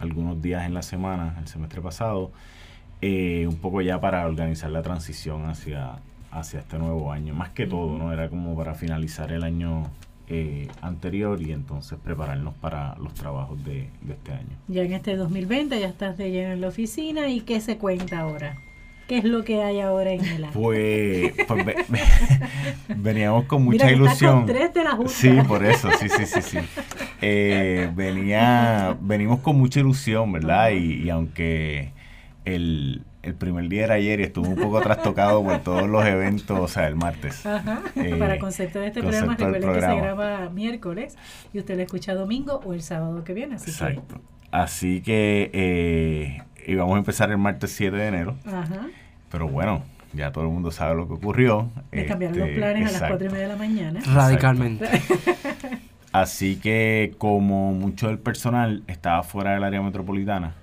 algunos 0.00 0.42
días 0.42 0.66
en 0.66 0.74
la 0.74 0.82
semana 0.82 1.36
el 1.38 1.46
semestre 1.46 1.80
pasado, 1.80 2.30
eh, 3.00 3.46
un 3.48 3.56
poco 3.56 3.80
ya 3.80 4.00
para 4.00 4.26
organizar 4.26 4.70
la 4.70 4.82
transición 4.82 5.46
hacia, 5.46 6.00
hacia 6.30 6.60
este 6.60 6.78
nuevo 6.78 7.12
año. 7.12 7.34
Más 7.34 7.50
que 7.50 7.66
todo, 7.66 7.96
¿no? 7.96 8.12
Era 8.12 8.28
como 8.28 8.56
para 8.56 8.74
finalizar 8.74 9.32
el 9.32 9.44
año 9.44 9.84
eh, 10.28 10.68
anterior 10.80 11.40
y 11.40 11.52
entonces 11.52 11.98
prepararnos 12.02 12.54
para 12.54 12.96
los 12.96 13.14
trabajos 13.14 13.64
de, 13.64 13.90
este 14.08 14.32
año. 14.32 14.56
Ya 14.66 14.82
en 14.82 14.92
este 14.92 15.16
2020 15.16 15.78
ya 15.78 15.86
estás 15.86 16.18
de 16.18 16.30
lleno 16.30 16.52
en 16.52 16.60
la 16.60 16.68
oficina 16.68 17.28
y 17.28 17.42
¿qué 17.42 17.60
se 17.60 17.78
cuenta 17.78 18.20
ahora? 18.20 18.56
¿Qué 19.06 19.18
es 19.18 19.24
lo 19.24 19.44
que 19.44 19.62
hay 19.62 19.80
ahora 19.80 20.10
en 20.10 20.24
el 20.24 20.44
año? 20.44 20.52
Pues, 20.52 21.32
pues 21.46 21.64
veníamos 22.96 23.44
con 23.44 23.64
mucha 23.64 23.90
ilusión. 23.90 24.46
Sí, 25.06 25.30
por 25.46 25.64
eso, 25.64 25.90
sí, 25.92 26.08
sí, 26.08 26.26
sí, 26.26 26.42
sí. 26.42 26.58
Eh, 27.22 27.88
venía, 27.94 28.96
venimos 29.00 29.40
con 29.40 29.56
mucha 29.56 29.78
ilusión, 29.78 30.32
¿verdad? 30.32 30.70
Y, 30.70 31.08
aunque 31.10 31.92
el, 32.44 33.04
primer 33.38 33.68
día 33.68 33.84
era 33.84 33.94
ayer 33.94 34.18
y 34.18 34.24
estuvo 34.24 34.48
un 34.48 34.56
poco 34.56 34.80
trastocado 34.80 35.42
por 35.42 35.60
todos 35.60 35.88
los 35.88 36.04
eventos, 36.04 36.58
o 36.58 36.66
sea, 36.66 36.88
el 36.88 36.96
martes. 36.96 37.46
Ajá. 37.46 37.82
Eh, 37.94 38.16
Para 38.16 38.40
concepto 38.40 38.80
de 38.80 38.88
este 38.88 39.02
programa, 39.02 39.36
recuerden 39.36 39.72
que 39.72 39.80
se 39.80 39.96
graba 39.96 40.48
miércoles 40.50 41.16
y 41.52 41.60
usted 41.60 41.76
lo 41.76 41.82
escucha 41.82 42.14
domingo 42.14 42.60
o 42.64 42.72
el 42.72 42.82
sábado 42.82 43.22
que 43.22 43.34
viene. 43.34 43.54
Así 43.54 43.70
Exacto. 43.70 44.20
Así 44.50 45.00
que 45.00 45.50
eh, 45.52 46.42
íbamos 46.66 46.94
a 46.94 46.98
empezar 46.98 47.30
el 47.30 47.38
martes 47.38 47.72
7 47.72 47.96
de 47.96 48.08
enero. 48.08 48.36
Ajá. 48.46 48.86
Pero 49.30 49.48
bueno, 49.48 49.82
ya 50.12 50.32
todo 50.32 50.44
el 50.44 50.50
mundo 50.50 50.70
sabe 50.70 50.94
lo 50.94 51.06
que 51.06 51.14
ocurrió. 51.14 51.70
Me 51.92 52.06
cambiaron 52.06 52.38
los 52.38 52.48
este, 52.48 52.60
planes 52.60 52.88
a 52.88 53.00
las 53.00 53.10
4 53.10 53.26
y 53.26 53.30
media 53.30 53.42
de 53.42 53.48
la 53.48 53.56
mañana. 53.56 54.00
Radicalmente. 54.06 54.86
Así 56.12 56.56
que 56.56 57.14
como 57.18 57.72
mucho 57.72 58.08
del 58.08 58.18
personal 58.18 58.82
estaba 58.86 59.22
fuera 59.22 59.52
del 59.52 59.64
área 59.64 59.82
metropolitana, 59.82 60.54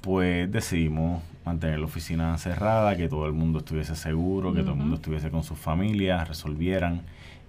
pues 0.00 0.50
decidimos 0.50 1.22
mantener 1.44 1.80
la 1.80 1.86
oficina 1.86 2.38
cerrada, 2.38 2.96
que 2.96 3.08
todo 3.08 3.26
el 3.26 3.32
mundo 3.32 3.58
estuviese 3.58 3.96
seguro, 3.96 4.54
que 4.54 4.60
todo 4.60 4.72
el 4.72 4.78
mundo 4.78 4.96
estuviese 4.96 5.30
con 5.30 5.42
sus 5.42 5.58
familias, 5.58 6.28
resolvieran. 6.28 7.02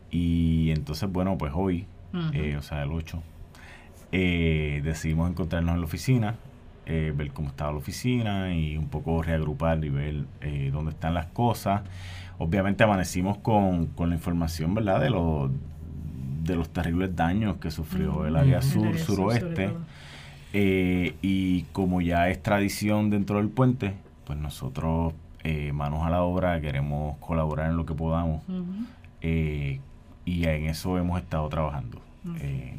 Y 0.10 0.72
entonces, 0.72 1.12
bueno, 1.12 1.38
pues 1.38 1.52
hoy, 1.56 1.86
eh, 2.34 2.56
o 2.58 2.64
sea, 2.64 2.82
el 2.82 2.92
8, 2.92 3.22
eh, 4.12 4.82
decidimos 4.84 5.30
encontrarnos 5.30 5.76
en 5.76 5.80
la 5.80 5.86
oficina, 5.86 6.36
eh, 6.88 7.14
ver 7.16 7.32
cómo 7.32 7.50
estaba 7.50 7.72
la 7.72 7.78
oficina 7.78 8.56
y 8.56 8.76
un 8.76 8.88
poco 8.88 9.22
reagrupar 9.22 9.86
y 9.86 9.90
ver 9.90 10.24
eh, 10.42 10.72
dónde 10.74 10.92
están 10.92 11.14
las 11.14 11.28
cosas. 11.28 11.84
Obviamente 12.40 12.84
amanecimos 12.84 13.38
con, 13.38 13.86
con 13.88 14.10
la 14.10 14.16
información, 14.16 14.74
¿verdad? 14.74 15.00
De 15.00 15.12
los, 15.12 15.52
de 16.44 16.56
los 16.56 16.70
terribles 16.70 17.16
daños 17.16 17.58
que 17.58 17.70
sufrió 17.70 18.26
el 18.26 18.36
área 18.36 18.64
sur, 18.64 18.98
suroeste. 18.98 19.70
Eh, 20.54 21.16
y 21.22 21.62
como 21.72 22.02
ya 22.02 22.30
es 22.30 22.42
tradición 22.42 23.12
dentro 23.12 23.38
del 23.38 23.50
puente, 23.50 23.94
pues 24.26 24.40
nosotros, 24.40 25.14
manos 25.74 26.04
a 26.04 26.10
la 26.10 26.24
obra, 26.24 26.60
queremos 26.62 27.16
colaborar 27.20 27.70
en 27.70 27.78
lo 27.78 27.86
que 27.86 27.94
podamos. 27.94 28.42
y 29.22 29.80
en 30.26 30.66
eso 30.66 30.98
hemos 30.98 31.22
estado 31.22 31.48
trabajando. 31.48 32.02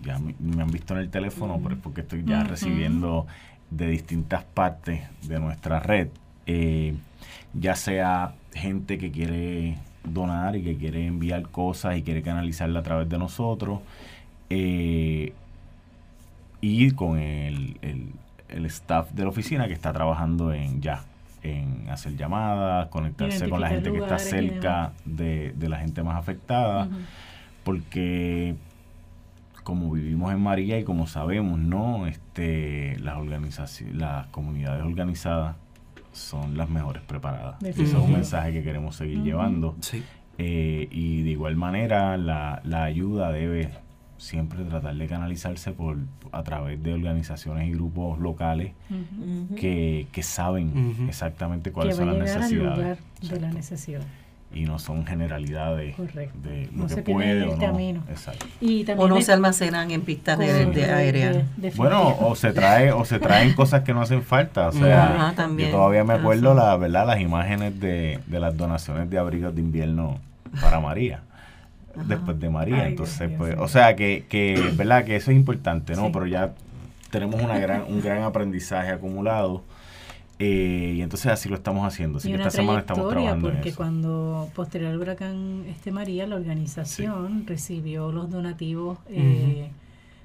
ya 0.03 0.19
me, 0.19 0.61
han 0.61 0.71
visto 0.73 0.93
en 0.95 1.01
el 1.01 1.09
teléfono, 1.09 1.61
porque 1.83 2.01
estoy 2.01 2.25
ya 2.25 2.43
recibiendo 2.43 3.29
de 3.77 3.89
distintas 3.89 4.45
partes 4.45 5.03
de 5.23 5.41
nuestra 5.41 5.81
red, 5.81 6.09
eh, 6.47 6.95
ya 7.55 7.75
sea 7.75 8.35
gente 8.55 8.99
que 8.99 9.11
quiere 9.11 9.79
donar 10.05 10.57
y 10.57 10.63
que 10.63 10.77
quiere 10.77 11.07
enviar 11.07 11.49
cosas 11.49 11.97
y 11.97 12.03
quiere 12.03 12.23
canalizarla 12.23 12.81
a 12.81 12.83
través 12.83 13.09
de 13.09 13.19
nosotros, 13.19 13.81
eh, 14.51 15.33
y 16.61 16.91
con 16.93 17.19
el, 17.19 17.77
el, 18.49 18.67
staff 18.67 19.11
de 19.13 19.23
la 19.23 19.31
oficina 19.31 19.67
que 19.67 19.73
está 19.73 19.93
trabajando 19.93 20.53
en 20.53 20.81
ya 20.81 21.05
en 21.43 21.89
hacer 21.91 22.17
llamadas, 22.17 22.89
conectarse 22.89 23.49
con 23.49 23.61
la 23.61 23.69
gente 23.69 23.91
que 23.91 23.99
está 23.99 24.19
cerca 24.19 24.93
de, 25.05 25.53
de, 25.57 25.69
la 25.69 25.79
gente 25.79 26.03
más 26.05 26.17
afectada, 26.17 26.89
porque 27.65 28.55
como 29.63 29.91
vivimos 29.91 30.33
en 30.33 30.41
María 30.41 30.79
y 30.79 30.85
como 30.85 31.07
sabemos, 31.07 31.59
¿no? 31.59 32.07
Este, 32.07 32.99
las 33.01 33.17
organizaciones, 33.17 33.97
las 33.97 34.27
comunidades 34.29 34.83
organizadas 34.85 35.57
son 36.13 36.57
las 36.57 36.69
mejores 36.69 37.03
preparadas. 37.03 37.63
Ese 37.63 37.85
es 37.85 37.95
un 37.95 38.13
mensaje 38.13 38.53
que 38.53 38.63
queremos 38.63 38.97
seguir 38.97 39.23
llevando. 39.23 39.77
Eh, 40.39 40.89
y 40.91 41.23
de 41.23 41.31
igual 41.31 41.57
manera, 41.57 42.17
la, 42.17 42.61
ayuda 42.83 43.31
debe 43.31 43.71
siempre 44.19 44.65
tratar 44.65 44.95
de 44.95 45.07
canalizarse 45.07 45.73
por 45.73 45.99
a 46.31 46.43
través 46.45 46.83
de 46.83 46.95
organizaciones 46.95 47.69
y 47.69 47.73
grupos 47.73 48.19
locales 48.19 48.73
que, 49.57 50.07
que, 50.13 50.23
saben 50.23 51.07
exactamente 51.09 51.73
cuáles 51.73 51.97
son 51.97 52.07
las 52.07 52.17
necesidades. 52.17 52.99
de 53.21 53.41
la 53.41 53.51
necesidad 53.51 54.03
y 54.55 54.65
no 54.65 54.79
son 54.79 55.07
generalidades 55.07 55.97
de 55.97 56.69
lo 56.75 56.87
que 56.87 57.03
puede 57.03 57.43
o 57.45 57.57
no. 57.57 58.03
Exacto. 58.09 58.47
o 58.97 59.09
no 59.09 59.21
se 59.21 59.33
almacenan 59.33 59.91
en 59.91 60.03
pistas 60.03 60.39
de, 60.39 60.85
aéreas. 60.85 61.45
bueno, 61.77 62.17
o 62.21 62.35
se 62.35 62.53
trae 62.53 62.93
o 62.93 63.05
se 63.05 63.19
traen 63.19 63.53
cosas 63.57 63.83
que 63.83 63.95
no 63.95 64.03
hacen 64.03 64.23
falta, 64.23 64.69
o 64.69 64.73
sea, 64.73 65.35
yo 65.57 65.71
todavía 65.71 66.05
me 66.05 66.15
acuerdo 66.15 66.55
la 66.55 66.77
verdad 66.77 67.07
las 67.07 67.21
imágenes 67.21 67.79
de, 67.81 68.21
de 68.27 68.41
las 68.41 68.57
donaciones 68.57 69.09
de 69.11 69.19
abrigos 69.19 69.55
de 69.55 69.61
invierno 69.61 70.19
para 70.61 70.81
María. 70.81 71.23
Después 71.95 72.41
de 72.41 72.49
María, 72.49 72.89
entonces 72.89 73.31
pues, 73.37 73.55
o 73.59 73.69
sea 73.69 73.95
que, 73.97 74.25
que 74.27 74.73
verdad 74.75 75.05
que 75.05 75.17
eso 75.17 75.31
es 75.31 75.37
importante, 75.37 75.95
¿no? 75.95 76.11
Pero 76.11 76.27
ya 76.27 76.55
tenemos 77.11 77.41
una 77.43 77.59
gran, 77.59 77.85
un 77.87 78.01
gran 78.01 78.23
aprendizaje 78.23 78.91
acumulado 78.91 79.63
eh, 80.45 80.95
y 80.97 81.03
entonces 81.03 81.31
así 81.31 81.49
lo 81.49 81.55
estamos 81.55 81.87
haciendo. 81.87 82.19
Así 82.19 82.29
que 82.29 82.35
esta 82.35 82.51
semana 82.51 82.81
estamos 82.81 83.09
trabajando 83.09 83.49
porque 83.49 83.69
en 83.69 83.75
cuando 83.77 84.51
posterior 84.57 84.91
al 84.91 84.99
huracán 84.99 85.65
este 85.69 85.93
María, 85.93 86.27
la 86.27 86.35
organización 86.35 87.47
recibió 87.47 88.11
los 88.11 88.29
donativos 88.29 88.99
eh, 89.09 89.71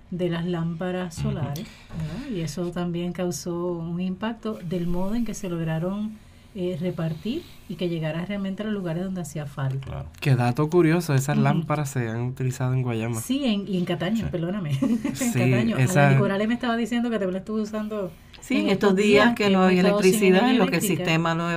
de 0.09 0.29
las 0.29 0.45
lámparas 0.47 1.13
solares 1.13 1.67
y 2.33 2.39
eso 2.39 2.71
también 2.71 3.13
causó 3.13 3.73
un 3.73 4.01
impacto 4.01 4.57
del 4.67 4.87
modo 4.87 5.13
en 5.13 5.23
que 5.23 5.35
se 5.35 5.49
lograron 5.49 6.17
eh, 6.55 6.77
repartir 6.79 7.43
y 7.69 7.75
que 7.75 7.89
llegara 7.89 8.25
realmente 8.25 8.63
a 8.63 8.65
los 8.65 8.73
lugares 8.73 9.03
donde 9.03 9.21
hacía 9.21 9.45
falta. 9.45 9.85
Claro. 9.85 10.09
Qué 10.19 10.35
dato 10.35 10.69
curioso, 10.69 11.13
esas 11.13 11.37
lámparas 11.37 11.89
se 11.89 12.07
han 12.09 12.21
utilizado 12.21 12.73
en 12.73 12.81
Guayama. 12.81 13.19
Sí, 13.19 13.45
en, 13.45 13.67
y 13.67 13.77
en 13.77 13.85
Cataño, 13.85 14.29
perdóname. 14.31 14.71
en 14.81 14.97
Cataño. 14.97 15.77
Esa... 15.77 16.11
me 16.47 16.53
estaba 16.53 16.77
diciendo 16.77 17.09
que 17.09 17.19
te 17.19 17.25
lo 17.25 17.37
estuve 17.37 17.61
usando 17.61 18.11
Sí, 18.47 18.61
en 18.61 18.69
estos 18.69 18.95
días 18.95 19.35
que 19.35 19.49
no 19.49 19.63
había 19.63 19.81
electricidad, 19.81 20.49
en 20.49 20.57
lo 20.57 20.67
que 20.67 20.77
el 20.77 20.81
sistema 20.81 21.35
no 21.35 21.47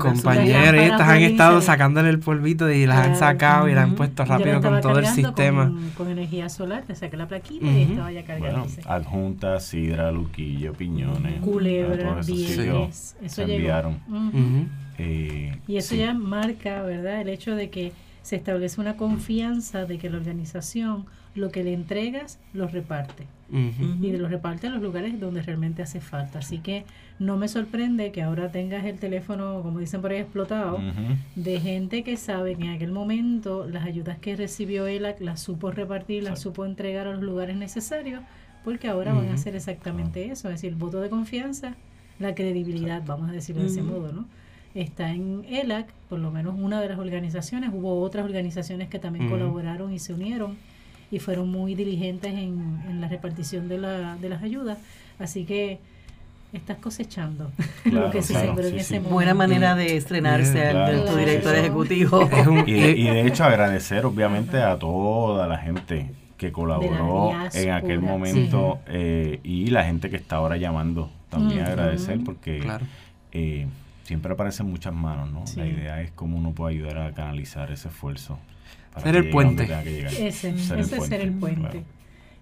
Compañeros, 0.00 0.82
estas 0.82 1.08
han 1.08 1.22
estado 1.22 1.60
sacándole 1.60 2.08
el 2.08 2.18
polvito 2.18 2.68
y 2.68 2.86
las 2.86 3.06
han 3.06 3.16
sacado 3.16 3.68
y 3.68 3.74
las 3.74 3.84
han 3.84 3.94
puesto 3.94 4.24
rápido 4.24 4.60
con 4.60 4.80
todo 4.80 4.98
el 4.98 5.06
sistema. 5.06 5.72
Con, 5.96 6.10
energía 6.10 6.48
solar, 6.48 6.82
te 6.84 6.96
saqué 6.96 7.16
la 7.16 7.28
plaquita 7.28 7.66
y 7.66 7.82
estaba 7.82 8.10
ya 8.10 8.24
cargando. 8.24 8.64
Bueno, 8.64 8.82
adjuntas, 8.86 9.64
sidra, 9.64 10.10
luquillo, 10.10 10.72
piñones. 10.72 11.40
Culebra, 11.40 12.20
bienes. 12.26 13.16
Eso 13.22 13.34
se 13.34 13.42
enviaron. 13.42 14.00
Y 15.70 15.76
eso 15.76 15.94
ya 15.94 16.14
marca, 16.14 16.82
¿verdad? 16.82 17.20
El 17.20 17.28
hecho 17.28 17.54
de 17.54 17.70
que 17.70 17.92
se 18.22 18.34
establece 18.34 18.80
una 18.80 18.96
confianza 18.96 19.84
de 19.84 19.98
que 19.98 20.10
la 20.10 20.16
organización 20.16 21.06
lo 21.36 21.52
que 21.52 21.62
le 21.62 21.72
entregas 21.72 22.40
lo 22.52 22.66
reparte. 22.66 23.24
Y 23.52 24.16
lo 24.16 24.28
reparte 24.28 24.66
en 24.66 24.74
los 24.74 24.82
lugares 24.82 25.20
donde 25.20 25.42
realmente 25.42 25.82
hace 25.82 26.00
falta. 26.00 26.40
Así 26.40 26.58
que 26.58 26.84
no 27.20 27.36
me 27.36 27.46
sorprende 27.46 28.10
que 28.10 28.20
ahora 28.20 28.50
tengas 28.50 28.84
el 28.84 28.98
teléfono, 28.98 29.62
como 29.62 29.78
dicen 29.78 30.00
por 30.00 30.10
ahí, 30.10 30.18
explotado, 30.18 30.80
de 31.36 31.60
gente 31.60 32.02
que 32.02 32.16
sabe 32.16 32.56
que 32.56 32.64
en 32.64 32.70
aquel 32.70 32.90
momento 32.90 33.64
las 33.68 33.84
ayudas 33.84 34.18
que 34.18 34.34
recibió 34.34 34.88
él 34.88 35.06
las 35.20 35.40
supo 35.40 35.70
repartir, 35.70 36.24
las 36.24 36.40
supo 36.40 36.64
entregar 36.64 37.06
a 37.06 37.12
los 37.12 37.22
lugares 37.22 37.56
necesarios, 37.56 38.22
porque 38.64 38.88
ahora 38.88 39.14
van 39.14 39.28
a 39.28 39.34
hacer 39.34 39.54
exactamente 39.54 40.32
eso, 40.32 40.48
es 40.48 40.56
decir, 40.56 40.70
el 40.70 40.76
voto 40.78 41.00
de 41.00 41.08
confianza, 41.10 41.74
la 42.18 42.34
credibilidad, 42.34 43.02
vamos 43.06 43.30
a 43.30 43.32
decirlo 43.32 43.62
de 43.62 43.68
ese 43.68 43.82
modo, 43.82 44.12
¿no? 44.12 44.26
Está 44.74 45.10
en 45.10 45.44
ELAC, 45.48 45.92
por 46.08 46.18
lo 46.18 46.30
menos 46.30 46.54
una 46.56 46.80
de 46.80 46.88
las 46.88 46.98
organizaciones, 46.98 47.70
hubo 47.72 48.00
otras 48.02 48.24
organizaciones 48.24 48.88
que 48.88 48.98
también 48.98 49.28
colaboraron 49.28 49.92
y 49.92 49.98
se 49.98 50.12
unieron 50.12 50.56
y 51.10 51.18
fueron 51.18 51.50
muy 51.50 51.74
diligentes 51.74 52.32
en, 52.32 52.80
en 52.88 53.00
la 53.00 53.08
repartición 53.08 53.68
de, 53.68 53.78
la, 53.78 54.16
de 54.16 54.28
las 54.28 54.42
ayudas. 54.42 54.78
Así 55.18 55.44
que 55.44 55.80
estás 56.52 56.78
cosechando 56.78 57.50
lo 57.84 58.10
que 58.10 58.22
se 58.22 58.34
sembró 58.34 58.64
en 58.64 58.78
ese 58.78 58.94
momento. 58.94 59.14
Buena 59.14 59.34
manera 59.34 59.74
de 59.74 59.96
estrenarse 59.96 60.68
al 60.68 61.04
tu 61.04 61.16
director 61.16 61.54
ejecutivo. 61.54 62.28
y, 62.66 62.72
de, 62.72 63.26
hecho 63.26 63.44
agradecer 63.44 64.04
obviamente 64.06 64.58
a 64.58 64.78
toda 64.78 65.46
la 65.46 65.58
gente 65.58 66.10
que 66.36 66.52
colaboró 66.52 67.32
en 67.52 67.70
aquel 67.70 68.00
momento 68.00 68.78
eh, 68.86 69.40
y 69.42 69.66
la 69.66 69.84
gente 69.84 70.10
que 70.10 70.16
está 70.16 70.36
ahora 70.36 70.56
llamando. 70.56 71.10
También 71.28 71.60
agradecer 71.60 72.18
porque 72.24 72.60
eh, 73.30 73.66
siempre 74.10 74.32
aparecen 74.32 74.66
muchas 74.66 74.92
manos, 74.92 75.30
¿no? 75.30 75.44
La 75.54 75.68
idea 75.68 76.02
es 76.02 76.10
cómo 76.10 76.36
uno 76.36 76.50
puede 76.50 76.74
ayudar 76.74 76.98
a 76.98 77.12
canalizar 77.12 77.70
ese 77.70 77.86
esfuerzo 77.86 78.40
ser 79.00 79.14
el 79.14 79.30
puente. 79.30 79.68
Ese, 80.18 80.58
ser 80.58 80.80
ese 80.80 81.00
ser 81.00 81.20
el 81.20 81.32
puente. 81.32 81.84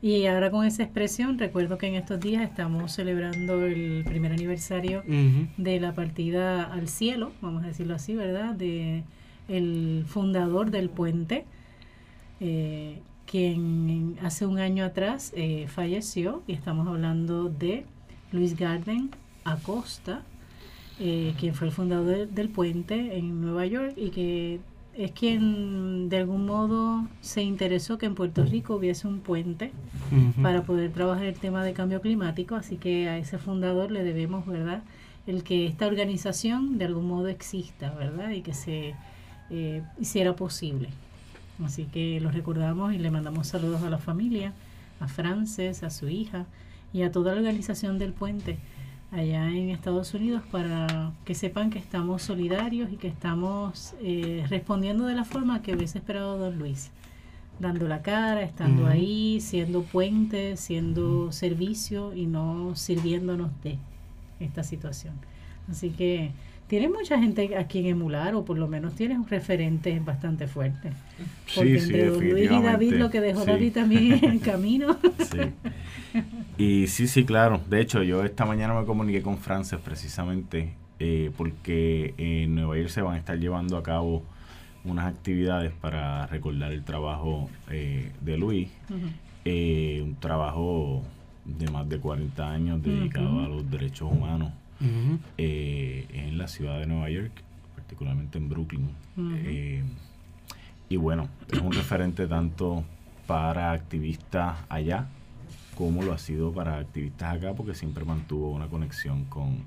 Y 0.00 0.24
ahora 0.24 0.50
con 0.50 0.64
esa 0.64 0.82
expresión, 0.82 1.38
recuerdo 1.38 1.76
que 1.76 1.88
en 1.88 1.96
estos 1.96 2.20
días 2.20 2.42
estamos 2.42 2.92
celebrando 2.92 3.66
el 3.66 4.02
primer 4.06 4.32
aniversario 4.32 5.02
de 5.58 5.78
la 5.78 5.92
partida 5.94 6.72
al 6.72 6.88
cielo, 6.88 7.32
vamos 7.42 7.64
a 7.64 7.66
decirlo 7.66 7.96
así, 7.96 8.14
¿verdad? 8.14 8.54
De 8.54 9.04
el 9.46 10.06
fundador 10.08 10.70
del 10.70 10.88
puente, 10.88 11.44
eh, 12.40 13.02
quien 13.26 14.16
hace 14.22 14.46
un 14.46 14.58
año 14.58 14.86
atrás 14.86 15.34
eh, 15.36 15.66
falleció, 15.68 16.42
y 16.46 16.54
estamos 16.54 16.88
hablando 16.88 17.50
de 17.50 17.84
Luis 18.32 18.56
Garden 18.56 19.10
Acosta, 19.44 20.22
eh, 21.00 21.34
quien 21.38 21.54
fue 21.54 21.68
el 21.68 21.72
fundador 21.72 22.28
del 22.28 22.48
puente 22.48 23.16
en 23.16 23.40
Nueva 23.40 23.66
York 23.66 23.94
y 23.96 24.10
que 24.10 24.60
es 24.98 25.12
quien 25.12 26.08
de 26.08 26.18
algún 26.18 26.44
modo 26.44 27.06
se 27.20 27.42
interesó 27.42 27.98
que 27.98 28.06
en 28.06 28.16
Puerto 28.16 28.44
Rico 28.44 28.74
hubiese 28.74 29.06
un 29.06 29.20
puente 29.20 29.70
para 30.42 30.62
poder 30.64 30.90
trabajar 30.90 31.26
el 31.26 31.38
tema 31.38 31.62
de 31.62 31.72
cambio 31.72 32.00
climático, 32.00 32.56
así 32.56 32.78
que 32.78 33.08
a 33.08 33.16
ese 33.16 33.38
fundador 33.38 33.92
le 33.92 34.02
debemos, 34.02 34.44
¿verdad?, 34.44 34.82
el 35.28 35.44
que 35.44 35.66
esta 35.66 35.86
organización 35.86 36.78
de 36.78 36.86
algún 36.86 37.06
modo 37.06 37.28
exista, 37.28 37.90
¿verdad?, 37.90 38.30
y 38.30 38.40
que 38.40 38.54
se 38.54 38.94
eh, 39.50 39.82
hiciera 40.00 40.34
posible. 40.34 40.88
Así 41.64 41.84
que 41.84 42.20
lo 42.20 42.32
recordamos 42.32 42.92
y 42.92 42.98
le 42.98 43.10
mandamos 43.12 43.46
saludos 43.46 43.82
a 43.82 43.90
la 43.90 43.98
familia, 43.98 44.52
a 44.98 45.06
Frances, 45.06 45.84
a 45.84 45.90
su 45.90 46.08
hija 46.08 46.46
y 46.92 47.02
a 47.02 47.12
toda 47.12 47.34
la 47.34 47.38
organización 47.38 47.98
del 47.98 48.12
puente 48.12 48.58
allá 49.10 49.48
en 49.50 49.70
Estados 49.70 50.12
Unidos 50.14 50.42
para 50.50 51.12
que 51.24 51.34
sepan 51.34 51.70
que 51.70 51.78
estamos 51.78 52.22
solidarios 52.22 52.92
y 52.92 52.96
que 52.96 53.08
estamos 53.08 53.94
eh, 54.00 54.44
respondiendo 54.48 55.06
de 55.06 55.14
la 55.14 55.24
forma 55.24 55.62
que 55.62 55.74
hubiese 55.74 55.98
esperado 55.98 56.38
don 56.38 56.58
Luis, 56.58 56.90
dando 57.58 57.88
la 57.88 58.02
cara, 58.02 58.42
estando 58.42 58.86
ahí, 58.86 59.40
siendo 59.40 59.82
puente, 59.82 60.56
siendo 60.56 61.32
servicio 61.32 62.14
y 62.14 62.26
no 62.26 62.76
sirviéndonos 62.76 63.50
de 63.62 63.78
esta 64.40 64.62
situación. 64.62 65.14
Así 65.70 65.90
que 65.90 66.32
tiene 66.68 66.88
mucha 66.88 67.18
gente 67.18 67.56
a 67.56 67.66
quien 67.66 67.86
emular 67.86 68.34
o 68.34 68.44
por 68.44 68.58
lo 68.58 68.68
menos 68.68 68.94
tienes 68.94 69.18
un 69.18 69.26
referente 69.26 69.98
bastante 70.04 70.46
fuerte. 70.46 70.90
Porque 71.54 71.78
entre 71.78 72.06
don 72.06 72.30
Luis 72.30 72.50
y 72.50 72.62
David 72.62 72.92
lo 72.94 73.10
que 73.10 73.20
dejó 73.20 73.44
David 73.44 73.72
también 73.72 74.12
en 74.22 74.30
el 74.32 74.40
camino. 74.40 74.96
Y 76.56 76.88
sí, 76.88 77.06
sí, 77.06 77.24
claro. 77.24 77.60
De 77.70 77.80
hecho, 77.80 78.02
yo 78.02 78.24
esta 78.24 78.44
mañana 78.44 78.74
me 78.74 78.84
comuniqué 78.84 79.22
con 79.22 79.38
Frances 79.38 79.78
precisamente 79.78 80.74
eh, 80.98 81.30
porque 81.36 82.14
en 82.18 82.56
Nueva 82.56 82.76
York 82.76 82.88
se 82.88 83.00
van 83.00 83.14
a 83.14 83.18
estar 83.18 83.38
llevando 83.38 83.76
a 83.76 83.82
cabo 83.82 84.24
unas 84.84 85.06
actividades 85.06 85.72
para 85.72 86.26
recordar 86.26 86.72
el 86.72 86.82
trabajo 86.82 87.48
eh, 87.70 88.10
de 88.20 88.36
Luis. 88.36 88.68
Eh, 89.44 90.00
un 90.02 90.16
trabajo 90.16 91.04
de 91.44 91.70
más 91.70 91.88
de 91.88 91.98
40 91.98 92.50
años 92.50 92.82
dedicado 92.82 93.40
a 93.40 93.48
los 93.48 93.70
derechos 93.70 94.10
humanos 94.10 94.52
en 94.80 96.38
la 96.38 96.48
ciudad 96.48 96.78
de 96.78 96.86
Nueva 96.86 97.10
York, 97.10 97.32
particularmente 97.74 98.38
en 98.38 98.48
Brooklyn. 98.48 98.88
y 100.88 100.96
bueno, 100.96 101.28
es 101.50 101.60
un 101.60 101.72
referente 101.72 102.26
tanto 102.26 102.84
para 103.26 103.72
activistas 103.72 104.56
allá 104.68 105.08
como 105.78 106.02
lo 106.02 106.12
ha 106.12 106.18
sido 106.18 106.50
para 106.52 106.78
activistas 106.78 107.36
acá, 107.36 107.54
porque 107.54 107.72
siempre 107.72 108.04
mantuvo 108.04 108.50
una 108.50 108.66
conexión 108.66 109.24
con, 109.26 109.64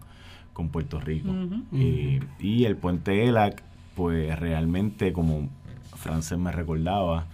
Puerto 0.71 0.99
Rico. 0.99 1.33
y 1.71 2.65
el 2.65 2.75
puente 2.75 3.27
ELAC, 3.27 3.63
pues 3.95 4.37
realmente, 4.37 5.11
como 5.11 5.49
Frances 5.95 6.37
me 6.37 6.51
recordaba, 6.51 7.25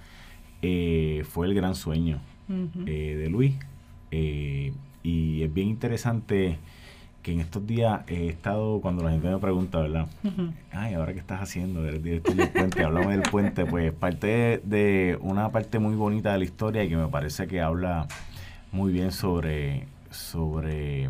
eh, 0.61 1.25
fue 1.27 1.47
el 1.47 1.53
gran 1.53 1.75
sueño 1.75 2.21
eh, 2.85 3.17
de 3.19 3.29
Luis. 3.29 3.55
Eh, 4.11 4.71
y 5.03 5.43
es 5.43 5.53
bien 5.53 5.67
interesante 5.67 6.57
que 7.27 7.33
en 7.33 7.41
estos 7.41 7.67
días 7.67 8.03
he 8.07 8.29
estado, 8.29 8.79
cuando 8.79 9.03
la 9.03 9.11
gente 9.11 9.27
me 9.27 9.37
pregunta, 9.37 9.81
¿verdad? 9.81 10.07
Ay, 10.71 10.93
ahora 10.93 11.11
qué 11.11 11.19
estás 11.19 11.41
haciendo, 11.41 11.85
eres 11.85 12.01
director 12.01 12.33
del 12.33 12.47
puente, 12.47 12.85
háblame 12.85 13.17
del 13.17 13.29
puente, 13.29 13.65
pues 13.65 13.91
parte 13.91 14.61
de 14.63 15.19
una 15.19 15.51
parte 15.51 15.77
muy 15.77 15.95
bonita 15.95 16.31
de 16.31 16.37
la 16.37 16.45
historia 16.45 16.85
y 16.85 16.87
que 16.87 16.95
me 16.95 17.09
parece 17.09 17.45
que 17.45 17.59
habla 17.59 18.07
muy 18.71 18.93
bien 18.93 19.11
sobre, 19.11 19.87
sobre 20.09 21.09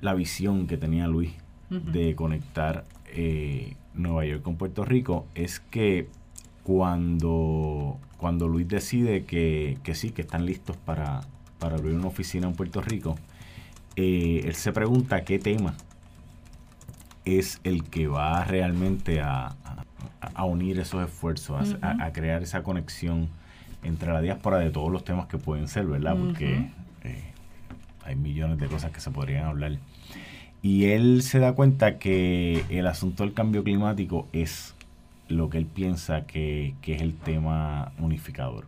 la 0.00 0.14
visión 0.14 0.66
que 0.66 0.78
tenía 0.78 1.06
Luis 1.06 1.32
de 1.68 2.14
conectar 2.14 2.86
eh, 3.08 3.76
Nueva 3.92 4.24
York 4.24 4.40
con 4.40 4.56
Puerto 4.56 4.86
Rico, 4.86 5.26
es 5.34 5.60
que 5.60 6.08
cuando, 6.62 7.98
cuando 8.16 8.48
Luis 8.48 8.68
decide 8.68 9.24
que, 9.26 9.76
sí, 9.92 10.12
que 10.12 10.22
están 10.22 10.46
listos 10.46 10.78
para, 10.78 11.20
abrir 11.60 11.94
una 11.94 12.06
oficina 12.06 12.46
en 12.48 12.54
Puerto 12.54 12.80
Rico, 12.80 13.18
eh, 13.96 14.42
él 14.44 14.54
se 14.54 14.72
pregunta 14.72 15.24
qué 15.24 15.38
tema 15.38 15.74
es 17.24 17.60
el 17.64 17.84
que 17.84 18.08
va 18.08 18.44
realmente 18.44 19.20
a, 19.20 19.54
unir 20.44 20.78
esos 20.80 21.04
esfuerzos, 21.04 21.76
a, 21.82 22.12
crear 22.12 22.42
esa 22.42 22.62
conexión 22.62 23.28
entre 23.82 24.12
la 24.12 24.20
diáspora 24.20 24.58
de 24.58 24.70
todos 24.70 24.90
los 24.90 25.04
temas 25.04 25.26
que 25.26 25.38
pueden 25.38 25.68
ser, 25.68 25.86
¿verdad? 25.86 26.16
Porque 26.16 26.70
eh, 27.02 27.32
hay 28.04 28.16
millones 28.16 28.58
de 28.58 28.66
cosas 28.66 28.90
que 28.92 29.00
se 29.00 29.10
podrían 29.10 29.46
hablar. 29.46 29.78
Y 30.62 30.86
él 30.86 31.22
se 31.22 31.40
da 31.40 31.54
cuenta 31.54 31.98
que 31.98 32.64
el 32.70 32.86
asunto 32.86 33.24
del 33.24 33.34
cambio 33.34 33.64
climático 33.64 34.28
es 34.32 34.74
lo 35.28 35.50
que 35.50 35.58
él 35.58 35.66
piensa 35.66 36.26
que, 36.26 36.74
es 36.86 37.00
el 37.00 37.14
tema 37.14 37.92
unificador. 37.98 38.66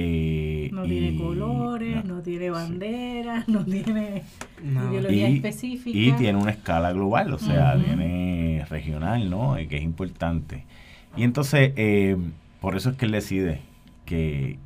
Eh, 0.00 0.70
no 0.72 0.84
tiene 0.84 1.18
colores, 1.18 2.04
no, 2.04 2.22
tiene 2.22 2.50
banderas, 2.50 3.48
no 3.48 3.64
tiene 3.64 4.22
ideología 4.62 5.28
específica. 5.28 5.98
Y 5.98 6.12
tiene 6.12 6.38
una 6.38 6.52
escala 6.52 6.92
global, 6.92 7.32
o 7.32 7.38
sea, 7.38 7.76
tiene 7.82 8.64
regional, 8.70 9.28
¿no? 9.28 9.56
Eh, 9.56 9.66
que 9.66 9.78
es 9.78 9.82
importante. 9.82 10.64
Y 11.16 11.24
entonces, 11.24 11.72
eh, 11.76 12.16
por 12.60 12.76
eso 12.76 12.90
es 12.90 12.96
que 12.96 13.06
él 13.06 13.12
decide 13.12 13.60
que, 14.04 14.58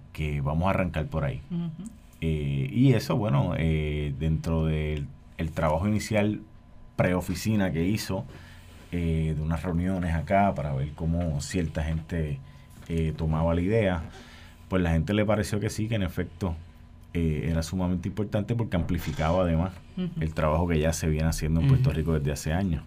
vamos 0.43 0.67
a 0.67 0.71
arrancar 0.71 1.07
por 1.07 1.25
ahí. 1.25 1.41
y 2.21 2.93
eso, 2.93 3.17
bueno, 3.17 3.55
dentro 3.57 4.67
del 4.67 5.07
el 5.39 5.51
trabajo 5.51 5.89
inicial 5.89 6.41
preoficina 6.97 7.73
que 7.73 7.85
hizo, 7.85 8.25
eh, 8.93 9.35
de 9.37 9.43
unas 9.43 9.63
reuniones 9.63 10.15
acá 10.15 10.55
para 10.55 10.75
ver 10.75 10.93
cómo 10.95 11.41
cierta 11.41 11.83
gente 11.83 12.39
eh, 12.89 13.13
tomaba 13.17 13.55
la 13.55 13.61
idea, 13.61 14.03
pues 14.73 14.83
la 14.83 14.93
gente 14.93 15.13
le 15.13 15.27
pareció 15.27 15.61
que 15.61 15.69
sí, 15.69 15.87
que 15.87 15.97
en 15.97 16.03
efecto 16.03 16.57
eh, 17.13 17.49
era 17.51 17.63
sumamente 17.63 18.09
importante 18.09 18.55
porque 18.55 18.77
amplificaba 18.77 19.43
además 19.43 19.75
el 20.19 20.33
trabajo 20.33 20.67
que 20.67 20.79
ya 20.79 20.95
se 20.95 21.11
viene 21.11 21.29
haciendo 21.29 21.61
en 21.61 21.69
Puerto 21.69 21.91
Rico 21.91 22.15
desde 22.19 22.33
hace 22.33 22.55
años. 22.55 22.83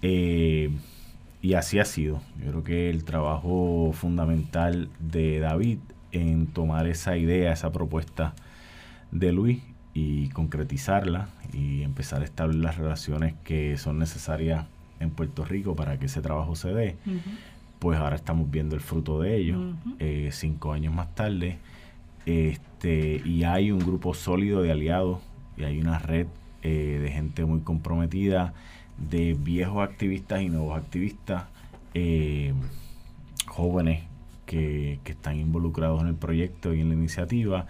y 0.00 1.52
así 1.52 1.78
ha 1.78 1.84
sido. 1.84 2.22
Yo 2.42 2.48
creo 2.48 2.64
que 2.64 2.88
el 2.88 3.04
trabajo 3.04 3.90
fundamental 3.92 4.88
de 5.00 5.38
David 5.38 5.80
en 6.12 6.46
tomar 6.46 6.86
esa 6.86 7.18
idea, 7.18 7.52
esa 7.52 7.70
propuesta 7.72 8.32
de 9.10 9.32
Luis 9.32 9.62
y 9.92 10.30
concretizarla 10.30 11.28
y 11.52 11.82
empezar 11.82 12.22
a 12.22 12.24
establecer 12.24 12.64
las 12.64 12.78
relaciones 12.78 13.34
que 13.44 13.76
son 13.76 13.98
necesarias 13.98 14.64
en 14.98 15.10
Puerto 15.10 15.44
Rico 15.44 15.76
para 15.76 15.98
que 15.98 16.06
ese 16.06 16.22
trabajo 16.22 16.56
se 16.56 16.72
dé, 16.72 16.96
pues 17.82 17.98
ahora 17.98 18.14
estamos 18.14 18.48
viendo 18.48 18.76
el 18.76 18.80
fruto 18.80 19.20
de 19.20 19.36
ello, 19.36 19.58
eh, 19.98 20.28
cinco 20.30 20.72
años 20.72 20.94
más 20.94 21.12
tarde, 21.16 21.58
este, 22.26 23.20
y 23.24 23.42
hay 23.42 23.72
un 23.72 23.80
grupo 23.80 24.14
sólido 24.14 24.62
de 24.62 24.70
aliados 24.70 25.18
y 25.56 25.64
hay 25.64 25.80
una 25.80 25.98
red 25.98 26.28
eh, 26.62 27.00
de 27.02 27.10
gente 27.10 27.44
muy 27.44 27.58
comprometida, 27.62 28.54
de 29.10 29.34
viejos 29.36 29.82
activistas 29.82 30.42
y 30.42 30.48
nuevos 30.48 30.78
activistas, 30.78 31.46
eh, 31.94 32.54
jóvenes 33.48 34.04
que, 34.46 35.00
que, 35.02 35.10
están 35.10 35.40
involucrados 35.40 36.02
en 36.02 36.06
el 36.06 36.14
proyecto 36.14 36.74
y 36.74 36.82
en 36.82 36.88
la 36.88 36.94
iniciativa, 36.94 37.66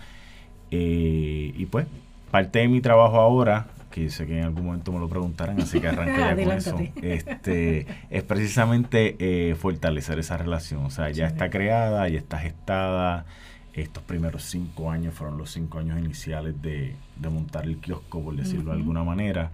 y 0.70 1.66
pues 1.70 1.86
parte 2.30 2.58
de 2.58 2.68
mi 2.68 2.82
trabajo 2.82 3.16
ahora, 3.16 3.66
que 3.92 4.10
sé 4.10 4.26
que 4.26 4.38
en 4.38 4.44
algún 4.44 4.66
momento 4.66 4.90
me 4.90 4.98
lo 4.98 5.08
preguntarán, 5.08 5.60
así 5.60 5.80
que 5.80 5.86
arranque 5.88 6.18
ya 6.18 6.34
con 6.34 6.56
eso, 6.56 6.80
este, 7.00 7.86
es 8.10 8.22
precisamente 8.24 9.16
eh, 9.20 9.54
fortalecer 9.54 10.18
esa 10.18 10.36
relación. 10.36 10.84
O 10.84 10.90
sea, 10.90 11.10
ya 11.10 11.26
está 11.26 11.50
creada, 11.50 12.08
ya 12.08 12.18
está 12.18 12.38
gestada. 12.38 13.26
Estos 13.74 14.02
primeros 14.02 14.42
cinco 14.44 14.90
años 14.90 15.14
fueron 15.14 15.38
los 15.38 15.50
cinco 15.50 15.78
años 15.78 15.98
iniciales 15.98 16.60
de, 16.60 16.96
montar 17.30 17.64
el 17.64 17.76
kiosco, 17.76 18.20
por 18.20 18.34
decirlo 18.34 18.72
de 18.72 18.78
alguna 18.78 19.04
manera. 19.04 19.52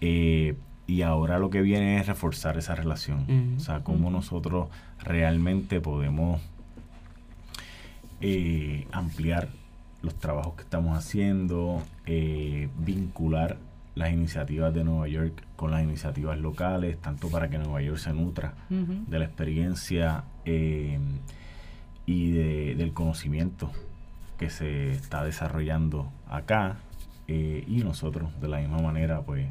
Eh, 0.00 0.54
y 0.86 1.02
ahora 1.02 1.38
lo 1.38 1.50
que 1.50 1.62
viene 1.62 1.98
es 1.98 2.06
reforzar 2.06 2.58
esa 2.58 2.74
relación. 2.74 3.56
O 3.56 3.60
sea, 3.60 3.80
cómo 3.80 4.10
nosotros 4.10 4.68
realmente 5.02 5.80
podemos 5.80 6.40
eh, 8.20 8.86
ampliar 8.90 9.48
los 10.02 10.14
trabajos 10.14 10.54
que 10.54 10.62
estamos 10.62 10.96
haciendo, 10.96 11.82
eh, 12.06 12.68
vincular 12.78 13.58
las 13.98 14.12
iniciativas 14.12 14.72
de 14.72 14.84
Nueva 14.84 15.08
York 15.08 15.42
con 15.56 15.72
las 15.72 15.82
iniciativas 15.82 16.38
locales, 16.38 16.98
tanto 17.00 17.28
para 17.28 17.50
que 17.50 17.58
Nueva 17.58 17.82
York 17.82 17.98
se 17.98 18.12
nutra 18.12 18.54
de 18.70 19.18
la 19.18 19.24
experiencia 19.24 20.22
eh, 20.44 21.00
y 22.06 22.30
del 22.30 22.92
conocimiento 22.92 23.72
que 24.38 24.50
se 24.50 24.92
está 24.92 25.24
desarrollando 25.24 26.12
acá 26.30 26.76
eh, 27.26 27.64
y 27.66 27.82
nosotros 27.82 28.30
de 28.40 28.46
la 28.46 28.58
misma 28.58 28.80
manera 28.80 29.20
pues 29.22 29.48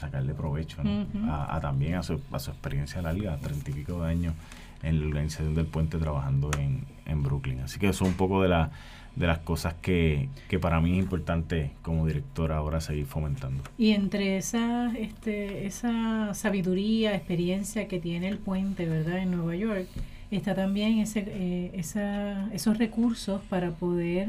sacarle 0.00 0.34
provecho 0.34 0.82
a, 1.28 1.60
también 1.60 1.94
a 1.94 2.02
su, 2.02 2.20
a 2.32 2.38
su 2.40 2.50
experiencia 2.50 3.00
larga, 3.02 3.36
treinta 3.38 3.70
y 3.70 3.74
pico 3.74 4.02
de 4.02 4.10
años 4.10 4.34
en 4.82 5.00
la 5.00 5.06
organización 5.06 5.54
del 5.54 5.66
puente 5.66 5.96
trabajando 5.96 6.50
en, 6.58 6.84
en 7.06 7.22
Brooklyn. 7.22 7.60
Así 7.60 7.78
que 7.78 7.88
eso 7.88 8.04
es 8.04 8.10
un 8.10 8.16
poco 8.16 8.42
de, 8.42 8.48
la, 8.48 8.70
de 9.16 9.26
las 9.26 9.38
cosas 9.38 9.74
que, 9.74 10.28
que, 10.48 10.58
para 10.58 10.80
mí 10.80 10.92
es 10.92 10.98
importante 10.98 11.70
como 11.82 12.06
director 12.06 12.52
ahora 12.52 12.80
seguir 12.80 13.06
fomentando. 13.06 13.64
Y 13.78 13.92
entre 13.92 14.36
esa, 14.36 14.92
este, 14.96 15.66
esa 15.66 16.34
sabiduría, 16.34 17.14
experiencia 17.14 17.88
que 17.88 17.98
tiene 17.98 18.28
el 18.28 18.38
puente, 18.38 18.86
¿verdad?, 18.86 19.18
en 19.18 19.30
Nueva 19.30 19.56
York, 19.56 19.86
está 20.30 20.54
también 20.54 20.98
ese, 20.98 21.24
eh, 21.26 21.70
esa, 21.74 22.52
esos 22.52 22.76
recursos 22.78 23.40
para 23.48 23.70
poder 23.70 24.28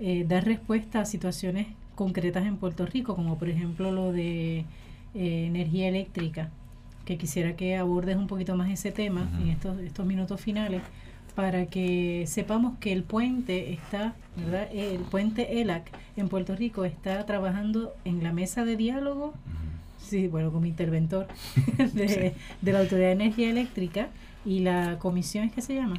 eh, 0.00 0.24
dar 0.26 0.44
respuesta 0.44 1.00
a 1.00 1.04
situaciones 1.04 1.66
concretas 1.94 2.46
en 2.46 2.56
Puerto 2.56 2.86
Rico, 2.86 3.14
como 3.14 3.38
por 3.38 3.48
ejemplo 3.48 3.92
lo 3.92 4.12
de 4.12 4.64
eh, 5.14 5.44
energía 5.46 5.88
eléctrica 5.88 6.50
que 7.04 7.18
quisiera 7.18 7.56
que 7.56 7.76
abordes 7.76 8.16
un 8.16 8.28
poquito 8.28 8.56
más 8.56 8.70
ese 8.70 8.92
tema 8.92 9.28
en 9.40 9.48
estos, 9.48 9.78
estos 9.80 10.06
minutos 10.06 10.40
finales 10.40 10.82
para 11.34 11.66
que 11.66 12.24
sepamos 12.26 12.78
que 12.78 12.92
el 12.92 13.04
puente 13.04 13.72
está, 13.72 14.14
¿verdad? 14.36 14.68
El 14.72 15.00
puente 15.00 15.60
ELAC 15.60 15.90
en 16.16 16.28
Puerto 16.28 16.54
Rico 16.54 16.84
está 16.84 17.24
trabajando 17.24 17.94
en 18.04 18.22
la 18.22 18.32
mesa 18.32 18.64
de 18.64 18.76
diálogo, 18.76 19.34
sí, 19.98 20.28
bueno, 20.28 20.52
como 20.52 20.66
interventor 20.66 21.26
de, 21.94 22.34
la 22.62 22.80
Autoridad 22.80 23.08
de 23.08 23.12
Energía 23.12 23.50
Eléctrica 23.50 24.08
y 24.44 24.60
la 24.60 24.98
comisión, 24.98 25.44
¿es 25.44 25.52
que 25.52 25.62
se 25.62 25.74
llama? 25.74 25.96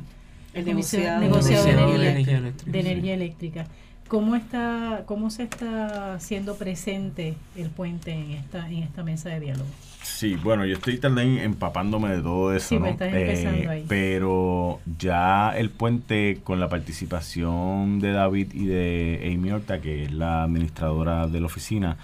El 0.53 0.65
negociado, 0.65 1.19
de, 1.19 2.79
energía, 2.79 3.15
eléctrica. 3.15 3.65
¿Cómo 4.07 4.35
está, 4.35 5.03
cómo 5.07 5.31
se 5.31 5.43
está 5.43 6.13
haciendo 6.13 6.57
presente 6.57 7.33
el 7.55 7.71
puente 7.71 8.11
en 8.11 8.31
esta, 8.31 8.69
en 8.69 8.83
esta 8.83 9.01
mesa 9.01 9.29
de 9.29 9.39
diálogo? 9.39 9.69
Sí, 10.15 10.35
bueno, 10.35 10.63
yo 10.65 10.75
estoy 10.75 10.99
también 10.99 11.39
empapándome 11.39 12.09
de 12.09 12.21
todo 12.21 12.55
eso, 12.55 12.79
¿no? 12.79 12.95
Eh, 12.99 13.83
pero 13.89 14.79
ya 14.99 15.57
el 15.57 15.71
puente 15.71 16.39
con 16.43 16.59
la 16.59 16.69
participación 16.69 17.99
de 17.99 18.11
David 18.11 18.53
y 18.53 18.65
de 18.67 19.33
Amy 19.33 19.51
Horta, 19.51 19.81
que 19.81 20.03
es 20.03 20.11
la 20.11 20.43
administradora 20.43 21.27
de 21.27 21.39
la 21.39 21.47
oficina, 21.47 21.97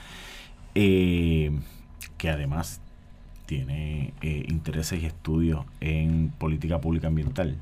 eh, 0.73 1.51
que 2.17 2.29
además 2.29 2.81
tiene 3.45 4.13
eh, 4.21 4.43
intereses 4.49 5.03
y 5.03 5.05
estudios 5.05 5.65
en 5.79 6.33
política 6.37 6.81
pública 6.81 7.07
ambiental, 7.07 7.57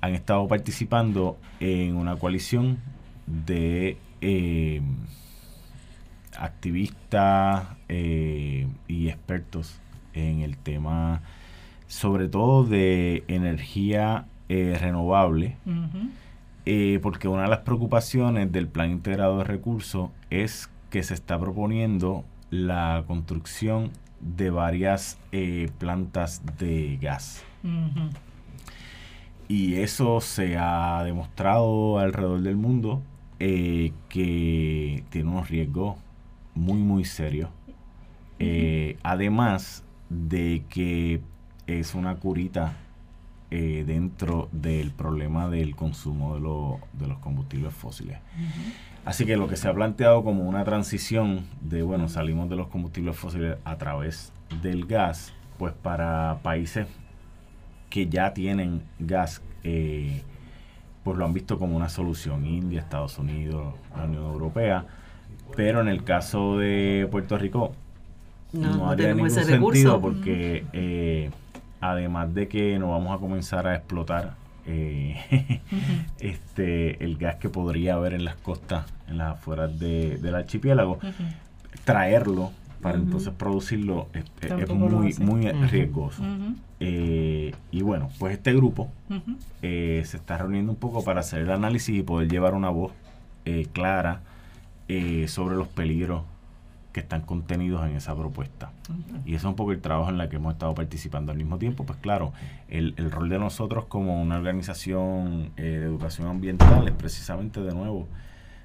han 0.00 0.14
estado 0.14 0.46
participando 0.46 1.38
en 1.60 1.96
una 1.96 2.16
coalición 2.16 2.78
de 3.26 3.96
activistas 6.38 7.66
eh, 7.88 8.68
y 8.86 9.08
expertos 9.08 9.80
en 10.14 10.40
el 10.40 10.56
tema, 10.56 11.22
sobre 11.86 12.28
todo 12.28 12.64
de 12.64 13.24
energía 13.28 14.26
eh, 14.48 14.76
renovable, 14.80 15.56
eh, 16.64 16.98
porque 17.02 17.28
una 17.28 17.42
de 17.42 17.48
las 17.48 17.60
preocupaciones 17.60 18.50
del 18.52 18.68
Plan 18.68 18.90
Integrado 18.90 19.38
de 19.38 19.44
Recursos 19.44 20.10
es 20.30 20.70
que 20.90 21.02
se 21.02 21.14
está 21.14 21.38
proponiendo 21.38 22.24
la 22.50 23.04
construcción 23.06 23.90
de 24.20 24.50
varias 24.50 25.18
plantas 25.78 26.42
de 26.58 26.98
gas. 27.00 27.44
Y 29.48 29.76
eso 29.76 30.20
se 30.20 30.56
ha 30.58 31.02
demostrado 31.04 31.98
alrededor 31.98 32.40
del 32.40 32.56
mundo 32.56 33.02
que 33.38 35.04
tiene 35.10 35.30
unos 35.30 35.48
riesgos 35.48 35.96
muy, 36.58 36.78
muy 36.78 37.04
serio. 37.04 37.50
Eh, 38.38 38.98
además 39.02 39.84
de 40.10 40.64
que 40.68 41.20
es 41.66 41.94
una 41.94 42.16
curita 42.16 42.76
eh, 43.50 43.84
dentro 43.86 44.48
del 44.52 44.90
problema 44.90 45.48
del 45.48 45.74
consumo 45.74 46.34
de, 46.34 47.00
de 47.04 47.08
los 47.08 47.18
combustibles 47.18 47.72
fósiles. 47.72 48.18
Así 49.04 49.24
que 49.24 49.36
lo 49.36 49.48
que 49.48 49.56
se 49.56 49.68
ha 49.68 49.74
planteado 49.74 50.22
como 50.22 50.46
una 50.46 50.64
transición 50.64 51.46
de, 51.62 51.82
bueno, 51.82 52.08
salimos 52.08 52.50
de 52.50 52.56
los 52.56 52.68
combustibles 52.68 53.16
fósiles 53.16 53.56
a 53.64 53.76
través 53.76 54.32
del 54.62 54.84
gas, 54.86 55.32
pues 55.56 55.72
para 55.72 56.40
países 56.42 56.86
que 57.88 58.08
ya 58.08 58.34
tienen 58.34 58.82
gas, 58.98 59.42
eh, 59.64 60.22
pues 61.04 61.16
lo 61.16 61.24
han 61.24 61.32
visto 61.32 61.58
como 61.58 61.74
una 61.76 61.88
solución. 61.88 62.44
India, 62.44 62.80
Estados 62.80 63.18
Unidos, 63.18 63.74
la 63.96 64.04
Unión 64.04 64.24
Europea. 64.24 64.84
Pero 65.56 65.80
en 65.80 65.88
el 65.88 66.04
caso 66.04 66.58
de 66.58 67.08
Puerto 67.10 67.38
Rico, 67.38 67.72
no, 68.52 68.76
no, 68.76 68.90
haría 68.90 69.12
ningún 69.12 69.30
sentido 69.30 70.00
porque 70.00 70.64
eh, 70.72 71.30
además 71.80 72.34
de 72.34 72.48
que 72.48 72.78
no 72.78 72.90
vamos 72.90 73.16
a 73.16 73.20
comenzar 73.20 73.66
a 73.66 73.76
explotar 73.76 74.34
eh, 74.70 75.16
este 76.20 77.02
el 77.02 77.16
gas 77.16 77.36
que 77.36 77.48
podría 77.48 77.94
haber 77.94 78.12
en 78.12 78.24
las 78.24 78.36
costas, 78.36 78.86
en 79.08 79.18
las 79.18 79.38
afueras 79.38 79.78
del 79.78 80.34
archipiélago, 80.34 80.98
traerlo 81.84 82.52
para 82.82 82.96
entonces 82.96 83.32
producirlo 83.36 84.06
es, 84.12 84.68
muy, 84.68 85.14
muy 85.18 85.50
riesgoso. 85.50 86.22
Eh, 86.80 87.52
y 87.72 87.82
bueno, 87.82 88.10
pues 88.18 88.34
este 88.34 88.54
grupo 88.54 88.88
eh, 89.62 90.02
se 90.04 90.16
está 90.16 90.38
reuniendo 90.38 90.70
un 90.70 90.78
poco 90.78 91.02
para 91.02 91.20
hacer 91.20 91.40
el 91.40 91.50
análisis 91.50 91.96
y 91.96 92.02
poder 92.02 92.28
llevar 92.28 92.54
una 92.54 92.70
voz 92.70 92.92
clara 93.72 94.20
sobre 95.26 95.56
los 95.56 95.68
peligros 95.68 96.22
que 96.92 97.00
están 97.00 97.20
contenidos 97.22 97.86
en 97.86 97.96
esa 97.96 98.16
propuesta. 98.16 98.72
Y 99.24 99.34
eso 99.34 99.48
es 99.48 99.50
un 99.50 99.56
poco 99.56 99.72
el 99.72 99.80
trabajo 99.80 100.10
en 100.10 100.20
el 100.20 100.28
que 100.28 100.36
hemos 100.36 100.54
estado 100.54 100.74
participando 100.74 101.32
al 101.32 101.38
mismo 101.38 101.58
tiempo. 101.58 101.84
Pues 101.84 101.98
claro, 101.98 102.32
el, 102.68 102.94
el 102.96 103.10
rol 103.10 103.28
de 103.28 103.38
nosotros 103.38 103.84
como 103.84 104.20
una 104.20 104.36
organización 104.36 105.50
eh, 105.56 105.62
de 105.62 105.84
educación 105.84 106.28
ambiental 106.28 106.88
es 106.88 106.94
precisamente 106.94 107.60
de 107.60 107.74
nuevo 107.74 108.08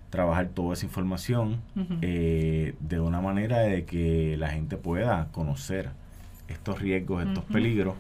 trabajar 0.09 0.49
toda 0.49 0.73
esa 0.73 0.85
información 0.85 1.59
eh, 2.01 2.75
de 2.79 2.99
una 2.99 3.19
manera 3.19 3.59
de 3.59 3.83
que 3.83 4.37
la 4.37 4.49
gente 4.49 4.77
pueda 4.77 5.29
conocer 5.31 5.89
estos 6.47 6.79
riesgos, 6.79 7.25
estos 7.25 7.43
peligros 7.45 7.95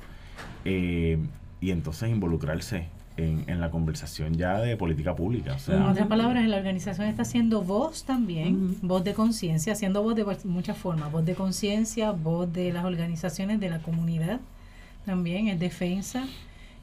eh, 0.63 1.17
y 1.59 1.71
entonces 1.71 2.11
involucrarse 2.11 2.87
en, 3.17 3.59
la 3.59 3.69
conversación 3.69 4.33
ya 4.33 4.59
de 4.59 4.75
política 4.75 5.15
pública. 5.15 5.57
en 5.67 5.83
otras 5.83 6.07
palabras, 6.07 6.47
la 6.47 6.57
organización 6.57 7.07
está 7.07 7.21
haciendo 7.21 7.61
voz 7.61 8.03
también, 8.03 8.77
voz 8.81 9.03
de 9.03 9.13
conciencia, 9.13 9.73
haciendo 9.73 10.01
voz 10.01 10.15
de 10.15 10.25
muchas 10.45 10.77
formas, 10.77 11.11
voz 11.11 11.25
de 11.25 11.35
conciencia, 11.35 12.11
voz 12.11 12.51
de 12.51 12.73
las 12.73 12.85
organizaciones, 12.85 13.59
de 13.59 13.69
la 13.69 13.79
comunidad 13.79 14.39
también, 15.05 15.47
es 15.47 15.59
defensa. 15.59 16.25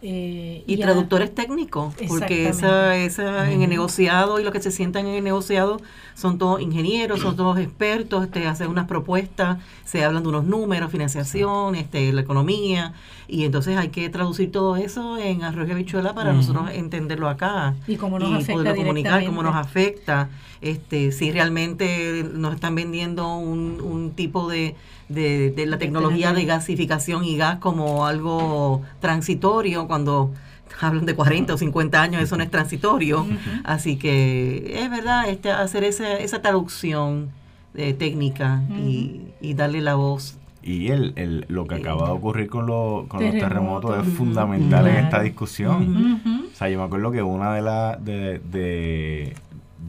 Eh, 0.03 0.64
y, 0.66 0.78
traductores 0.78 1.34
técnicos, 1.34 1.94
porque 2.09 2.48
esa, 2.48 2.96
esa 2.96 3.51
en 3.51 3.61
el 3.61 3.68
negociado 3.68 4.40
y 4.40 4.44
lo 4.44 4.51
que 4.51 4.62
se 4.62 4.70
sientan 4.70 5.07
en 5.07 5.16
el 5.16 5.24
negociado 5.24 5.78
son 6.14 6.38
todos 6.38 6.62
ingenieros, 6.62 7.20
son 7.20 7.36
todos 7.36 7.59
expertos, 7.59 8.24
este, 8.24 8.46
hacen 8.46 8.68
unas 8.68 8.86
propuestas, 8.86 9.59
se 9.84 10.03
hablan 10.03 10.22
de 10.22 10.30
unos 10.30 10.44
números, 10.44 10.90
financiación, 10.90 11.74
este, 11.74 12.14
la 12.14 12.22
economía, 12.22 12.94
y 13.28 13.44
entonces 13.44 13.76
hay 13.76 13.90
que 13.90 14.09
traducir 14.09 14.51
todo 14.51 14.76
eso 14.76 15.18
en 15.18 15.44
arroz 15.44 15.68
y 15.68 15.72
habichuela 15.72 16.14
para 16.14 16.32
nosotros 16.32 16.70
entenderlo 16.72 17.28
acá. 17.28 17.74
Y 17.86 17.96
cómo 17.96 18.18
nos 18.18 18.32
afecta 18.32 18.53
poderlo 18.55 18.76
comunicar, 18.76 19.22
cómo 19.26 19.42
nos 19.42 19.55
afecta, 19.55 20.30
este, 20.62 21.12
si 21.12 21.30
realmente 21.30 22.24
nos 22.32 22.55
están 22.55 22.74
vendiendo 22.74 23.36
un, 23.36 23.82
un 23.82 24.12
tipo 24.12 24.48
de 24.48 24.76
de, 25.11 25.50
de 25.50 25.66
la 25.66 25.76
tecnología 25.76 26.32
de 26.32 26.44
gasificación 26.44 27.24
y 27.24 27.36
gas 27.36 27.58
como 27.58 28.06
algo 28.06 28.82
transitorio 29.00 29.86
cuando 29.86 30.32
hablan 30.80 31.04
de 31.04 31.14
40 31.14 31.54
o 31.54 31.58
50 31.58 32.00
años, 32.00 32.22
eso 32.22 32.36
no 32.36 32.44
es 32.44 32.50
transitorio. 32.50 33.26
Así 33.64 33.96
que 33.96 34.80
es 34.82 34.90
verdad, 34.90 35.28
este, 35.28 35.50
hacer 35.50 35.84
esa, 35.84 36.16
esa 36.18 36.40
traducción 36.40 37.30
de 37.74 37.92
técnica 37.92 38.62
y, 38.70 39.22
y, 39.40 39.54
darle 39.54 39.80
la 39.80 39.94
voz. 39.94 40.36
Y 40.62 40.88
el, 40.88 41.12
el, 41.16 41.44
lo 41.48 41.66
que 41.66 41.76
acaba 41.76 42.06
de 42.06 42.12
ocurrir 42.12 42.48
con, 42.48 42.66
lo, 42.66 43.06
con 43.08 43.24
los 43.24 43.32
terremotos 43.32 44.06
es 44.06 44.12
fundamental 44.14 44.86
en 44.86 44.96
esta 44.96 45.22
discusión. 45.22 46.20
O 46.52 46.56
sea, 46.56 46.68
yo 46.68 46.78
me 46.78 46.84
acuerdo 46.84 47.11
que 47.11 47.22
una 47.22 47.54
de, 47.54 47.62
la, 47.62 47.96
de, 47.96 48.40
de, 48.40 49.34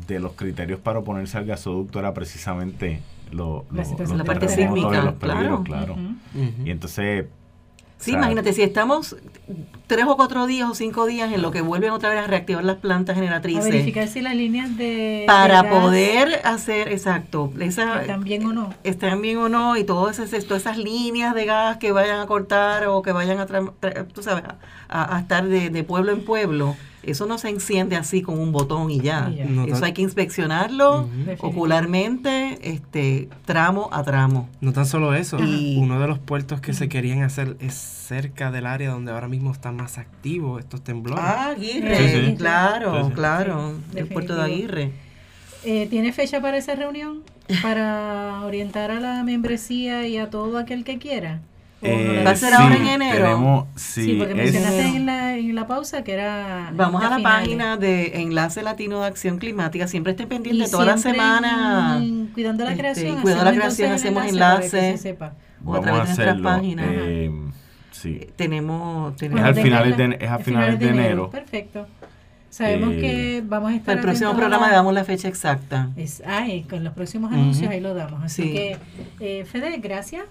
de 0.08 0.20
los 0.20 0.34
criterios 0.34 0.80
para 0.80 1.00
oponerse 1.00 1.38
al 1.38 1.46
gasoducto 1.46 2.00
era 2.00 2.14
precisamente 2.14 3.02
lo, 3.32 3.66
la, 3.72 4.24
parte 4.24 4.48
sísmica, 4.48 5.16
claro. 5.20 5.64
claro. 5.64 5.96
Y 6.64 6.70
entonces... 6.70 7.26
Sí, 7.98 8.14
imagínate, 8.14 8.52
si 8.54 8.64
estamos 8.64 9.16
tres 9.86 10.06
o 10.08 10.16
cuatro 10.16 10.48
días 10.48 10.68
o 10.68 10.74
cinco 10.74 11.06
días 11.06 11.32
en 11.32 11.44
lo 11.44 11.52
que 11.52 11.62
vuelven 11.62 11.92
otra 11.92 12.10
vez 12.10 12.18
a 12.18 12.26
reactivar 12.26 12.64
las 12.64 12.78
plantas 12.78 13.16
generatrices. 13.16 13.64
A 13.64 13.70
verificar 13.70 14.08
si 14.08 14.22
las 14.22 14.34
líneas 14.34 14.76
de... 14.76 15.26
Para 15.28 15.70
poder 15.70 16.42
hacer, 16.44 16.88
exacto. 16.92 17.54
Esa, 17.60 18.02
¿Están 18.02 18.24
bien 18.24 18.44
o 18.48 18.54
no? 18.54 18.74
Están 18.84 19.22
bien 19.22 19.38
o 19.38 19.50
no 19.50 19.78
y 19.78 19.84
todas 19.84 20.18
esas, 20.18 20.46
todas 20.46 20.64
esas 20.64 20.78
líneas 20.78 21.36
de 21.36 21.46
gas 21.46 21.78
que 21.78 21.92
vayan 21.92 22.22
a 22.22 22.26
cortar 22.26 22.88
o 22.88 23.04
que 23.04 23.12
vayan 23.12 23.40
a, 23.40 23.46
tú 23.46 24.24
sabes, 24.24 24.46
a, 24.90 25.20
estar 25.20 25.46
de, 25.46 25.70
de 25.70 25.84
pueblo 25.84 26.12
en 26.12 26.26
pueblo 26.26 26.76
eso 27.04 27.26
no 27.26 27.38
se 27.38 27.50
enciende 27.50 27.96
así 27.96 28.22
con 28.22 28.40
un 28.40 28.52
botón 28.52 28.92
y 28.92 29.02
ya. 29.02 29.32
eso 29.68 29.86
hay 29.86 29.94
que 29.94 30.02
inspeccionarlo 30.02 31.10
ocularmente, 31.40 32.60
este, 32.62 33.30
tramo 33.46 33.90
a 33.92 34.04
tramo. 34.04 34.50
No 34.62 34.74
tan 34.74 34.86
solo 34.86 35.14
eso, 35.14 35.38
uno 35.38 36.00
de 36.00 36.08
los 36.08 36.20
puertos 36.20 36.62
que 36.62 36.74
se 36.74 36.90
querían 36.90 37.24
hacer 37.24 37.58
es 37.60 37.74
cerca 37.74 38.52
del 38.52 38.66
área 38.66 38.92
donde 38.92 39.12
ahora 39.12 39.28
mismo 39.28 39.52
están 39.52 39.76
más 39.76 39.98
activos 39.98 40.60
estos 40.60 40.84
temblores. 40.84 41.24
Ah, 41.26 41.50
Aguirre, 41.50 42.36
claro, 42.38 43.12
claro, 43.14 43.74
el 43.96 44.08
puerto 44.08 44.36
de 44.36 44.44
Aguirre. 44.44 44.92
Eh, 45.64 45.88
¿Tiene 45.90 46.12
fecha 46.12 46.42
para 46.42 46.58
esa 46.58 46.76
reunión? 46.76 47.22
Para 47.62 48.42
orientar 48.46 48.92
a 48.92 49.00
la 49.00 49.24
membresía 49.24 50.08
y 50.08 50.18
a 50.18 50.30
todo 50.30 50.58
aquel 50.58 50.84
que 50.84 50.98
quiera. 50.98 51.42
Eh, 51.84 52.24
¿Va 52.26 52.32
a 52.32 52.36
ser 52.36 52.54
ahora 52.54 52.76
en 52.76 52.88
enero? 52.88 53.68
sí, 53.76 54.16
porque 54.20 54.36
mencionaste 54.36 54.82
en 54.82 55.06
la, 55.06 55.38
en 55.38 55.56
la 55.56 55.68
pausa 55.68 56.04
que 56.04 56.14
era... 56.14 56.72
Vamos 56.76 57.04
a 57.04 57.18
la 57.18 57.24
página 57.24 57.78
de 57.78 58.22
Enlace 58.22 58.62
Latino 58.62 59.02
de 59.02 59.08
Acción 59.08 59.40
Climática. 59.40 59.88
Siempre 59.88 60.12
estén 60.12 60.28
pendientes 60.28 60.70
toda 60.70 60.86
la 60.86 60.98
semana. 60.98 62.02
cuidando 62.34 62.64
la 62.64 62.72
este, 62.72 62.82
creación. 62.82 63.22
cuidando 63.22 63.46
la 63.46 63.54
creación 63.54 63.92
hacemos 63.94 64.26
enlace. 64.26 65.18
O 65.66 65.76
a 65.76 65.82
través 65.82 66.02
de 66.02 66.06
nuestras 66.06 66.42
páginas. 66.42 66.86
Eh, 66.90 67.32
sí. 67.92 68.20
Eh, 68.22 68.34
tenemos, 68.36 69.16
tenemos 69.16 69.42
es, 69.42 69.48
al 69.48 69.56
finales 69.56 69.98
de, 69.98 70.18
es 70.20 70.30
a 70.30 70.40
finales 70.40 70.80
de, 70.80 70.90
enero. 70.90 71.30
Perfecto. 71.30 71.88
Sabemos 72.50 72.90
que 72.96 73.44
vamos 73.46 73.72
a 73.72 73.76
estar. 73.76 73.96
El 73.96 74.04
próximo 74.04 74.36
programa 74.36 74.68
le 74.68 74.76
damos 74.76 74.94
la 74.94 75.04
fecha 75.04 75.28
exacta. 75.28 75.90
Es, 75.96 76.22
ah, 76.26 76.46
con 76.70 76.84
los 76.84 76.94
próximos 76.94 77.32
anuncios 77.32 77.72
ahí 77.72 77.80
lo 77.80 77.94
damos. 77.94 78.24
Así 78.24 78.52
que, 78.52 78.78
eh, 79.20 79.46
Fede, 79.46 79.78
gracias. 79.78 80.24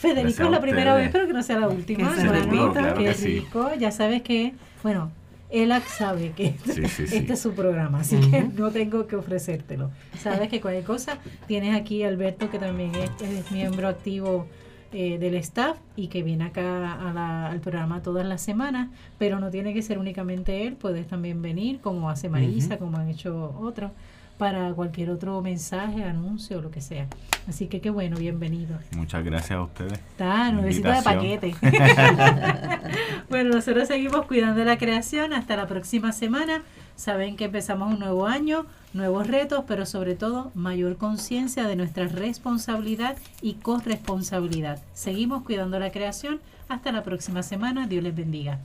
Federico 0.00 0.44
es 0.44 0.50
la 0.50 0.60
primera 0.62 0.94
vez, 0.94 1.10
pero 1.12 1.26
que 1.26 1.34
no 1.34 1.42
sea 1.42 1.58
la 1.58 1.68
última. 1.68 2.14
Que 2.14 2.22
se 2.22 2.28
repita. 2.28 2.94
Federico, 2.94 3.70
ya 3.78 3.90
sabes 3.90 4.22
que, 4.22 4.54
bueno, 4.82 5.10
él 5.50 5.72
sabe 5.88 6.30
que 6.30 6.54
este 6.66 7.32
es 7.34 7.38
su 7.38 7.52
programa, 7.52 8.00
así 8.00 8.18
que 8.30 8.42
no 8.42 8.70
tengo 8.70 9.06
que 9.06 9.16
ofrecértelo. 9.16 9.90
Sabes 10.18 10.48
que 10.48 10.62
cualquier 10.62 10.84
cosa, 10.84 11.18
tienes 11.46 11.78
aquí 11.78 12.02
a 12.02 12.08
Alberto, 12.08 12.50
que 12.50 12.58
también 12.58 12.92
es, 12.94 13.50
miembro 13.50 13.88
activo 13.88 14.46
eh, 14.92 15.18
del 15.18 15.34
staff 15.34 15.76
y 15.96 16.08
que 16.08 16.22
viene 16.22 16.44
acá 16.44 17.50
al 17.50 17.60
programa 17.60 18.00
todas 18.02 18.26
las 18.26 18.40
semanas, 18.40 18.88
pero 19.18 19.38
no 19.38 19.50
tiene 19.50 19.74
que 19.74 19.82
ser 19.82 19.98
únicamente 19.98 20.66
él, 20.66 20.76
puedes 20.76 21.06
también 21.08 21.42
venir, 21.42 21.80
como 21.80 22.08
hace 22.08 22.30
Marisa, 22.30 22.78
como 22.78 22.96
han 22.96 23.10
hecho 23.10 23.54
otros 23.60 23.90
para 24.40 24.72
cualquier 24.72 25.10
otro 25.10 25.42
mensaje, 25.42 26.02
anuncio 26.02 26.60
o 26.60 26.62
lo 26.62 26.70
que 26.70 26.80
sea. 26.80 27.06
Así 27.46 27.66
que 27.66 27.82
qué 27.82 27.90
bueno, 27.90 28.16
bienvenido. 28.16 28.78
Muchas 28.96 29.22
gracias 29.22 29.50
a 29.50 29.62
ustedes. 29.62 29.92
Está, 29.92 30.50
necesito 30.50 30.90
de 30.90 31.02
paquete. 31.02 31.54
bueno, 33.28 33.50
nosotros 33.50 33.86
seguimos 33.86 34.24
cuidando 34.24 34.64
la 34.64 34.78
creación. 34.78 35.34
Hasta 35.34 35.56
la 35.56 35.66
próxima 35.66 36.12
semana. 36.12 36.62
Saben 36.96 37.36
que 37.36 37.44
empezamos 37.44 37.92
un 37.92 37.98
nuevo 37.98 38.26
año, 38.26 38.64
nuevos 38.94 39.26
retos, 39.26 39.64
pero 39.68 39.84
sobre 39.84 40.14
todo 40.14 40.50
mayor 40.54 40.96
conciencia 40.96 41.64
de 41.64 41.76
nuestra 41.76 42.08
responsabilidad 42.08 43.18
y 43.42 43.54
corresponsabilidad. 43.54 44.80
Seguimos 44.94 45.42
cuidando 45.42 45.78
la 45.78 45.92
creación. 45.92 46.40
Hasta 46.70 46.92
la 46.92 47.02
próxima 47.02 47.42
semana. 47.42 47.86
Dios 47.86 48.02
les 48.02 48.16
bendiga. 48.16 48.58